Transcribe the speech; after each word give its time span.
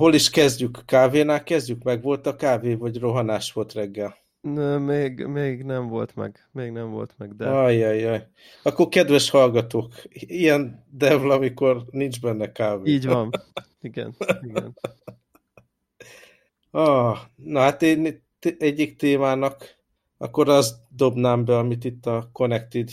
Hol 0.00 0.14
is 0.14 0.30
kezdjük? 0.30 0.82
Kávénál 0.84 1.42
kezdjük? 1.42 1.82
Meg 1.82 2.02
volt 2.02 2.26
a 2.26 2.36
kávé, 2.36 2.74
vagy 2.74 2.98
rohanás 2.98 3.52
volt 3.52 3.72
reggel? 3.72 4.16
Ne, 4.40 4.78
még, 4.78 5.24
még 5.24 5.62
nem 5.62 5.88
volt 5.88 6.16
meg. 6.16 6.48
Még 6.52 6.70
nem 6.70 6.90
volt 6.90 7.14
meg, 7.16 7.36
de... 7.36 7.48
Ajajaj. 7.48 8.26
Akkor 8.62 8.88
kedves 8.88 9.30
hallgatók, 9.30 9.92
ilyen 10.10 10.86
devl, 10.90 11.30
amikor 11.30 11.84
nincs 11.90 12.20
benne 12.20 12.52
kávé. 12.52 12.92
Így 12.92 13.06
van. 13.06 13.30
Igen. 13.80 14.14
igen. 14.42 14.78
Ah, 16.70 17.18
na 17.36 17.60
hát 17.60 17.82
én 17.82 18.22
egyik 18.58 18.96
témának 18.96 19.76
akkor 20.18 20.48
azt 20.48 20.76
dobnám 20.88 21.44
be, 21.44 21.58
amit 21.58 21.84
itt 21.84 22.06
a 22.06 22.28
Connected 22.32 22.88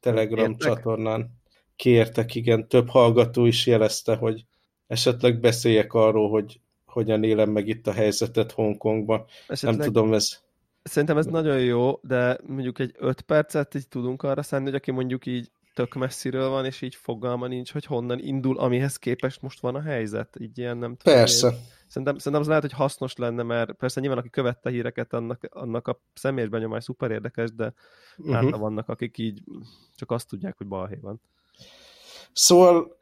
Telegram 0.00 0.50
Értek? 0.50 0.68
csatornán 0.68 1.40
kértek, 1.76 2.34
igen, 2.34 2.68
több 2.68 2.88
hallgató 2.88 3.46
is 3.46 3.66
jelezte, 3.66 4.16
hogy 4.16 4.44
esetleg 4.86 5.40
beszéljek 5.40 5.92
arról, 5.92 6.30
hogy 6.30 6.60
hogyan 6.84 7.24
élem 7.24 7.50
meg 7.50 7.68
itt 7.68 7.86
a 7.86 7.92
helyzetet 7.92 8.52
Hongkongban. 8.52 9.24
Esetleg... 9.48 9.76
Nem 9.76 9.86
tudom, 9.86 10.12
ez... 10.12 10.40
Szerintem 10.82 11.16
ez 11.16 11.26
nagyon 11.26 11.60
jó, 11.60 11.98
de 12.02 12.38
mondjuk 12.46 12.78
egy 12.78 12.94
öt 12.98 13.20
percet 13.20 13.74
így 13.74 13.88
tudunk 13.88 14.22
arra 14.22 14.42
szánni, 14.42 14.64
hogy 14.64 14.74
aki 14.74 14.90
mondjuk 14.90 15.26
így 15.26 15.50
tök 15.74 15.94
messziről 15.94 16.48
van, 16.48 16.64
és 16.64 16.82
így 16.82 16.94
fogalma 16.94 17.46
nincs, 17.46 17.72
hogy 17.72 17.84
honnan 17.84 18.18
indul, 18.18 18.58
amihez 18.58 18.96
képest 18.96 19.42
most 19.42 19.60
van 19.60 19.74
a 19.74 19.80
helyzet. 19.80 20.36
Így 20.40 20.58
ilyen 20.58 20.76
nem 20.76 20.96
tudom. 20.96 21.18
Persze. 21.18 21.48
Én... 21.48 21.54
Szerintem, 21.86 22.16
szerintem 22.16 22.40
az 22.40 22.46
lehet, 22.46 22.62
hogy 22.62 22.72
hasznos 22.72 23.16
lenne, 23.16 23.42
mert 23.42 23.72
persze 23.72 24.00
nyilván 24.00 24.18
aki 24.18 24.30
követte 24.30 24.70
híreket, 24.70 25.12
annak, 25.12 25.48
annak 25.50 25.88
a 25.88 26.00
személyes 26.14 26.48
benyomás 26.50 26.84
szuper 26.84 27.10
érdekes, 27.10 27.54
de 27.54 27.72
uh-huh. 28.16 28.58
vannak, 28.58 28.88
akik 28.88 29.18
így 29.18 29.42
csak 29.96 30.10
azt 30.10 30.28
tudják, 30.28 30.56
hogy 30.56 30.66
balhé 30.66 30.98
van. 31.00 31.20
Szóval 32.32 32.96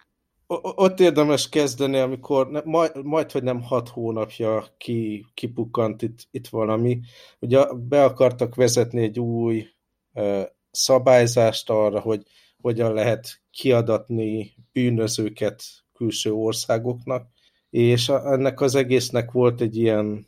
ott 0.62 1.00
érdemes 1.00 1.48
kezdeni, 1.48 1.98
amikor 1.98 2.50
ne, 2.50 2.60
majd, 2.64 3.04
majd, 3.04 3.30
hogy 3.30 3.42
nem 3.42 3.62
hat 3.62 3.88
hónapja 3.88 4.64
ki, 4.78 5.26
kipukkant 5.34 6.02
itt, 6.02 6.28
itt 6.30 6.48
valami. 6.48 7.00
Ugye 7.40 7.64
be 7.74 8.04
akartak 8.04 8.54
vezetni 8.54 9.02
egy 9.02 9.20
új 9.20 9.66
uh, 10.14 10.42
szabályzást 10.70 11.70
arra, 11.70 12.00
hogy 12.00 12.22
hogyan 12.60 12.94
lehet 12.94 13.40
kiadatni 13.50 14.54
bűnözőket 14.72 15.62
külső 15.92 16.32
országoknak, 16.32 17.28
és 17.70 18.08
ennek 18.08 18.60
az 18.60 18.74
egésznek 18.74 19.30
volt 19.30 19.60
egy 19.60 19.76
ilyen 19.76 20.26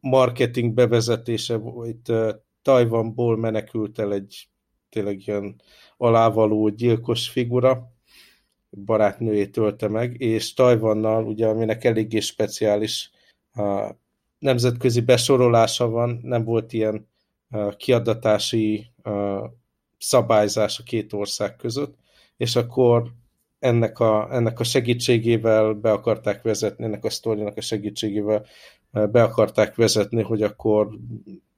marketing 0.00 0.74
bevezetése, 0.74 1.60
itt 1.84 2.08
uh, 2.08 2.30
Tajvanból 2.62 3.36
menekült 3.36 3.98
el 3.98 4.12
egy 4.12 4.48
tényleg 4.88 5.26
ilyen 5.26 5.60
alávaló 5.96 6.68
gyilkos 6.68 7.28
figura, 7.28 7.93
barátnőjét 8.74 9.56
ölte 9.56 9.88
meg, 9.88 10.20
és 10.20 10.54
Tajvannal, 10.54 11.24
ugye, 11.24 11.46
aminek 11.46 11.84
eléggé 11.84 12.20
speciális 12.20 13.10
a 13.54 13.90
nemzetközi 14.38 15.00
besorolása 15.00 15.88
van, 15.88 16.20
nem 16.22 16.44
volt 16.44 16.72
ilyen 16.72 17.08
kiadatási 17.76 18.90
szabályzás 19.98 20.78
a 20.78 20.82
két 20.82 21.12
ország 21.12 21.56
között, 21.56 21.94
és 22.36 22.56
akkor 22.56 23.12
ennek 23.58 23.98
a, 23.98 24.28
ennek 24.34 24.60
a 24.60 24.64
segítségével 24.64 25.72
be 25.72 25.92
akarták 25.92 26.42
vezetni, 26.42 26.84
ennek 26.84 27.04
a 27.04 27.10
sztorinak 27.10 27.56
a 27.56 27.60
segítségével 27.60 28.46
be 28.90 29.22
akarták 29.22 29.74
vezetni, 29.74 30.22
hogy 30.22 30.42
akkor 30.42 30.88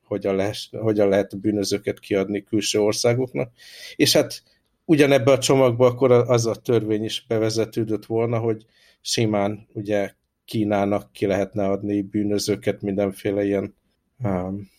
hogyan 0.04 0.36
lehet, 0.36 0.56
hogyan 0.70 1.08
lehet 1.08 1.40
bűnözőket 1.40 1.98
kiadni 1.98 2.42
külső 2.42 2.80
országoknak. 2.80 3.52
És 3.96 4.12
hát 4.12 4.42
ugyanebbe 4.86 5.32
a 5.32 5.38
csomagba 5.38 5.86
akkor 5.86 6.10
az 6.12 6.46
a 6.46 6.54
törvény 6.54 7.04
is 7.04 7.24
bevezetődött 7.28 8.06
volna, 8.06 8.38
hogy 8.38 8.66
simán 9.00 9.68
ugye 9.72 10.14
Kínának 10.44 11.12
ki 11.12 11.26
lehetne 11.26 11.68
adni 11.68 12.02
bűnözőket 12.02 12.82
mindenféle 12.82 13.44
ilyen 13.44 13.74
um, 14.22 14.70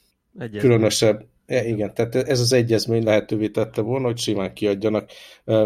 különösebb, 0.51 1.25
ja, 1.47 1.63
igen, 1.63 1.94
tehát 1.94 2.16
ez 2.16 2.40
az 2.40 2.53
egyezmény 2.53 3.03
lehetővé 3.03 3.50
tette 3.50 3.81
volna, 3.81 4.06
hogy 4.06 4.18
simán 4.18 4.53
kiadjanak 4.53 5.12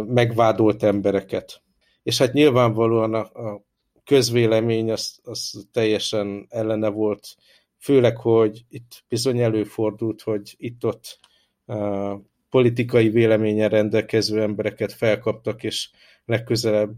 megvádolt 0.05 0.83
embereket. 0.83 1.61
És 2.03 2.17
hát 2.17 2.33
nyilvánvalóan 2.33 3.13
a, 3.13 3.19
a 3.19 3.65
közvélemény 4.03 4.91
az, 4.91 5.19
az 5.23 5.67
teljesen 5.71 6.45
ellene 6.49 6.89
volt, 6.89 7.35
főleg, 7.77 8.17
hogy 8.17 8.65
itt 8.69 9.03
bizony 9.07 9.39
előfordult, 9.39 10.21
hogy 10.21 10.55
itt-ott 10.57 11.19
uh, 11.65 12.19
politikai 12.51 13.09
véleményen 13.09 13.69
rendelkező 13.69 14.41
embereket 14.41 14.93
felkaptak, 14.93 15.63
és 15.63 15.89
legközelebb 16.25 16.95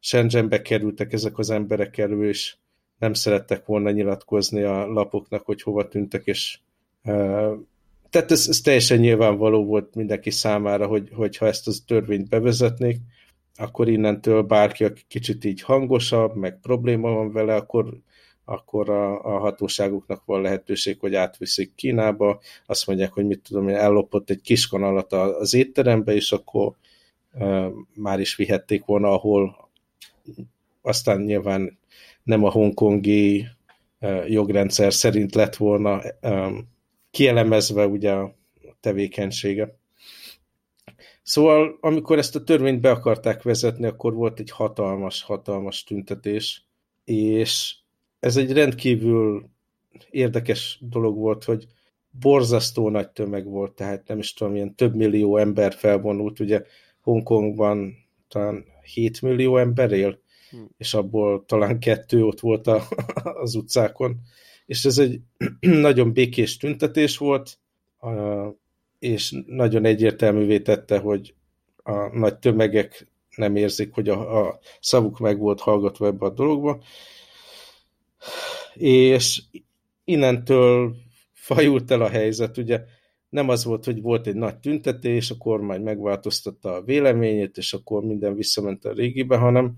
Shenzhenbe 0.00 0.62
kerültek 0.62 1.12
ezek 1.12 1.38
az 1.38 1.50
emberek 1.50 1.98
elő, 1.98 2.28
és 2.28 2.56
nem 2.98 3.12
szerettek 3.12 3.66
volna 3.66 3.90
nyilatkozni 3.90 4.62
a 4.62 4.86
lapoknak, 4.86 5.44
hogy 5.46 5.62
hova 5.62 5.88
tűntek, 5.88 6.24
és 6.24 6.58
tehát 8.10 8.30
ez, 8.30 8.46
ez 8.48 8.60
teljesen 8.60 8.98
nyilvánvaló 8.98 9.64
volt 9.64 9.94
mindenki 9.94 10.30
számára, 10.30 10.86
hogy, 10.86 11.08
hogy 11.12 11.36
ha 11.36 11.46
ezt 11.46 11.68
a 11.68 11.72
törvényt 11.86 12.28
bevezetnék, 12.28 13.00
akkor 13.56 13.88
innentől 13.88 14.42
bárki, 14.42 14.84
aki 14.84 15.02
kicsit 15.08 15.44
így 15.44 15.60
hangosabb, 15.62 16.34
meg 16.34 16.60
probléma 16.60 17.10
van 17.10 17.32
vele, 17.32 17.54
akkor 17.54 17.98
akkor 18.48 18.90
a, 18.90 19.24
a 19.24 19.38
hatóságoknak 19.38 20.24
van 20.24 20.40
lehetőség, 20.40 20.98
hogy 21.00 21.14
átviszik 21.14 21.74
Kínába, 21.74 22.40
azt 22.66 22.86
mondják, 22.86 23.12
hogy 23.12 23.26
mit 23.26 23.40
tudom, 23.40 23.64
hogy 23.64 23.72
ellopott 23.72 24.30
egy 24.30 24.40
kis 24.40 24.66
kanalat 24.66 25.12
az 25.12 25.54
étterembe, 25.54 26.14
és 26.14 26.32
akkor 26.32 26.72
e, 27.32 27.70
már 27.94 28.20
is 28.20 28.36
vihették 28.36 28.84
volna, 28.84 29.08
ahol 29.08 29.70
aztán 30.82 31.20
nyilván 31.20 31.78
nem 32.22 32.44
a 32.44 32.50
hongkongi 32.50 33.46
e, 33.98 34.26
jogrendszer 34.28 34.92
szerint 34.92 35.34
lett 35.34 35.56
volna 35.56 36.02
e, 36.20 36.50
kielemezve 37.10 37.86
ugye 37.86 38.12
a 38.12 38.34
tevékenysége. 38.80 39.76
Szóval, 41.22 41.78
amikor 41.80 42.18
ezt 42.18 42.36
a 42.36 42.44
törvényt 42.44 42.80
be 42.80 42.90
akarták 42.90 43.42
vezetni, 43.42 43.86
akkor 43.86 44.14
volt 44.14 44.40
egy 44.40 44.50
hatalmas, 44.50 45.22
hatalmas 45.22 45.84
tüntetés, 45.84 46.64
és 47.04 47.74
ez 48.26 48.36
egy 48.36 48.52
rendkívül 48.52 49.48
érdekes 50.10 50.78
dolog 50.80 51.16
volt, 51.16 51.44
hogy 51.44 51.66
borzasztó 52.10 52.88
nagy 52.90 53.10
tömeg 53.10 53.44
volt, 53.44 53.72
tehát 53.72 54.08
nem 54.08 54.18
is 54.18 54.32
tudom, 54.32 54.54
ilyen 54.54 54.74
több 54.74 54.94
millió 54.94 55.36
ember 55.36 55.72
felvonult, 55.74 56.40
ugye 56.40 56.62
Hongkongban 57.00 57.94
talán 58.28 58.64
7 58.94 59.22
millió 59.22 59.56
ember 59.56 59.92
él, 59.92 60.18
hm. 60.50 60.56
és 60.76 60.94
abból 60.94 61.44
talán 61.44 61.78
kettő 61.78 62.24
ott 62.24 62.40
volt 62.40 62.66
a, 62.66 62.82
az 63.42 63.54
utcákon, 63.54 64.20
és 64.66 64.84
ez 64.84 64.98
egy 64.98 65.20
nagyon 65.88 66.12
békés 66.12 66.56
tüntetés 66.56 67.18
volt, 67.18 67.58
és 68.98 69.42
nagyon 69.46 69.84
egyértelművé 69.84 70.60
tette, 70.60 70.98
hogy 70.98 71.34
a 71.82 72.18
nagy 72.18 72.38
tömegek 72.38 73.12
nem 73.36 73.56
érzik, 73.56 73.94
hogy 73.94 74.08
a, 74.08 74.46
a 74.46 74.58
szavuk 74.80 75.18
meg 75.18 75.38
volt 75.38 75.60
hallgatva 75.60 76.06
ebbe 76.06 76.26
a 76.26 76.30
dologba, 76.30 76.82
és 78.74 79.42
innentől 80.04 80.96
fajult 81.32 81.90
el 81.90 82.02
a 82.02 82.08
helyzet, 82.08 82.56
ugye 82.56 82.84
nem 83.28 83.48
az 83.48 83.64
volt, 83.64 83.84
hogy 83.84 84.00
volt 84.00 84.26
egy 84.26 84.34
nagy 84.34 84.56
tüntetés, 84.56 85.30
a 85.30 85.36
kormány 85.38 85.80
megváltoztatta 85.80 86.74
a 86.74 86.82
véleményét, 86.82 87.56
és 87.56 87.72
akkor 87.72 88.02
minden 88.04 88.34
visszament 88.34 88.84
a 88.84 88.92
régibe, 88.92 89.36
hanem 89.36 89.72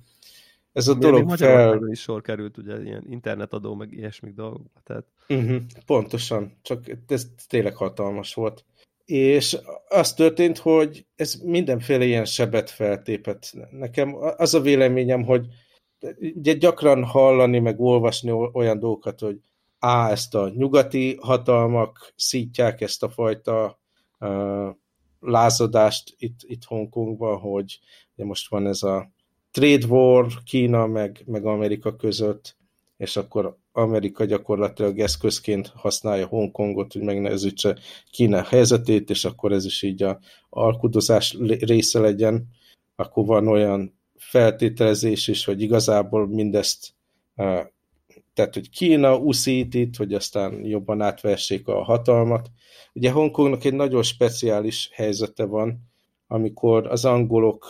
ez 0.72 0.88
a 0.88 0.92
Még 0.92 1.02
dolog 1.02 1.36
fel... 1.36 1.88
is 1.90 2.00
sor 2.00 2.22
került, 2.22 2.58
ugye, 2.58 2.82
ilyen 2.82 3.04
internetadó, 3.08 3.74
meg 3.74 3.92
ilyesmik 3.92 4.34
dolgokba, 4.34 4.80
tehát... 4.84 5.04
Uh-huh, 5.28 5.62
pontosan, 5.86 6.58
csak 6.62 6.84
ez 7.06 7.26
tényleg 7.48 7.74
hatalmas 7.76 8.34
volt. 8.34 8.64
És 9.04 9.58
az 9.88 10.14
történt, 10.14 10.58
hogy 10.58 11.06
ez 11.16 11.34
mindenféle 11.34 12.04
ilyen 12.04 12.24
sebet 12.24 12.70
feltépett. 12.70 13.52
Nekem 13.70 14.16
az 14.36 14.54
a 14.54 14.60
véleményem, 14.60 15.24
hogy 15.24 15.46
ugye 16.34 16.52
gyakran 16.52 17.04
hallani, 17.04 17.58
meg 17.58 17.80
olvasni 17.80 18.30
olyan 18.52 18.78
dolgokat, 18.78 19.20
hogy 19.20 19.40
á, 19.78 20.10
ezt 20.10 20.34
a 20.34 20.48
nyugati 20.48 21.18
hatalmak 21.20 22.12
szítják 22.16 22.80
ezt 22.80 23.02
a 23.02 23.08
fajta 23.08 23.78
uh, 24.20 24.68
lázadást 25.20 26.14
itt, 26.18 26.38
itt 26.42 26.64
Hongkongban, 26.64 27.38
hogy 27.38 27.78
ugye 28.14 28.24
most 28.24 28.50
van 28.50 28.66
ez 28.66 28.82
a 28.82 29.10
trade 29.50 29.86
war 29.86 30.26
Kína 30.44 30.86
meg, 30.86 31.22
meg 31.26 31.44
Amerika 31.46 31.96
között, 31.96 32.56
és 32.96 33.16
akkor 33.16 33.56
Amerika 33.72 34.24
gyakorlatilag 34.24 34.98
eszközként 34.98 35.72
használja 35.74 36.26
Hongkongot, 36.26 36.92
hogy 36.92 37.02
megnehezítse 37.02 37.78
Kína 38.10 38.42
helyzetét, 38.42 39.10
és 39.10 39.24
akkor 39.24 39.52
ez 39.52 39.64
is 39.64 39.82
így 39.82 40.02
a 40.02 40.18
alkudozás 40.50 41.36
része 41.60 42.00
legyen. 42.00 42.48
Akkor 42.96 43.26
van 43.26 43.48
olyan 43.48 43.97
feltételezés 44.18 45.28
is, 45.28 45.44
hogy 45.44 45.62
igazából 45.62 46.26
mindezt 46.26 46.94
tehát, 48.38 48.54
hogy 48.54 48.70
Kína 48.70 49.16
uszít 49.16 49.74
itt, 49.74 49.96
hogy 49.96 50.14
aztán 50.14 50.64
jobban 50.64 51.00
átvessék 51.00 51.68
a 51.68 51.82
hatalmat. 51.82 52.50
Ugye 52.92 53.10
Hongkongnak 53.10 53.64
egy 53.64 53.74
nagyon 53.74 54.02
speciális 54.02 54.90
helyzete 54.92 55.44
van, 55.44 55.78
amikor 56.26 56.86
az 56.86 57.04
angolok 57.04 57.66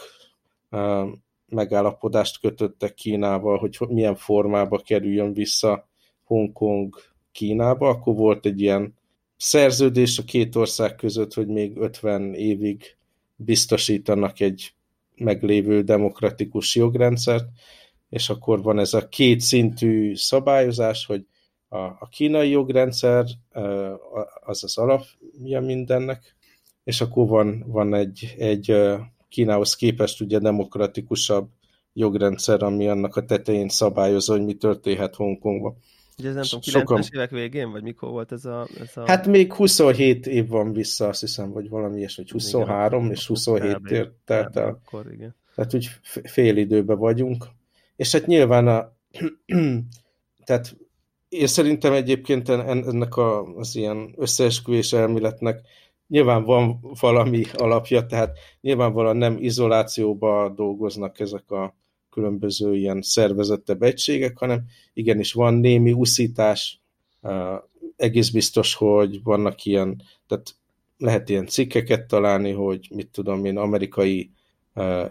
megállapodást 1.49 2.41
kötöttek 2.41 2.94
Kínával, 2.94 3.59
hogy 3.59 3.79
milyen 3.89 4.17
formába 4.17 4.79
kerüljön 4.79 5.33
vissza 5.33 5.89
Hongkong 6.25 6.94
Kínába, 7.33 7.89
akkor 7.89 8.15
volt 8.15 8.47
egy 8.47 8.61
ilyen 8.61 8.94
szerződés 9.37 10.19
a 10.19 10.25
két 10.25 10.56
ország 10.56 10.94
között, 10.94 11.35
hogy 11.35 11.47
még 11.47 11.77
50 11.77 12.35
évig 12.35 12.97
biztosítanak 13.37 14.41
egy 14.41 14.73
meglévő 15.19 15.82
demokratikus 15.82 16.75
jogrendszert, 16.75 17.47
és 18.09 18.31
akkor 18.31 18.62
van 18.62 18.79
ez 18.79 18.94
a 18.94 19.09
két 19.09 19.41
szintű 19.41 20.15
szabályozás, 20.15 21.06
hogy 21.06 21.26
a, 21.69 21.79
a 21.79 22.09
kínai 22.11 22.50
jogrendszer 22.50 23.25
az 24.41 24.65
az 24.65 24.79
alapja 24.79 25.61
mindennek, 25.61 26.37
és 26.85 27.00
akkor 27.00 27.29
van, 27.29 27.65
van 27.67 27.94
egy, 27.94 28.35
egy 28.38 28.75
Kínához 29.29 29.75
képest 29.76 30.20
ugye 30.20 30.38
demokratikusabb 30.38 31.49
jogrendszer, 31.93 32.62
ami 32.62 32.88
annak 32.88 33.17
a 33.17 33.25
tetején 33.25 33.69
szabályozza, 33.69 34.32
hogy 34.32 34.44
mi 34.44 34.55
történhet 34.55 35.15
Hongkongban. 35.15 35.76
Ugye 36.19 36.29
ez 36.29 36.35
nem 36.35 36.44
tudom, 36.44 36.61
90-es 36.61 36.70
Sokan... 36.70 37.03
évek 37.12 37.31
végén, 37.31 37.70
vagy 37.70 37.82
mikor 37.82 38.11
volt 38.11 38.32
ez 38.32 38.44
a, 38.44 38.69
ez 38.81 38.97
a... 38.97 39.06
Hát 39.06 39.26
még 39.26 39.53
27 39.53 40.26
év 40.26 40.49
van 40.49 40.73
vissza, 40.73 41.09
azt 41.09 41.20
hiszem, 41.20 41.53
vagy 41.53 41.69
valami 41.69 41.97
ilyesmi, 41.99 42.23
hogy 42.23 42.32
23 42.32 43.00
igen, 43.00 43.15
és 43.15 43.26
27 43.26 43.82
tért 43.82 44.11
telt 44.25 44.56
el. 44.56 44.69
Akkor, 44.69 45.12
igen. 45.12 45.35
Tehát 45.55 45.75
úgy 45.75 45.88
fél 46.23 46.56
időben 46.56 46.99
vagyunk. 46.99 47.47
És 47.97 48.12
hát 48.12 48.26
nyilván 48.26 48.69
a, 48.69 48.97
tehát 50.47 50.76
én 51.29 51.47
szerintem 51.47 51.93
egyébként 51.93 52.49
ennek 52.49 53.17
a, 53.17 53.43
az 53.43 53.76
ilyen 53.76 54.15
összeesküvés 54.17 54.93
elméletnek 54.93 55.61
nyilván 56.09 56.44
van 56.44 56.81
valami 57.00 57.44
alapja, 57.53 58.06
tehát 58.06 58.38
nyilvánvalóan 58.61 59.17
nem 59.17 59.37
izolációba 59.38 60.49
dolgoznak 60.49 61.20
ezek 61.20 61.50
a 61.50 61.76
különböző 62.10 62.76
ilyen 62.76 63.02
szervezettebb 63.02 63.82
egységek, 63.82 64.38
hanem 64.38 64.64
igenis 64.93 65.32
van 65.32 65.55
némi 65.55 65.93
uszítás, 65.93 66.81
egész 67.96 68.31
biztos, 68.31 68.75
hogy 68.75 69.22
vannak 69.22 69.64
ilyen, 69.64 70.02
tehát 70.26 70.56
lehet 70.99 71.28
ilyen 71.28 71.46
cikkeket 71.46 72.06
találni, 72.06 72.52
hogy 72.52 72.88
mit 72.94 73.08
tudom 73.08 73.44
én, 73.44 73.56
amerikai 73.56 74.31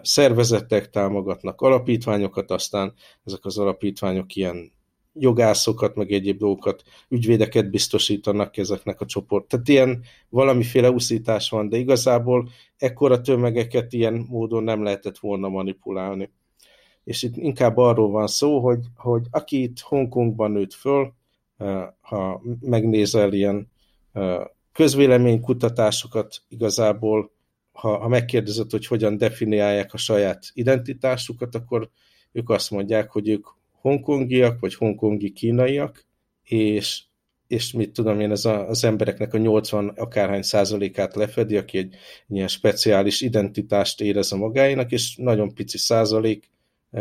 szervezetek 0.02 0.90
támogatnak 0.90 1.60
alapítványokat, 1.60 2.50
aztán 2.50 2.94
ezek 3.24 3.44
az 3.44 3.58
alapítványok 3.58 4.34
ilyen 4.34 4.72
jogászokat, 5.12 5.94
meg 5.94 6.12
egyéb 6.12 6.38
dolgokat, 6.38 6.82
ügyvédeket 7.08 7.70
biztosítanak 7.70 8.56
ezeknek 8.56 9.00
a 9.00 9.06
csoport. 9.06 9.48
Tehát 9.48 9.68
ilyen 9.68 10.04
valamiféle 10.28 10.90
uszítás 10.90 11.50
van, 11.50 11.68
de 11.68 11.76
igazából 11.76 12.48
ekkora 12.76 13.20
tömegeket 13.20 13.92
ilyen 13.92 14.26
módon 14.28 14.64
nem 14.64 14.82
lehetett 14.82 15.18
volna 15.18 15.48
manipulálni. 15.48 16.30
És 17.08 17.22
itt 17.22 17.36
inkább 17.36 17.76
arról 17.76 18.10
van 18.10 18.26
szó, 18.26 18.60
hogy, 18.60 18.84
hogy 18.96 19.26
aki 19.30 19.62
itt 19.62 19.80
Hongkongban 19.80 20.50
nőtt 20.50 20.72
föl, 20.72 21.12
ha 22.00 22.42
megnézel 22.60 23.32
ilyen 23.32 23.70
közvéleménykutatásokat, 24.72 26.42
igazából 26.48 27.30
ha, 27.72 27.98
ha 27.98 28.08
megkérdezed, 28.08 28.70
hogy 28.70 28.86
hogyan 28.86 29.16
definiálják 29.16 29.94
a 29.94 29.96
saját 29.96 30.50
identitásukat, 30.52 31.54
akkor 31.54 31.90
ők 32.32 32.50
azt 32.50 32.70
mondják, 32.70 33.10
hogy 33.10 33.28
ők 33.28 33.46
hongkongiak, 33.80 34.60
vagy 34.60 34.74
hongkongi 34.74 35.32
kínaiak, 35.32 36.06
és, 36.44 37.02
és 37.46 37.72
mit 37.72 37.92
tudom 37.92 38.20
én, 38.20 38.30
ez 38.30 38.44
a, 38.44 38.68
az 38.68 38.84
embereknek 38.84 39.34
a 39.34 39.38
80 39.38 39.88
akárhány 39.88 40.42
százalékát 40.42 41.14
lefedi, 41.14 41.56
aki 41.56 41.78
egy 41.78 41.94
ilyen 42.28 42.48
speciális 42.48 43.20
identitást 43.20 44.00
érez 44.00 44.32
a 44.32 44.36
magáénak, 44.36 44.92
és 44.92 45.16
nagyon 45.16 45.54
pici 45.54 45.78
százalék 45.78 46.44
eh, 46.44 46.56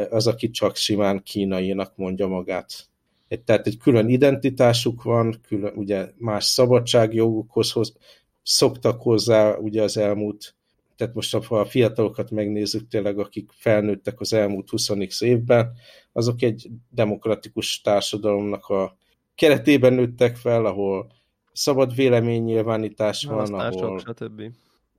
az, 0.10 0.28
aki 0.28 0.50
csak 0.50 0.76
simán 0.76 1.24
kínainak 1.24 1.96
mondja 1.96 2.28
magát. 2.28 2.88
Egy, 3.28 3.42
tehát 3.42 3.68
egy 3.68 3.78
külön 3.78 4.10
identitásuk 4.10 5.04
van, 5.04 5.40
külön, 5.48 5.74
ugye 5.76 6.12
más 6.18 6.46
szabadságjogokhoz 6.46 7.72
hoz, 7.72 7.96
szoktak 8.44 9.02
hozzá 9.02 9.56
ugye 9.56 9.82
az 9.84 9.98
elmúlt 9.98 10.58
tehát 10.98 11.14
most 11.14 11.36
ha 11.36 11.60
a 11.60 11.66
fiatalokat 11.66 12.32
megnézzük 12.32 12.88
tényleg, 12.88 13.20
akik 13.20 13.52
felnőttek 13.54 14.20
az 14.20 14.34
elmúlt 14.34 14.70
20 14.70 14.90
évben, 15.20 15.72
azok 16.12 16.42
egy 16.42 16.70
demokratikus 16.90 17.82
társadalomnak 17.82 18.68
a 18.68 18.98
keretében 19.36 19.94
nőttek 19.94 20.36
fel, 20.36 20.66
ahol 20.66 21.12
szabad 21.54 21.96
véleménynyilvánítás 21.96 23.26
van, 23.26 23.54
ahol, 23.54 24.00
stb. 24.00 24.42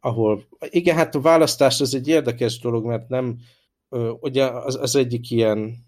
ahol, 0.01 0.45
igen, 0.71 0.97
hát 0.97 1.15
a 1.15 1.21
választás 1.21 1.81
az 1.81 1.95
egy 1.95 2.09
érdekes 2.09 2.59
dolog, 2.59 2.85
mert 2.85 3.09
nem, 3.09 3.39
ugye 4.21 4.45
az, 4.45 4.77
az 4.77 4.97
egyik 4.97 5.31
ilyen 5.31 5.87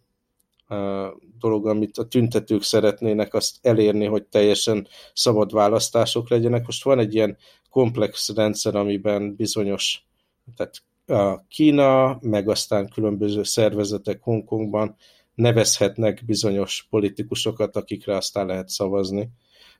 dolog, 1.38 1.66
amit 1.66 1.98
a 1.98 2.08
tüntetők 2.08 2.62
szeretnének 2.62 3.34
azt 3.34 3.56
elérni, 3.62 4.04
hogy 4.04 4.24
teljesen 4.24 4.88
szabad 5.12 5.52
választások 5.52 6.28
legyenek. 6.28 6.66
Most 6.66 6.84
van 6.84 6.98
egy 6.98 7.14
ilyen 7.14 7.36
komplex 7.70 8.34
rendszer, 8.34 8.74
amiben 8.74 9.34
bizonyos, 9.34 10.02
tehát 10.56 10.82
a 11.06 11.46
Kína, 11.48 12.18
meg 12.20 12.48
aztán 12.48 12.88
különböző 12.88 13.42
szervezetek 13.42 14.22
Hongkongban 14.22 14.96
nevezhetnek 15.34 16.22
bizonyos 16.26 16.86
politikusokat, 16.90 17.76
akikre 17.76 18.16
aztán 18.16 18.46
lehet 18.46 18.68
szavazni. 18.68 19.30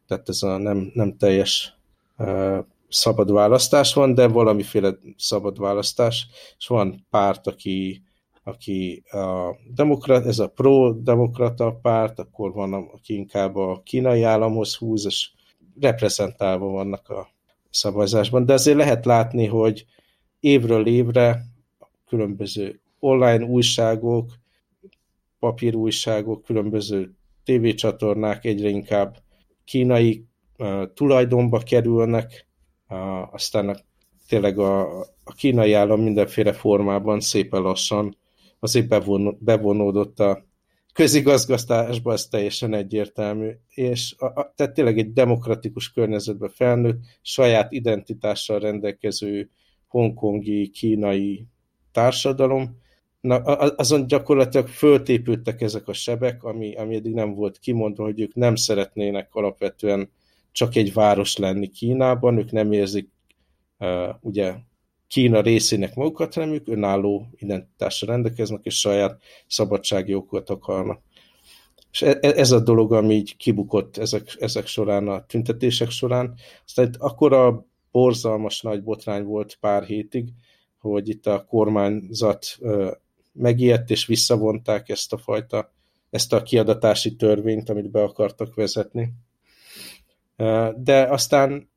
Tehát 0.07 0.29
ez 0.29 0.43
a 0.43 0.59
nem, 0.59 0.91
nem 0.95 1.17
teljes 1.17 1.75
uh, 2.19 2.59
szabad 2.89 3.33
választás 3.33 3.95
van, 3.95 4.15
de 4.15 4.27
valamiféle 4.27 4.99
szabad 5.17 5.59
választás, 5.59 6.27
és 6.59 6.67
van 6.67 7.07
párt, 7.11 7.47
aki 7.47 8.03
aki 8.45 9.03
a 9.11 9.57
demokrat, 9.75 10.27
ez 10.27 10.39
a 10.39 10.49
pro-demokrata 10.49 11.79
párt, 11.83 12.19
akkor 12.19 12.53
van, 12.53 12.73
aki 12.73 13.15
inkább 13.15 13.57
a 13.57 13.81
kínai 13.85 14.23
államhoz 14.23 14.77
húz, 14.77 15.07
és 15.07 15.31
reprezentálva 15.81 16.67
vannak 16.67 17.09
a 17.09 17.29
szavazásban. 17.71 18.45
De 18.45 18.53
azért 18.53 18.77
lehet 18.77 19.05
látni, 19.05 19.47
hogy 19.47 19.85
évről 20.41 20.87
évre 20.87 21.43
különböző 22.07 22.81
online 22.99 23.45
újságok, 23.45 24.33
papírújságok, 25.39 26.45
különböző 26.45 27.15
tévécsatornák 27.45 28.45
egyre 28.45 28.69
inkább 28.69 29.17
kínai 29.65 30.25
uh, 30.59 30.83
tulajdonba 30.95 31.59
kerülnek, 31.59 32.47
uh, 32.89 33.35
aztán 33.35 33.69
a, 33.69 33.75
tényleg 34.29 34.59
a, 34.59 35.01
a 35.01 35.33
kínai 35.37 35.73
állam 35.73 36.01
mindenféle 36.01 36.53
formában 36.53 37.21
szépen 37.21 37.63
lassan 37.63 38.17
azért 38.61 38.89
bevon, 38.89 39.39
bevonódott 39.41 40.21
a 40.21 40.49
közigazgatásba, 40.93 42.13
ez 42.13 42.27
teljesen 42.27 42.75
egyértelmű, 42.75 43.51
és 43.69 44.15
a, 44.19 44.27
a, 44.27 44.53
tehát 44.57 44.75
tényleg 44.75 44.99
egy 44.99 45.13
demokratikus 45.13 45.93
környezetbe 45.93 46.49
felnőtt, 46.49 47.01
saját 47.23 47.73
identitással 47.73 48.59
rendelkező 48.59 49.51
hongkongi, 49.89 50.69
kínai 50.69 51.47
társadalom, 51.93 52.79
Na, 53.21 53.37
azon 53.37 54.07
gyakorlatilag 54.07 54.69
föltépültek 54.69 55.61
ezek 55.61 55.89
a 55.89 55.93
sebek, 55.93 56.45
ami, 56.45 56.75
ami 56.75 56.95
eddig 56.95 57.15
nem 57.15 57.35
volt 57.35 57.59
kimondva, 57.59 58.03
hogy 58.03 58.21
ők 58.21 58.35
nem 58.35 58.55
szeretnének 58.55 59.35
alapvetően 59.35 60.11
csak 60.53 60.77
egy 60.77 60.93
város 60.93 61.37
lenni 61.37 61.69
Kínában, 61.69 62.39
ők 62.39 62.51
nem 62.51 62.73
érzik 62.73 63.11
uh, 63.79 64.09
ugye 64.21 64.55
Kína 65.11 65.41
részének 65.41 65.95
magukat, 65.95 66.35
hanem 66.35 66.53
ők 66.53 66.69
önálló 66.69 67.27
identitásra 67.37 68.07
rendelkeznek, 68.13 68.61
és 68.63 68.79
saját 68.79 69.23
szabadságjogokat 69.47 70.51
akarnak. 70.51 71.01
És 71.91 72.03
e, 72.03 72.19
e, 72.21 72.29
ez 72.29 72.51
a 72.51 72.61
dolog, 72.61 72.93
ami 72.93 73.15
így 73.15 73.37
kibukott 73.37 73.97
ezek, 73.97 74.37
ezek 74.39 74.67
során, 74.67 75.09
a 75.09 75.27
tüntetések 75.27 75.91
során. 75.91 76.35
Aztán 76.65 76.87
itt 76.87 76.97
akkora 76.97 77.67
borzalmas 77.93 78.61
nagy 78.61 78.83
botrány 78.83 79.25
volt 79.25 79.57
pár 79.61 79.85
hétig, 79.85 80.29
hogy 80.79 81.09
itt 81.09 81.27
a 81.27 81.45
kormányzat 81.45 82.59
megijedt, 83.33 83.91
és 83.91 84.07
visszavonták 84.07 84.89
ezt 84.89 85.13
a 85.13 85.19
fajta, 85.19 85.73
ezt 86.11 86.33
a 86.33 86.43
kiadatási 86.43 87.17
törvényt, 87.17 87.69
amit 87.69 87.91
be 87.91 88.03
akartak 88.03 88.55
vezetni. 88.55 89.13
De 90.77 91.03
aztán 91.09 91.70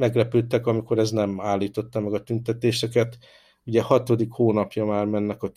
meglepődtek, 0.00 0.66
amikor 0.66 0.98
ez 0.98 1.10
nem 1.10 1.40
állította 1.40 2.00
meg 2.00 2.12
a 2.12 2.22
tüntetéseket. 2.22 3.18
Ugye 3.64 3.82
hatodik 3.82 4.32
hónapja 4.32 4.84
már 4.84 5.06
mennek 5.06 5.42
a 5.42 5.52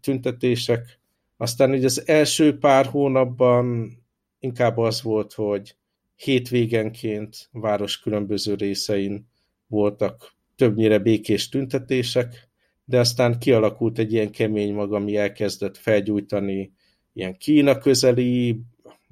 tüntetések. 0.00 1.00
Aztán 1.36 1.70
ugye 1.70 1.84
az 1.84 2.08
első 2.08 2.58
pár 2.58 2.86
hónapban 2.86 3.92
inkább 4.38 4.76
az 4.76 5.02
volt, 5.02 5.32
hogy 5.32 5.76
hétvégenként 6.14 7.48
város 7.52 8.00
különböző 8.00 8.54
részein 8.54 9.28
voltak 9.66 10.32
többnyire 10.56 10.98
békés 10.98 11.48
tüntetések, 11.48 12.48
de 12.84 12.98
aztán 12.98 13.38
kialakult 13.38 13.98
egy 13.98 14.12
ilyen 14.12 14.30
kemény 14.30 14.74
mag, 14.74 14.92
ami 14.92 15.16
elkezdett 15.16 15.76
felgyújtani 15.76 16.72
ilyen 17.12 17.36
Kína 17.36 17.78
közeli 17.78 18.60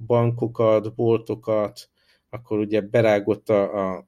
bankokat, 0.05 0.95
boltokat, 0.95 1.89
akkor 2.29 2.59
ugye 2.59 2.81
berágott 2.81 3.49
a, 3.49 3.93
a 3.93 4.06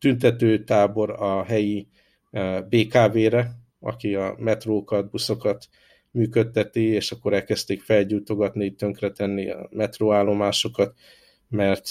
tüntetőtábor 0.00 1.10
a 1.10 1.44
helyi 1.44 1.88
BKV-re, 2.68 3.50
aki 3.80 4.14
a 4.14 4.34
metrókat, 4.38 5.10
buszokat 5.10 5.68
működteti, 6.10 6.84
és 6.84 7.12
akkor 7.12 7.32
elkezdték 7.32 7.82
felgyújtogatni, 7.82 8.74
tönkretenni 8.74 9.50
a 9.50 9.68
metróállomásokat, 9.70 10.94
mert 11.48 11.88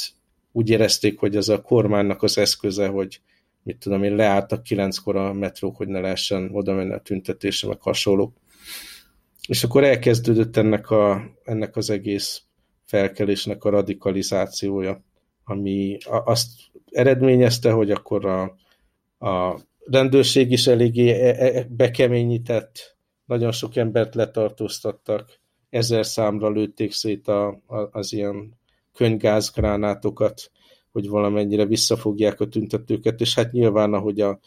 úgy 0.51 0.70
érezték, 0.70 1.20
hogy 1.20 1.36
ez 1.36 1.50
a 1.50 1.62
kormánynak 1.62 2.24
az 2.24 2.38
eszköze, 2.38 2.88
hogy 2.88 3.22
mit 3.63 3.78
tudom 3.78 4.04
én, 4.04 4.16
leálltak 4.16 4.63
kilenckor 4.63 5.16
a 5.16 5.34
metrók, 5.34 5.75
hogy 5.75 5.88
ne 5.88 6.00
lehessen 6.00 6.50
oda 6.51 6.74
menni 6.74 6.94
a 6.94 7.00
tüntetésre, 7.00 7.68
meg 7.68 7.82
hasonlók. 7.82 8.38
És 9.48 9.63
akkor 9.63 9.84
elkezdődött 9.84 10.58
ennek, 10.58 10.89
a, 10.89 11.22
ennek 11.44 11.75
az 11.75 11.89
egész 11.89 12.42
felkelésnek 12.86 13.63
a 13.63 13.70
radikalizációja, 13.70 15.04
ami 15.44 15.98
azt 16.06 16.50
eredményezte, 16.91 17.72
hogy 17.72 17.91
akkor 17.91 18.25
a, 18.25 18.55
a 19.27 19.60
rendőrség 19.86 20.51
is 20.51 20.67
eléggé 20.67 21.10
e, 21.10 21.46
e, 21.46 21.67
bekeményített, 21.69 22.98
nagyon 23.25 23.51
sok 23.51 23.75
embert 23.75 24.15
letartóztattak, 24.15 25.39
ezer 25.69 26.05
számra 26.05 26.50
lőtték 26.50 26.91
szét 26.91 27.27
a, 27.27 27.48
a, 27.48 27.89
az 27.91 28.13
ilyen 28.13 28.58
könygázgránátokat, 28.93 30.51
hogy 30.91 31.08
valamennyire 31.08 31.65
visszafogják 31.65 32.39
a 32.39 32.48
tüntetőket, 32.48 33.22
és 33.22 33.36
hát 33.36 33.51
nyilván, 33.51 33.93
ahogy 33.93 34.22
a 34.22 34.39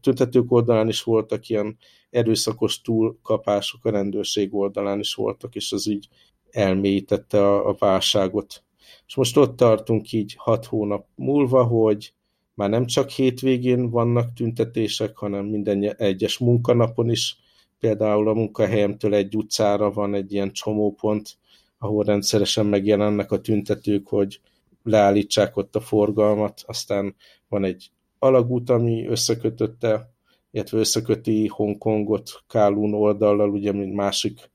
tüntetők 0.00 0.52
oldalán 0.52 0.88
is 0.88 1.02
voltak 1.02 1.48
ilyen 1.48 1.78
erőszakos 2.10 2.80
túlkapások, 2.80 3.84
a 3.84 3.90
rendőrség 3.90 4.54
oldalán 4.54 4.98
is 4.98 5.14
voltak, 5.14 5.54
és 5.54 5.72
az 5.72 5.86
így 5.86 6.08
elmélyítette 6.50 7.46
a, 7.46 7.68
a 7.68 7.76
válságot. 7.78 8.63
És 9.06 9.14
most 9.16 9.36
ott 9.36 9.56
tartunk 9.56 10.12
így 10.12 10.34
hat 10.38 10.64
hónap 10.64 11.06
múlva, 11.14 11.64
hogy 11.64 12.12
már 12.54 12.70
nem 12.70 12.86
csak 12.86 13.08
hétvégén 13.08 13.90
vannak 13.90 14.32
tüntetések, 14.32 15.16
hanem 15.16 15.46
minden 15.46 15.94
egyes 15.96 16.38
munkanapon 16.38 17.10
is. 17.10 17.38
Például 17.78 18.28
a 18.28 18.34
munkahelyemtől 18.34 19.14
egy 19.14 19.36
utcára 19.36 19.90
van 19.90 20.14
egy 20.14 20.32
ilyen 20.32 20.52
csomópont, 20.52 21.36
ahol 21.78 22.04
rendszeresen 22.04 22.66
megjelennek 22.66 23.32
a 23.32 23.40
tüntetők, 23.40 24.08
hogy 24.08 24.40
leállítsák 24.82 25.56
ott 25.56 25.76
a 25.76 25.80
forgalmat, 25.80 26.62
aztán 26.66 27.14
van 27.48 27.64
egy 27.64 27.90
alagút, 28.18 28.70
ami 28.70 29.06
összekötötte, 29.06 30.12
illetve 30.50 30.78
összeköti 30.78 31.46
Hongkongot 31.46 32.30
Kálún 32.48 32.94
oldallal, 32.94 33.50
ugye, 33.50 33.72
mint 33.72 33.94
másik, 33.94 34.50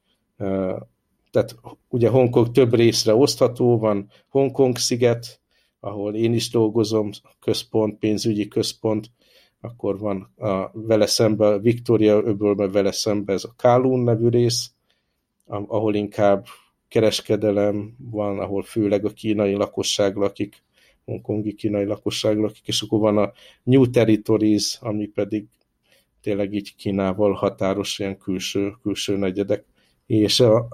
tehát 1.32 1.56
ugye 1.88 2.10
Hongkong 2.10 2.52
több 2.52 2.74
részre 2.74 3.16
osztható, 3.16 3.78
van 3.78 4.10
Hongkong 4.30 4.78
sziget, 4.78 5.42
ahol 5.80 6.16
én 6.16 6.34
is 6.34 6.50
dolgozom, 6.50 7.10
központ, 7.40 8.00
pénzügyi 8.00 8.48
központ, 8.48 9.12
akkor 9.62 10.00
van 10.00 10.34
a 10.38 10.72
vele 10.74 11.06
szembe, 11.06 11.60
Victoria 11.60 12.22
öbölbe 12.24 12.68
vele 12.68 12.92
szembe 12.92 13.34
ez 13.34 13.44
a 13.44 13.54
Kálún 13.58 14.00
nevű 14.00 14.28
rész, 14.28 14.72
ahol 15.46 15.96
inkább 15.96 16.46
kereskedelem 16.88 17.96
van, 17.98 18.40
ahol 18.40 18.64
főleg 18.64 19.06
a 19.06 19.10
kínai 19.10 19.54
lakosság 19.54 20.16
lakik, 20.16 20.64
hongkongi 21.06 21.54
kínai 21.54 21.86
lakosság 21.86 22.38
lakik, 22.38 22.68
és 22.68 22.82
akkor 22.82 23.00
van 23.00 23.18
a 23.18 23.32
New 23.64 23.90
Territories, 23.90 24.78
ami 24.82 25.08
pedig 25.08 25.46
tényleg 26.22 26.54
így 26.54 26.76
Kínával 26.76 27.34
határos 27.34 28.00
ilyen 28.00 28.18
külső, 28.18 28.74
külső 28.82 29.18
negyedek. 29.18 29.66
És 30.06 30.40
a 30.40 30.68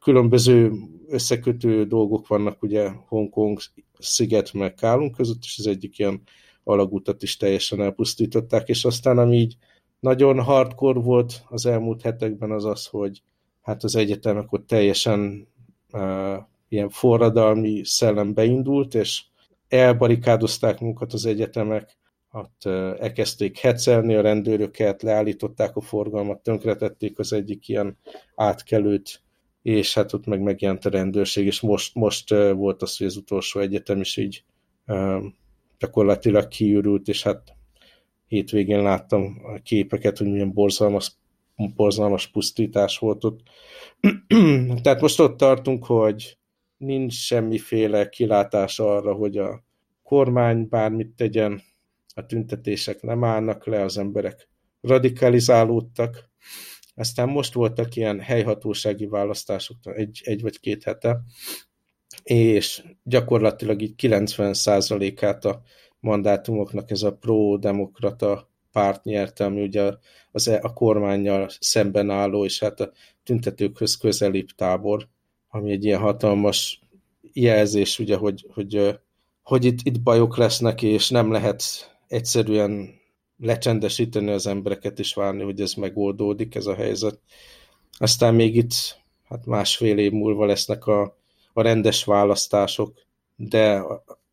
különböző 0.00 0.72
összekötő 1.08 1.84
dolgok 1.84 2.26
vannak 2.26 2.62
ugye 2.62 2.90
Hongkong 2.90 3.58
sziget 3.98 4.52
meg 4.52 4.74
Kálunk 4.74 5.16
között, 5.16 5.42
és 5.42 5.56
az 5.58 5.66
egyik 5.66 5.98
ilyen 5.98 6.22
alagutat 6.64 7.22
is 7.22 7.36
teljesen 7.36 7.80
elpusztították, 7.80 8.68
és 8.68 8.84
aztán 8.84 9.18
ami 9.18 9.36
így 9.36 9.56
nagyon 10.00 10.40
hardcore 10.42 11.00
volt 11.00 11.44
az 11.48 11.66
elmúlt 11.66 12.02
hetekben 12.02 12.50
az 12.50 12.64
az, 12.64 12.86
hogy 12.86 13.22
hát 13.62 13.84
az 13.84 13.96
egyetemek 13.96 14.52
ott 14.52 14.66
teljesen 14.66 15.48
uh, 15.92 16.36
ilyen 16.68 16.88
forradalmi 16.88 17.84
szellem 17.84 18.34
beindult, 18.34 18.94
és 18.94 19.24
elbarikádozták 19.68 20.80
munkat 20.80 21.12
az 21.12 21.26
egyetemek, 21.26 21.98
ott 22.32 22.64
elkezdték 22.98 23.58
hecelni 23.58 24.14
a 24.14 24.20
rendőröket, 24.20 25.02
leállították 25.02 25.76
a 25.76 25.80
forgalmat, 25.80 26.42
tönkretették 26.42 27.18
az 27.18 27.32
egyik 27.32 27.68
ilyen 27.68 27.98
átkelőt, 28.34 29.22
és 29.62 29.94
hát 29.94 30.12
ott 30.12 30.26
meg 30.26 30.40
megjelent 30.40 30.84
a 30.84 30.90
rendőrség, 30.90 31.46
és 31.46 31.60
most, 31.60 31.94
most 31.94 32.28
volt 32.54 32.82
az, 32.82 32.96
hogy 32.96 33.06
az 33.06 33.16
utolsó 33.16 33.60
egyetem 33.60 34.00
is 34.00 34.16
így 34.16 34.44
gyakorlatilag 35.78 36.48
kiürült, 36.48 37.08
és 37.08 37.22
hát 37.22 37.56
hétvégén 38.26 38.82
láttam 38.82 39.40
a 39.42 39.58
képeket, 39.62 40.18
hogy 40.18 40.30
milyen 40.30 40.52
borzalmas 40.52 41.18
borzalmas 41.76 42.26
pusztítás 42.26 42.98
volt 42.98 43.24
ott. 43.24 43.40
Tehát 44.82 45.00
most 45.00 45.20
ott 45.20 45.36
tartunk, 45.36 45.84
hogy 45.84 46.38
nincs 46.76 47.14
semmiféle 47.14 48.08
kilátás 48.08 48.78
arra, 48.78 49.12
hogy 49.12 49.38
a 49.38 49.64
kormány 50.02 50.68
bármit 50.68 51.08
tegyen, 51.16 51.62
a 52.14 52.26
tüntetések 52.26 53.02
nem 53.02 53.24
állnak 53.24 53.66
le, 53.66 53.82
az 53.82 53.98
emberek 53.98 54.48
radikalizálódtak. 54.80 56.30
Aztán 57.00 57.28
most 57.28 57.52
voltak 57.52 57.96
ilyen 57.96 58.20
helyhatósági 58.20 59.06
választások, 59.06 59.76
egy, 59.82 60.20
egy 60.24 60.42
vagy 60.42 60.60
két 60.60 60.82
hete, 60.82 61.20
és 62.22 62.82
gyakorlatilag 63.02 63.82
így 63.82 63.94
90%-át 63.98 65.44
a 65.44 65.62
mandátumoknak 66.00 66.90
ez 66.90 67.02
a 67.02 67.12
pro-demokrata 67.12 68.48
párt 68.72 69.04
nyerte, 69.04 69.44
ami 69.44 69.62
ugye 69.62 69.92
az, 70.32 70.48
e, 70.48 70.58
a 70.62 70.72
kormányjal 70.72 71.48
szemben 71.60 72.10
álló, 72.10 72.44
és 72.44 72.60
hát 72.60 72.80
a 72.80 72.92
tüntetőkhöz 73.24 73.96
közelibb 73.96 74.48
tábor, 74.56 75.08
ami 75.48 75.70
egy 75.72 75.84
ilyen 75.84 76.00
hatalmas 76.00 76.80
jelzés, 77.32 77.98
ugye, 77.98 78.16
hogy, 78.16 78.46
hogy, 78.54 78.98
hogy 79.42 79.64
itt, 79.64 79.78
itt 79.82 80.00
bajok 80.00 80.36
lesznek, 80.36 80.82
és 80.82 81.10
nem 81.10 81.32
lehet 81.32 81.62
egyszerűen 82.06 82.99
lecsendesíteni 83.40 84.30
az 84.30 84.46
embereket, 84.46 84.98
és 84.98 85.14
várni, 85.14 85.42
hogy 85.42 85.60
ez 85.60 85.74
megoldódik, 85.74 86.54
ez 86.54 86.66
a 86.66 86.74
helyzet. 86.74 87.18
Aztán 87.98 88.34
még 88.34 88.56
itt 88.56 88.98
hát 89.28 89.46
másfél 89.46 89.98
év 89.98 90.12
múlva 90.12 90.46
lesznek 90.46 90.86
a, 90.86 91.16
a 91.52 91.62
rendes 91.62 92.04
választások, 92.04 92.92
de 93.36 93.82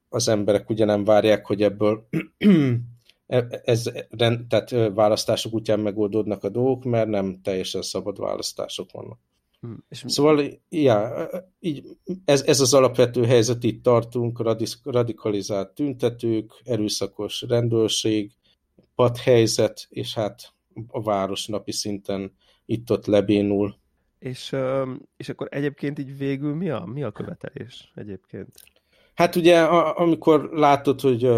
az 0.10 0.28
emberek 0.28 0.70
ugye 0.70 0.86
nem 0.86 1.04
várják, 1.04 1.46
hogy 1.46 1.62
ebből 1.62 2.08
E, 3.28 3.62
ez, 3.64 3.92
tehát 4.48 4.94
választások 4.94 5.54
útján 5.54 5.80
megoldódnak 5.80 6.44
a 6.44 6.50
dolgok, 6.50 6.84
mert 6.84 7.08
nem 7.08 7.40
teljesen 7.44 7.82
szabad 7.82 8.20
választások 8.20 8.92
vannak. 8.92 9.20
Hm. 9.62 9.72
És 9.90 10.04
szóval, 10.08 10.62
ja, 10.70 11.30
így, 11.60 11.84
ez, 12.26 12.42
ez 12.42 12.60
az 12.60 12.74
alapvető 12.74 13.26
helyzet, 13.26 13.64
itt 13.64 13.84
tartunk, 13.84 14.42
radikalizált 14.84 15.70
tüntetők, 15.70 16.62
erőszakos 16.64 17.42
rendőrség, 17.42 18.32
padhelyzet, 18.98 19.88
és 19.90 20.14
hát 20.14 20.54
a 20.88 21.02
város 21.02 21.48
napi 21.48 21.72
szinten 21.72 22.36
itt-ott 22.66 23.06
lebénul. 23.06 23.76
És, 24.20 24.56
és 25.18 25.30
akkor 25.30 25.48
egyébként 25.52 26.00
így 26.00 26.18
végül 26.18 26.56
mi 26.56 26.70
a, 26.70 26.86
mi 26.86 27.04
a 27.04 27.12
követelés 27.12 27.92
egyébként? 27.96 28.50
Hát 29.14 29.36
ugye, 29.36 29.62
amikor 29.64 30.50
látod, 30.54 31.02
hogy 31.02 31.30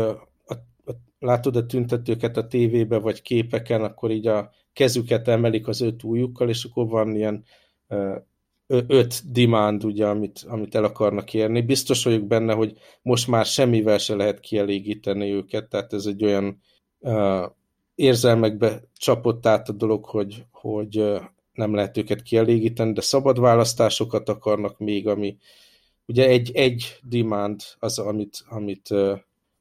látod 1.20 1.56
a 1.56 1.66
tüntetőket 1.66 2.38
a 2.38 2.48
tévébe 2.48 2.98
vagy 2.98 3.22
képeken, 3.22 3.84
akkor 3.84 4.12
így 4.12 4.28
a 4.28 4.52
kezüket 4.74 5.28
emelik 5.28 5.68
az 5.68 5.82
öt 5.82 6.04
ujjukkal, 6.04 6.50
és 6.50 6.64
akkor 6.64 6.88
van 6.88 7.16
ilyen 7.16 7.44
öt 8.88 9.32
demand, 9.32 9.84
ugye, 9.84 10.08
amit, 10.08 10.46
amit 10.48 10.76
el 10.76 10.84
akarnak 10.84 11.34
érni. 11.34 11.62
Biztos 11.62 12.04
vagyok 12.04 12.28
benne, 12.28 12.54
hogy 12.54 12.78
most 13.02 13.28
már 13.28 13.46
semmivel 13.46 13.98
se 13.98 14.16
lehet 14.16 14.40
kielégíteni 14.40 15.32
őket, 15.32 15.70
tehát 15.70 15.94
ez 15.94 16.06
egy 16.06 16.24
olyan 16.24 16.62
érzelmekbe 17.96 18.82
csapott 18.98 19.46
át 19.46 19.70
a 19.70 19.74
dolog, 19.74 20.06
hogy, 20.06 20.46
hogy 20.52 21.20
nem 21.54 21.74
lehet 21.74 21.98
őket 21.98 22.22
kielégíteni, 22.22 22.94
de 22.94 23.02
szabad 23.02 23.40
választásokat 23.40 24.30
akarnak 24.30 24.78
még, 24.78 25.08
ami 25.08 25.38
ugye 26.06 26.28
egy, 26.28 26.52
egy 26.54 27.00
demand 27.04 27.62
az, 27.80 28.00
amit, 28.00 28.44
amit 28.50 28.94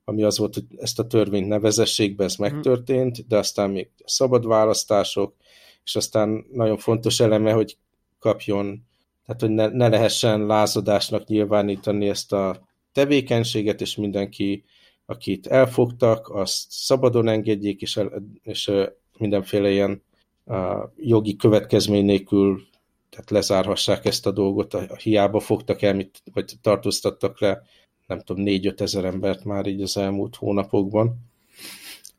ami 0.09 0.23
az 0.23 0.39
volt, 0.39 0.55
hogy 0.55 0.65
ezt 0.77 0.99
a 0.99 1.07
törvényt 1.07 1.49
nevezessék 1.49 2.17
be, 2.17 2.25
ez 2.25 2.37
mhm. 2.37 2.53
megtörtént, 2.53 3.27
de 3.27 3.39
aztán 3.39 3.71
még 3.71 3.89
szabad 4.05 4.47
választások, 4.47 5.35
és 5.85 5.97
aztán 5.97 6.47
nagyon 6.53 6.77
fontos 6.77 7.21
eleme, 7.21 7.53
hogy 7.53 7.77
kapjon, 8.19 8.87
tehát 9.27 9.41
hogy 9.41 9.51
ne, 9.51 9.69
ne 9.69 9.89
lehessen 9.89 10.47
lázadásnak 10.47 11.27
nyilvánítani 11.27 12.09
ezt 12.09 12.33
a 12.33 12.69
tevékenységet, 12.93 13.81
és 13.81 13.97
mindenki, 13.97 14.65
akit 15.11 15.47
elfogtak, 15.47 16.29
azt 16.29 16.67
szabadon 16.69 17.29
engedjék, 17.29 17.81
és, 17.83 18.01
és 18.43 18.71
mindenféle 19.19 19.71
ilyen 19.71 20.03
jogi 20.97 21.37
következmény 21.37 22.05
nélkül 22.05 22.67
tehát 23.11 23.31
lezárhassák 23.31 24.05
ezt 24.05 24.27
a 24.27 24.31
dolgot, 24.31 24.75
a, 24.75 24.97
hiába 24.97 25.41
fogtak 25.41 25.83
el, 25.83 25.95
mit, 25.95 26.23
vagy 26.33 26.53
tartóztattak 26.61 27.41
le 27.41 27.63
nem 28.07 28.21
tudom, 28.21 28.43
négy-öt 28.43 28.81
ezer 28.81 29.05
embert 29.05 29.45
már 29.45 29.67
így 29.67 29.83
az 29.83 29.97
elmúlt 29.97 30.37
hónapokban. 30.37 31.17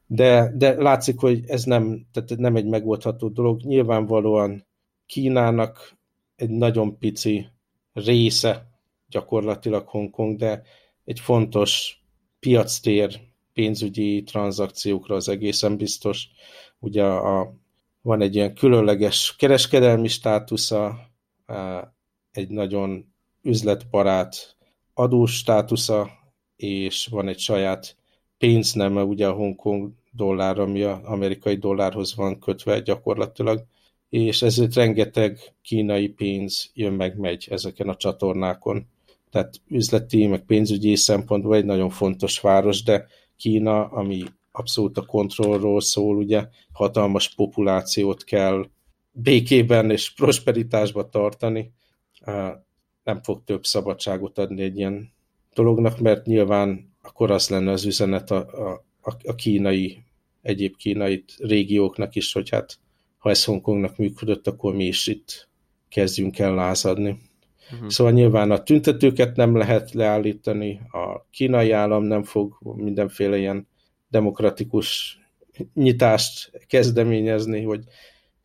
de, 0.07 0.51
de 0.55 0.81
látszik, 0.81 1.19
hogy 1.19 1.43
ez 1.47 1.63
nem, 1.63 2.05
tehát 2.11 2.37
nem 2.37 2.55
egy 2.55 2.65
megoldható 2.65 3.27
dolog. 3.27 3.61
Nyilvánvalóan 3.61 4.67
Kínának 5.05 5.97
egy 6.35 6.49
nagyon 6.49 6.97
pici 6.97 7.47
része 7.93 8.67
gyakorlatilag 9.07 9.87
Hongkong, 9.87 10.37
de 10.37 10.61
egy 11.05 11.19
fontos 11.19 11.98
piactér 12.39 13.19
pénzügyi 13.53 14.23
tranzakciókra 14.23 15.15
az 15.15 15.29
egészen 15.29 15.77
biztos. 15.77 16.27
Ugye 16.79 17.03
a, 17.03 17.53
van 18.01 18.21
egy 18.21 18.35
ilyen 18.35 18.53
különleges 18.53 19.35
kereskedelmi 19.37 20.07
státusza, 20.07 21.09
egy 22.31 22.49
nagyon 22.49 23.13
üzletbarát 23.41 24.55
adós 24.93 25.35
státusza, 25.35 26.09
és 26.55 27.07
van 27.07 27.27
egy 27.27 27.39
saját 27.39 27.95
pénzneme, 28.37 29.03
ugye 29.03 29.27
a 29.27 29.33
Hongkong 29.33 29.91
dollár, 30.11 30.59
ami 30.59 30.81
az 30.81 30.99
amerikai 31.03 31.55
dollárhoz 31.55 32.15
van 32.15 32.39
kötve 32.39 32.79
gyakorlatilag, 32.79 33.65
és 34.09 34.41
ezért 34.41 34.73
rengeteg 34.73 35.39
kínai 35.61 36.07
pénz 36.07 36.71
jön 36.73 36.93
meg 36.93 37.17
megy 37.17 37.47
ezeken 37.49 37.89
a 37.89 37.95
csatornákon. 37.95 38.87
Tehát 39.31 39.61
üzleti, 39.67 40.27
meg 40.27 40.45
pénzügyi 40.45 40.95
szempontból 40.95 41.55
egy 41.55 41.65
nagyon 41.65 41.89
fontos 41.89 42.39
város, 42.39 42.83
de 42.83 43.05
Kína, 43.37 43.85
ami 43.85 44.23
abszolút 44.51 44.97
a 44.97 45.05
kontrollról 45.05 45.81
szól, 45.81 46.15
ugye 46.15 46.47
hatalmas 46.71 47.35
populációt 47.35 48.23
kell 48.23 48.65
békében 49.11 49.91
és 49.91 50.13
prosperitásba 50.13 51.09
tartani, 51.09 51.73
nem 53.03 53.21
fog 53.23 53.43
több 53.43 53.65
szabadságot 53.65 54.37
adni 54.37 54.61
egy 54.61 54.77
ilyen 54.77 55.11
dolognak, 55.53 55.99
mert 55.99 56.25
nyilván 56.25 56.93
akkor 57.01 57.31
az 57.31 57.49
lenne 57.49 57.71
az 57.71 57.85
üzenet 57.85 58.31
a, 58.31 58.37
a, 59.01 59.17
a 59.23 59.35
kínai, 59.35 60.03
egyéb 60.41 60.75
kínai 60.75 61.23
régióknak 61.37 62.15
is, 62.15 62.33
hogy 62.33 62.49
hát 62.49 62.79
ha 63.17 63.29
ez 63.29 63.43
Hongkongnak 63.43 63.97
működött, 63.97 64.47
akkor 64.47 64.75
mi 64.75 64.85
is 64.85 65.07
itt 65.07 65.49
kezdjünk 65.89 66.39
el 66.39 66.53
lázadni. 66.53 67.17
Uh-huh. 67.73 67.89
Szóval 67.89 68.13
nyilván 68.13 68.51
a 68.51 68.63
tüntetőket 68.63 69.35
nem 69.35 69.55
lehet 69.55 69.91
leállítani, 69.91 70.81
a 70.91 71.27
kínai 71.31 71.71
állam 71.71 72.03
nem 72.03 72.23
fog 72.23 72.57
mindenféle 72.59 73.37
ilyen 73.37 73.67
demokratikus 74.07 75.19
nyitást 75.73 76.51
kezdeményezni, 76.67 77.63
hogy, 77.63 77.83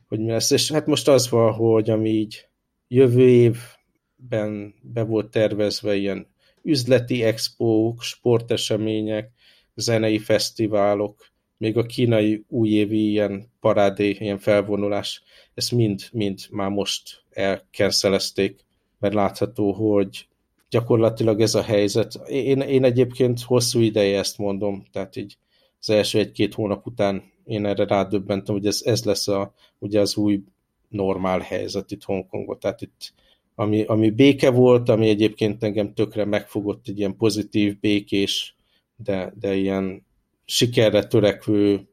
hogy 0.08 0.18
mi 0.18 0.30
lesz. 0.30 0.50
És 0.50 0.72
hát 0.72 0.86
most 0.86 1.08
az 1.08 1.30
van, 1.30 1.52
hogy 1.52 1.90
ami 1.90 2.10
így 2.10 2.48
jövő 2.88 3.28
évben 3.28 4.74
be 4.82 5.02
volt 5.02 5.30
tervezve 5.30 5.94
ilyen 5.94 6.26
üzleti 6.62 7.22
expók, 7.22 8.02
sportesemények, 8.02 9.30
zenei 9.74 10.18
fesztiválok, 10.18 11.32
még 11.56 11.76
a 11.76 11.82
kínai 11.82 12.44
újévi 12.48 13.10
ilyen 13.10 13.52
parádé, 13.60 14.10
ilyen 14.10 14.38
felvonulás, 14.38 15.22
ezt 15.54 15.72
mind, 15.72 16.08
mind 16.12 16.38
már 16.50 16.70
most 16.70 17.24
elkenszelezték, 17.30 18.64
mert 19.04 19.16
látható, 19.16 19.72
hogy 19.72 20.28
gyakorlatilag 20.70 21.40
ez 21.40 21.54
a 21.54 21.62
helyzet. 21.62 22.14
Én, 22.28 22.60
én 22.60 22.84
egyébként 22.84 23.40
hosszú 23.40 23.80
ideje 23.80 24.18
ezt 24.18 24.38
mondom, 24.38 24.84
tehát 24.92 25.16
így 25.16 25.36
az 25.80 25.90
első 25.90 26.18
egy-két 26.18 26.54
hónap 26.54 26.86
után 26.86 27.22
én 27.44 27.66
erre 27.66 27.84
rádöbbentem, 27.84 28.54
hogy 28.54 28.66
ez, 28.66 28.80
ez 28.84 29.04
lesz 29.04 29.28
a, 29.28 29.54
ugye 29.78 30.00
az 30.00 30.16
új 30.16 30.42
normál 30.88 31.40
helyzet 31.40 31.90
itt 31.90 32.02
Hongkongban. 32.02 32.58
Tehát 32.58 32.80
itt 32.80 33.12
ami, 33.54 33.82
ami 33.82 34.10
béke 34.10 34.50
volt, 34.50 34.88
ami 34.88 35.08
egyébként 35.08 35.62
engem 35.62 35.94
tökre 35.94 36.24
megfogott, 36.24 36.88
egy 36.88 36.98
ilyen 36.98 37.16
pozitív, 37.16 37.80
békés, 37.80 38.56
de, 38.96 39.32
de 39.40 39.54
ilyen 39.54 40.06
sikerre 40.44 41.04
törekvő, 41.04 41.88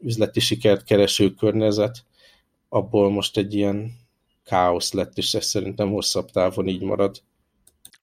üzleti 0.00 0.40
sikert 0.40 0.84
kereső 0.84 1.30
környezet, 1.30 2.04
abból 2.68 3.10
most 3.10 3.36
egy 3.36 3.54
ilyen 3.54 4.02
káosz 4.44 4.92
lett, 4.92 5.16
és 5.16 5.34
ez 5.34 5.44
szerintem 5.44 5.90
hosszabb 5.90 6.30
távon 6.30 6.66
így 6.66 6.82
marad. 6.82 7.22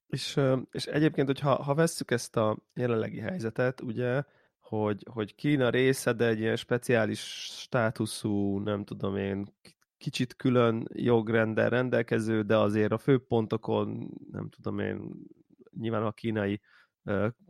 És, 0.08 0.40
és 0.72 0.86
egyébként, 0.86 1.28
hogy 1.28 1.40
ha, 1.40 1.74
vesszük 1.74 2.12
ezt 2.12 2.38
a 2.38 2.58
jelenlegi 2.74 3.20
helyzetet, 3.20 3.82
ugye, 3.82 4.24
hogy, 4.60 5.06
hogy 5.12 5.36
Kína 5.36 5.70
része, 5.70 6.14
de 6.14 6.28
egy 6.28 6.40
ilyen 6.40 6.56
speciális 6.56 7.20
státuszú, 7.60 8.60
nem 8.60 8.84
tudom 8.84 9.18
én, 9.18 9.54
kicsit 9.98 10.36
külön 10.36 10.88
jogrendel 10.94 11.70
rendelkező, 11.70 12.42
de 12.42 12.58
azért 12.58 12.92
a 12.92 12.98
főpontokon, 12.98 14.12
nem 14.32 14.50
tudom 14.50 14.80
én, 14.80 15.12
nyilván 15.80 16.06
a 16.06 16.12
kínai 16.12 16.62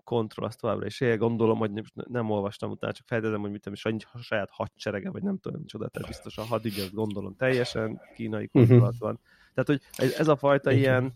kontroll 0.03 0.45
azt 0.45 0.59
továbbra 0.59 0.85
is 0.85 1.01
él. 1.01 1.17
Gondolom, 1.17 1.57
hogy 1.57 1.71
nem 1.93 2.29
olvastam 2.29 2.71
utána, 2.71 2.93
csak 2.93 3.07
feltételezem, 3.07 3.41
hogy 3.41 3.51
mit 3.51 3.61
tudom, 3.61 3.99
és 3.99 4.05
a 4.11 4.17
saját 4.17 4.49
hadserege, 4.49 5.09
vagy 5.09 5.23
nem 5.23 5.37
tudom, 5.37 5.61
micsoda, 5.61 5.87
tehát 5.87 6.07
biztos 6.07 6.37
a 6.37 6.43
hadügy, 6.43 6.79
azt 6.79 6.93
gondolom 6.93 7.35
teljesen 7.35 8.01
kínai 8.15 8.49
mhm. 8.51 8.57
kontrollat 8.57 8.97
van. 8.97 9.19
Tehát, 9.53 9.81
hogy 9.97 10.11
ez 10.17 10.27
a 10.27 10.35
fajta 10.35 10.71
ilyen 10.71 11.13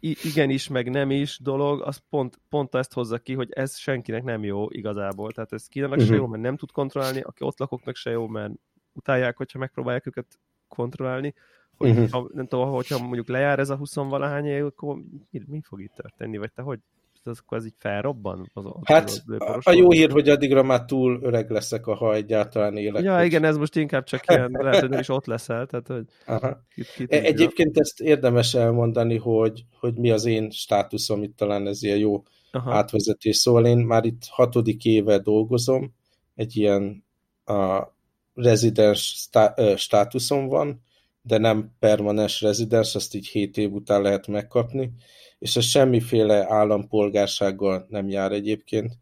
igenis, 0.00 0.68
meg 0.68 0.90
nem 0.90 1.10
is 1.10 1.38
dolog, 1.38 1.82
az 1.82 2.00
pont, 2.08 2.40
pont 2.48 2.74
ezt 2.74 2.92
hozza 2.92 3.18
ki, 3.18 3.34
hogy 3.34 3.52
ez 3.52 3.76
senkinek 3.76 4.22
nem 4.22 4.44
jó 4.44 4.70
igazából. 4.70 5.32
Tehát 5.32 5.52
ez 5.52 5.66
Kínának 5.66 5.96
uh-huh. 5.96 6.06
se 6.06 6.14
mhm. 6.14 6.22
jó, 6.22 6.28
mert 6.28 6.42
nem 6.42 6.56
tud 6.56 6.70
kontrollálni, 6.70 7.20
aki 7.20 7.44
ott 7.44 7.58
lakóknak 7.58 7.96
se 7.96 8.10
jó, 8.10 8.26
mert 8.26 8.52
utálják, 8.92 9.36
hogyha 9.36 9.58
megpróbálják 9.58 10.06
őket 10.06 10.38
kontrollálni, 10.68 11.34
hogy 11.76 11.90
uh-huh. 11.90 12.10
ha, 12.10 12.28
nem 12.32 12.46
tudom, 12.46 12.70
hogyha 12.70 12.98
mondjuk 12.98 13.28
lejár 13.28 13.58
ez 13.58 13.70
a 13.70 13.78
20-valahány 13.78 14.44
év, 14.44 14.64
akkor 14.64 14.96
mi, 15.30 15.42
mi 15.46 15.60
fog 15.62 15.80
itt 15.80 15.94
történni, 15.94 16.36
vagy 16.36 16.52
te 16.52 16.62
hogy 16.62 16.78
az, 17.26 17.38
akkor 17.44 17.58
az 17.58 17.64
így 17.64 17.74
felrobban? 17.78 18.50
Az, 18.52 18.64
az 18.64 18.72
hát 18.82 19.22
az 19.26 19.66
a 19.66 19.72
jó 19.72 19.90
hír, 19.90 20.10
hogy 20.10 20.28
addigra 20.28 20.62
már 20.62 20.84
túl 20.84 21.18
öreg 21.22 21.50
leszek, 21.50 21.84
ha 21.84 22.14
egyáltalán 22.14 22.76
élek. 22.76 23.02
Ja, 23.02 23.16
hogy... 23.16 23.24
igen, 23.24 23.44
ez 23.44 23.56
most 23.56 23.76
inkább 23.76 24.04
csak 24.04 24.24
ilyen, 24.26 24.50
lehet, 24.52 24.80
hogy 24.80 24.90
nem 24.90 25.00
is 25.00 25.08
ott 25.08 25.26
leszel. 25.26 25.66
Tehát, 25.66 25.86
hogy 25.86 26.04
Aha. 26.26 26.64
Kit, 26.74 26.92
kit 26.96 27.12
e, 27.12 27.20
Egyébként 27.20 27.78
ezt 27.78 28.00
érdemes 28.00 28.54
elmondani, 28.54 29.16
hogy, 29.16 29.64
hogy 29.80 29.94
mi 29.94 30.10
az 30.10 30.24
én 30.24 30.50
státuszom, 30.50 31.22
itt 31.22 31.36
talán 31.36 31.66
ez 31.66 31.82
ilyen 31.82 31.98
jó 31.98 32.22
Aha. 32.52 32.74
átvezetés. 32.74 33.36
Szóval 33.36 33.66
én 33.66 33.78
már 33.78 34.04
itt 34.04 34.22
hatodik 34.30 34.84
éve 34.84 35.18
dolgozom, 35.18 35.94
egy 36.34 36.56
ilyen 36.56 37.04
a 37.44 37.92
rezidens 38.34 39.00
stá, 39.00 39.54
státuszom 39.76 40.46
van, 40.46 40.82
de 41.26 41.38
nem 41.38 41.74
permanens 41.78 42.40
rezidens, 42.40 42.94
azt 42.94 43.14
így 43.14 43.26
7 43.26 43.56
év 43.56 43.72
után 43.72 44.02
lehet 44.02 44.26
megkapni, 44.26 44.92
és 45.38 45.56
ez 45.56 45.64
semmiféle 45.64 46.46
állampolgársággal 46.52 47.86
nem 47.88 48.08
jár 48.08 48.32
egyébként, 48.32 48.98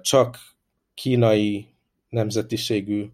csak 0.00 0.38
kínai 0.94 1.66
nemzetiségű, 2.08 3.06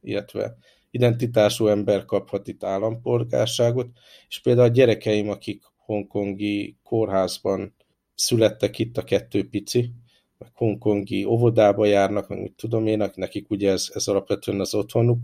illetve 0.00 0.56
identitású 0.90 1.66
ember 1.66 2.04
kaphat 2.04 2.48
itt 2.48 2.64
állampolgárságot, 2.64 3.88
és 4.28 4.40
például 4.40 4.68
a 4.68 4.72
gyerekeim, 4.72 5.28
akik 5.28 5.62
hongkongi 5.76 6.76
kórházban 6.82 7.74
születtek 8.14 8.78
itt 8.78 8.96
a 8.96 9.04
kettő 9.04 9.48
pici, 9.48 9.92
meg 10.38 10.50
hongkongi 10.54 11.24
óvodába 11.24 11.86
járnak, 11.86 12.28
meg 12.28 12.40
mit 12.40 12.52
tudom 12.56 12.86
én, 12.86 13.10
nekik 13.14 13.50
ugye 13.50 13.70
ez, 13.70 13.90
ez 13.94 14.08
alapvetően 14.08 14.60
az 14.60 14.74
otthonuk. 14.74 15.18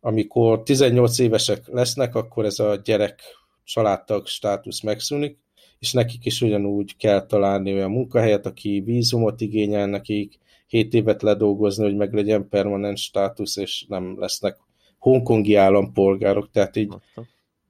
Amikor 0.00 0.62
18 0.62 1.18
évesek 1.18 1.68
lesznek, 1.68 2.14
akkor 2.14 2.44
ez 2.44 2.58
a 2.58 2.80
gyerek 2.84 3.22
családtag 3.64 4.26
státusz 4.26 4.80
megszűnik, 4.80 5.38
és 5.78 5.92
nekik 5.92 6.24
is 6.24 6.40
ugyanúgy 6.40 6.96
kell 6.96 7.26
találni 7.26 7.72
olyan 7.72 7.90
munkahelyet, 7.90 8.46
aki 8.46 8.80
vízumot 8.80 9.40
igényel 9.40 9.86
nekik, 9.86 10.38
7 10.66 10.94
évet 10.94 11.22
ledolgozni, 11.22 11.84
hogy 11.84 11.96
meg 11.96 12.14
legyen 12.14 12.48
permanens 12.48 13.02
státusz, 13.02 13.56
és 13.56 13.84
nem 13.88 14.18
lesznek 14.18 14.58
hongkongi 14.98 15.54
állampolgárok, 15.54 16.50
tehát 16.50 16.76
így 16.76 16.94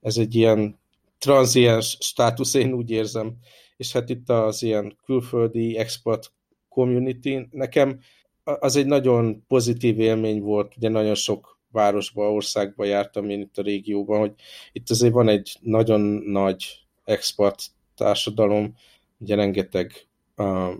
ez 0.00 0.16
egy 0.16 0.34
ilyen 0.34 0.78
tranziens 1.18 1.96
státusz, 2.00 2.54
én 2.54 2.72
úgy 2.72 2.90
érzem, 2.90 3.36
és 3.76 3.92
hát 3.92 4.08
itt 4.08 4.28
az 4.28 4.62
ilyen 4.62 4.96
külföldi 5.04 5.76
expat 5.76 6.32
community, 6.68 7.38
nekem 7.50 8.00
az 8.44 8.76
egy 8.76 8.86
nagyon 8.86 9.44
pozitív 9.48 10.00
élmény 10.00 10.40
volt, 10.40 10.76
ugye 10.76 10.88
nagyon 10.88 11.14
sok 11.14 11.59
városba, 11.70 12.32
országba 12.32 12.84
jártam 12.84 13.30
én 13.30 13.40
itt 13.40 13.58
a 13.58 13.62
régióban, 13.62 14.18
hogy 14.18 14.32
itt 14.72 14.90
azért 14.90 15.12
van 15.12 15.28
egy 15.28 15.56
nagyon 15.60 16.00
nagy 16.26 16.64
expat 17.04 17.62
társadalom, 17.94 18.74
ugye 19.18 19.34
rengeteg 19.34 19.92
uh, 20.36 20.70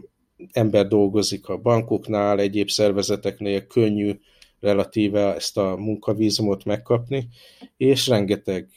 ember 0.52 0.86
dolgozik 0.86 1.48
a 1.48 1.56
bankoknál, 1.56 2.38
egyéb 2.38 2.68
szervezeteknél, 2.68 3.66
könnyű 3.66 4.18
relatíve 4.60 5.34
ezt 5.34 5.58
a 5.58 5.76
munkavízumot 5.76 6.64
megkapni, 6.64 7.28
és 7.76 8.06
rengeteg 8.06 8.68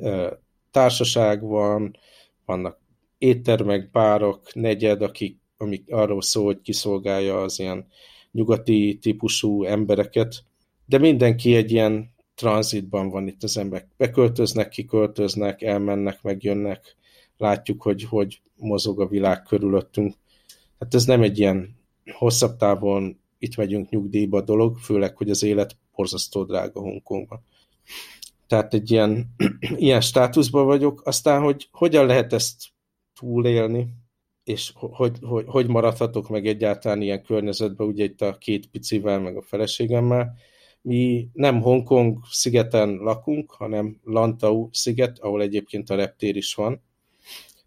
uh, 0.00 0.32
társaság 0.70 1.42
van, 1.42 1.96
vannak 2.44 2.78
éttermek, 3.18 3.90
bárok, 3.90 4.54
negyed, 4.54 5.02
akik, 5.02 5.38
amik 5.56 5.92
arról 5.92 6.22
szól, 6.22 6.44
hogy 6.44 6.60
kiszolgálja 6.60 7.42
az 7.42 7.58
ilyen 7.58 7.86
nyugati 8.32 8.98
típusú 9.00 9.64
embereket, 9.64 10.44
de 10.86 10.98
mindenki 10.98 11.54
egy 11.54 11.72
ilyen 11.72 12.14
tranzitban 12.34 13.08
van 13.08 13.26
itt 13.26 13.42
az 13.42 13.56
emberek. 13.56 13.88
Beköltöznek, 13.96 14.68
kiköltöznek, 14.68 15.62
elmennek, 15.62 16.22
megjönnek, 16.22 16.96
látjuk, 17.36 17.82
hogy 17.82 18.02
hogy 18.02 18.40
mozog 18.54 19.00
a 19.00 19.06
világ 19.06 19.42
körülöttünk. 19.42 20.14
Hát 20.78 20.94
ez 20.94 21.04
nem 21.04 21.22
egy 21.22 21.38
ilyen 21.38 21.76
hosszabb 22.12 22.56
távon 22.56 23.20
itt 23.38 23.56
megyünk 23.56 23.90
nyugdíjba 23.90 24.40
dolog, 24.40 24.78
főleg, 24.78 25.16
hogy 25.16 25.30
az 25.30 25.42
élet 25.42 25.76
borzasztó 25.94 26.44
drága 26.44 26.80
Hongkongban. 26.80 27.42
Tehát 28.46 28.74
egy 28.74 28.90
ilyen, 28.90 29.34
ilyen 29.76 30.00
státuszban 30.00 30.66
vagyok. 30.66 31.02
Aztán, 31.04 31.42
hogy 31.42 31.68
hogyan 31.72 32.06
lehet 32.06 32.32
ezt 32.32 32.64
túlélni, 33.14 33.86
és 34.44 34.72
hogy, 34.74 35.18
hogy, 35.20 35.44
hogy 35.46 35.66
maradhatok 35.66 36.28
meg 36.28 36.46
egyáltalán 36.46 37.02
ilyen 37.02 37.22
környezetben, 37.22 37.86
ugye 37.86 38.04
itt 38.04 38.20
a 38.20 38.38
két 38.38 38.66
picivel, 38.66 39.20
meg 39.20 39.36
a 39.36 39.42
feleségemmel. 39.42 40.34
Mi 40.86 41.28
nem 41.32 41.60
Hongkong 41.60 42.18
szigeten 42.30 42.96
lakunk, 42.96 43.50
hanem 43.50 44.00
Lantau 44.04 44.68
sziget, 44.72 45.18
ahol 45.18 45.42
egyébként 45.42 45.90
a 45.90 45.94
reptér 45.94 46.36
is 46.36 46.54
van, 46.54 46.82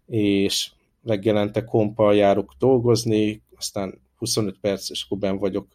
és 0.06 0.70
reggelente 1.04 1.64
kompal 1.64 2.14
járok 2.14 2.54
dolgozni, 2.58 3.42
aztán 3.56 4.00
25 4.16 4.58
perc, 4.60 4.90
és 4.90 5.02
akkor 5.04 5.18
ben 5.18 5.38
vagyok 5.38 5.66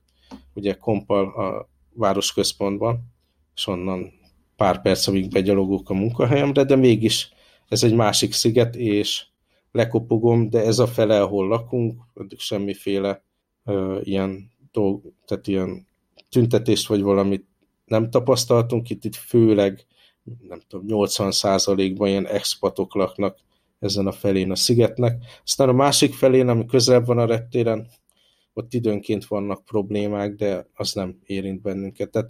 ugye 0.53 0.73
kompal 0.73 1.25
a 1.27 1.69
városközpontban, 1.93 3.13
és 3.55 3.67
onnan 3.67 4.11
pár 4.55 4.81
perc, 4.81 5.07
amíg 5.07 5.29
begyalogok 5.29 5.89
a 5.89 5.93
munkahelyemre, 5.93 6.63
de 6.63 6.75
mégis 6.75 7.29
ez 7.67 7.83
egy 7.83 7.95
másik 7.95 8.33
sziget, 8.33 8.75
és 8.75 9.25
lekopogom, 9.71 10.49
de 10.49 10.59
ez 10.59 10.79
a 10.79 10.87
fele, 10.87 11.21
ahol 11.21 11.47
lakunk, 11.47 12.01
addig 12.13 12.39
semmiféle 12.39 13.23
uh, 13.63 13.99
ilyen, 14.03 14.51
dolg, 14.71 15.13
tehát 15.25 15.47
ilyen 15.47 15.87
tüntetést 16.35 16.87
vagy 16.87 17.01
valamit 17.01 17.45
nem 17.85 18.09
tapasztaltunk, 18.09 18.89
itt, 18.89 19.03
itt 19.05 19.15
főleg 19.15 19.85
nem 20.47 20.59
tudom, 20.67 20.85
80%-ban 20.89 22.07
ilyen 22.07 22.27
expatok 22.27 22.95
laknak 22.95 23.39
ezen 23.79 24.07
a 24.07 24.11
felén 24.11 24.51
a 24.51 24.55
szigetnek. 24.55 25.23
Aztán 25.43 25.69
a 25.69 25.73
másik 25.73 26.13
felén, 26.13 26.47
ami 26.47 26.65
közelebb 26.65 27.05
van 27.05 27.17
a 27.17 27.25
reptéren, 27.25 27.87
ott 28.53 28.73
időnként 28.73 29.25
vannak 29.25 29.65
problémák, 29.65 30.35
de 30.35 30.67
az 30.73 30.93
nem 30.93 31.19
érint 31.25 31.61
bennünket. 31.61 32.09
Tehát 32.09 32.29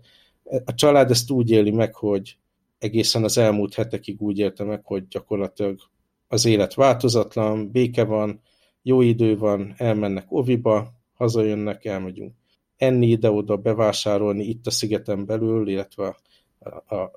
a 0.66 0.74
család 0.74 1.12
ezt 1.12 1.32
úgy 1.32 1.52
éli 1.52 1.72
meg, 1.72 1.96
hogy 1.96 2.38
egészen 2.78 3.24
az 3.24 3.38
elmúlt 3.38 3.74
hetekig 3.74 4.22
úgy 4.22 4.40
élte 4.40 4.64
meg, 4.64 4.86
hogy 4.86 5.08
gyakorlatilag 5.08 5.80
az 6.28 6.46
élet 6.46 6.74
változatlan, 6.74 7.72
béke 7.72 8.04
van, 8.04 8.42
jó 8.82 9.02
idő 9.02 9.38
van, 9.38 9.74
elmennek 9.78 10.26
oviba, 10.30 10.94
hazajönnek, 11.14 11.86
elmegyünk 11.86 12.34
enni 12.78 13.08
ide-oda, 13.08 13.58
bevásárolni 13.58 14.44
itt 14.44 14.68
a 14.68 14.72
szigeten 14.72 15.26
belül, 15.26 15.68
illetve 15.68 16.16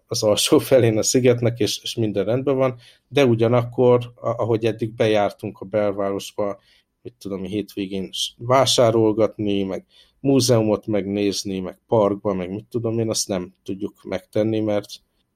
az 0.06 0.22
alsó 0.22 0.58
felén 0.68 0.98
a 0.98 1.02
szigetnek, 1.02 1.58
és, 1.58 1.80
és 1.82 1.94
minden 1.94 2.24
rendben 2.24 2.56
van, 2.56 2.78
de 3.08 3.24
ugyanakkor, 3.24 4.12
ahogy 4.16 4.64
eddig 4.64 4.94
bejártunk 4.94 5.58
a 5.60 5.64
belvárosba, 5.64 6.58
mit 7.02 7.14
tudom, 7.18 7.42
hétvégén 7.42 8.10
vásárolgatni, 8.36 9.62
meg 9.62 9.86
múzeumot 10.20 10.86
megnézni, 10.86 11.60
meg 11.60 11.78
parkba, 11.86 12.34
meg 12.34 12.50
mit 12.50 12.64
tudom 12.64 12.98
én, 12.98 13.08
azt 13.08 13.28
nem 13.28 13.54
tudjuk 13.62 14.02
megtenni, 14.02 14.60
mert, 14.60 14.90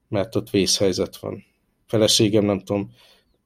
mert 0.07 0.35
ott 0.35 0.49
vészhelyzet 0.49 1.17
van. 1.17 1.43
Feleségem, 1.87 2.45
nem 2.45 2.59
tudom, 2.59 2.91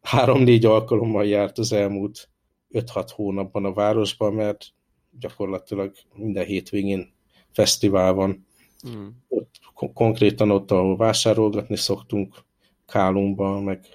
három-négy 0.02 0.66
alkalommal 0.66 1.26
járt 1.26 1.58
az 1.58 1.72
elmúlt 1.72 2.30
5-6 2.72 3.10
hónapban 3.16 3.66
a 3.66 3.74
városban, 3.74 4.34
mert 4.34 4.74
gyakorlatilag 5.20 5.92
minden 6.16 6.46
hétvégén 6.46 7.14
fesztivál 7.52 8.14
van. 8.14 8.46
Mm. 8.90 9.08
Ott, 9.28 9.56
konkrétan 9.94 10.52
ott, 10.52 10.72
ahol 10.72 10.98
vásárolgatni 10.98 11.78
szoktunk, 11.78 12.46
Kálumban, 12.86 13.64
meg 13.64 13.86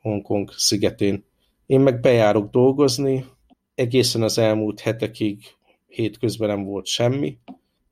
Hongkong 0.00 0.50
szigetén. 0.56 1.24
Én 1.66 1.80
meg 1.80 2.00
bejárok 2.00 2.50
dolgozni, 2.50 3.24
egészen 3.74 4.22
az 4.22 4.38
elmúlt 4.38 4.80
hetekig 4.80 5.42
hétközben 5.86 6.48
nem 6.48 6.64
volt 6.64 6.86
semmi, 6.86 7.38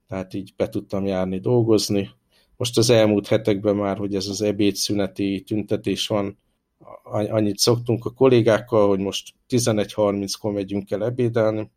tehát 0.08 0.34
így 0.34 0.52
be 0.56 0.68
tudtam 0.68 1.06
járni 1.06 1.38
dolgozni. 1.38 2.10
Most 2.56 2.78
az 2.78 2.90
elmúlt 2.90 3.26
hetekben 3.26 3.76
már, 3.76 3.96
hogy 3.96 4.14
ez 4.14 4.26
az 4.26 4.42
ebédszüneti 4.42 5.42
tüntetés 5.46 6.06
van, 6.06 6.38
annyit 7.04 7.58
szoktunk 7.58 8.04
a 8.04 8.10
kollégákkal, 8.10 8.88
hogy 8.88 8.98
most 8.98 9.34
11.30-kor 9.48 10.52
megyünk 10.52 10.90
el 10.90 11.04
ebédelni, 11.04 11.70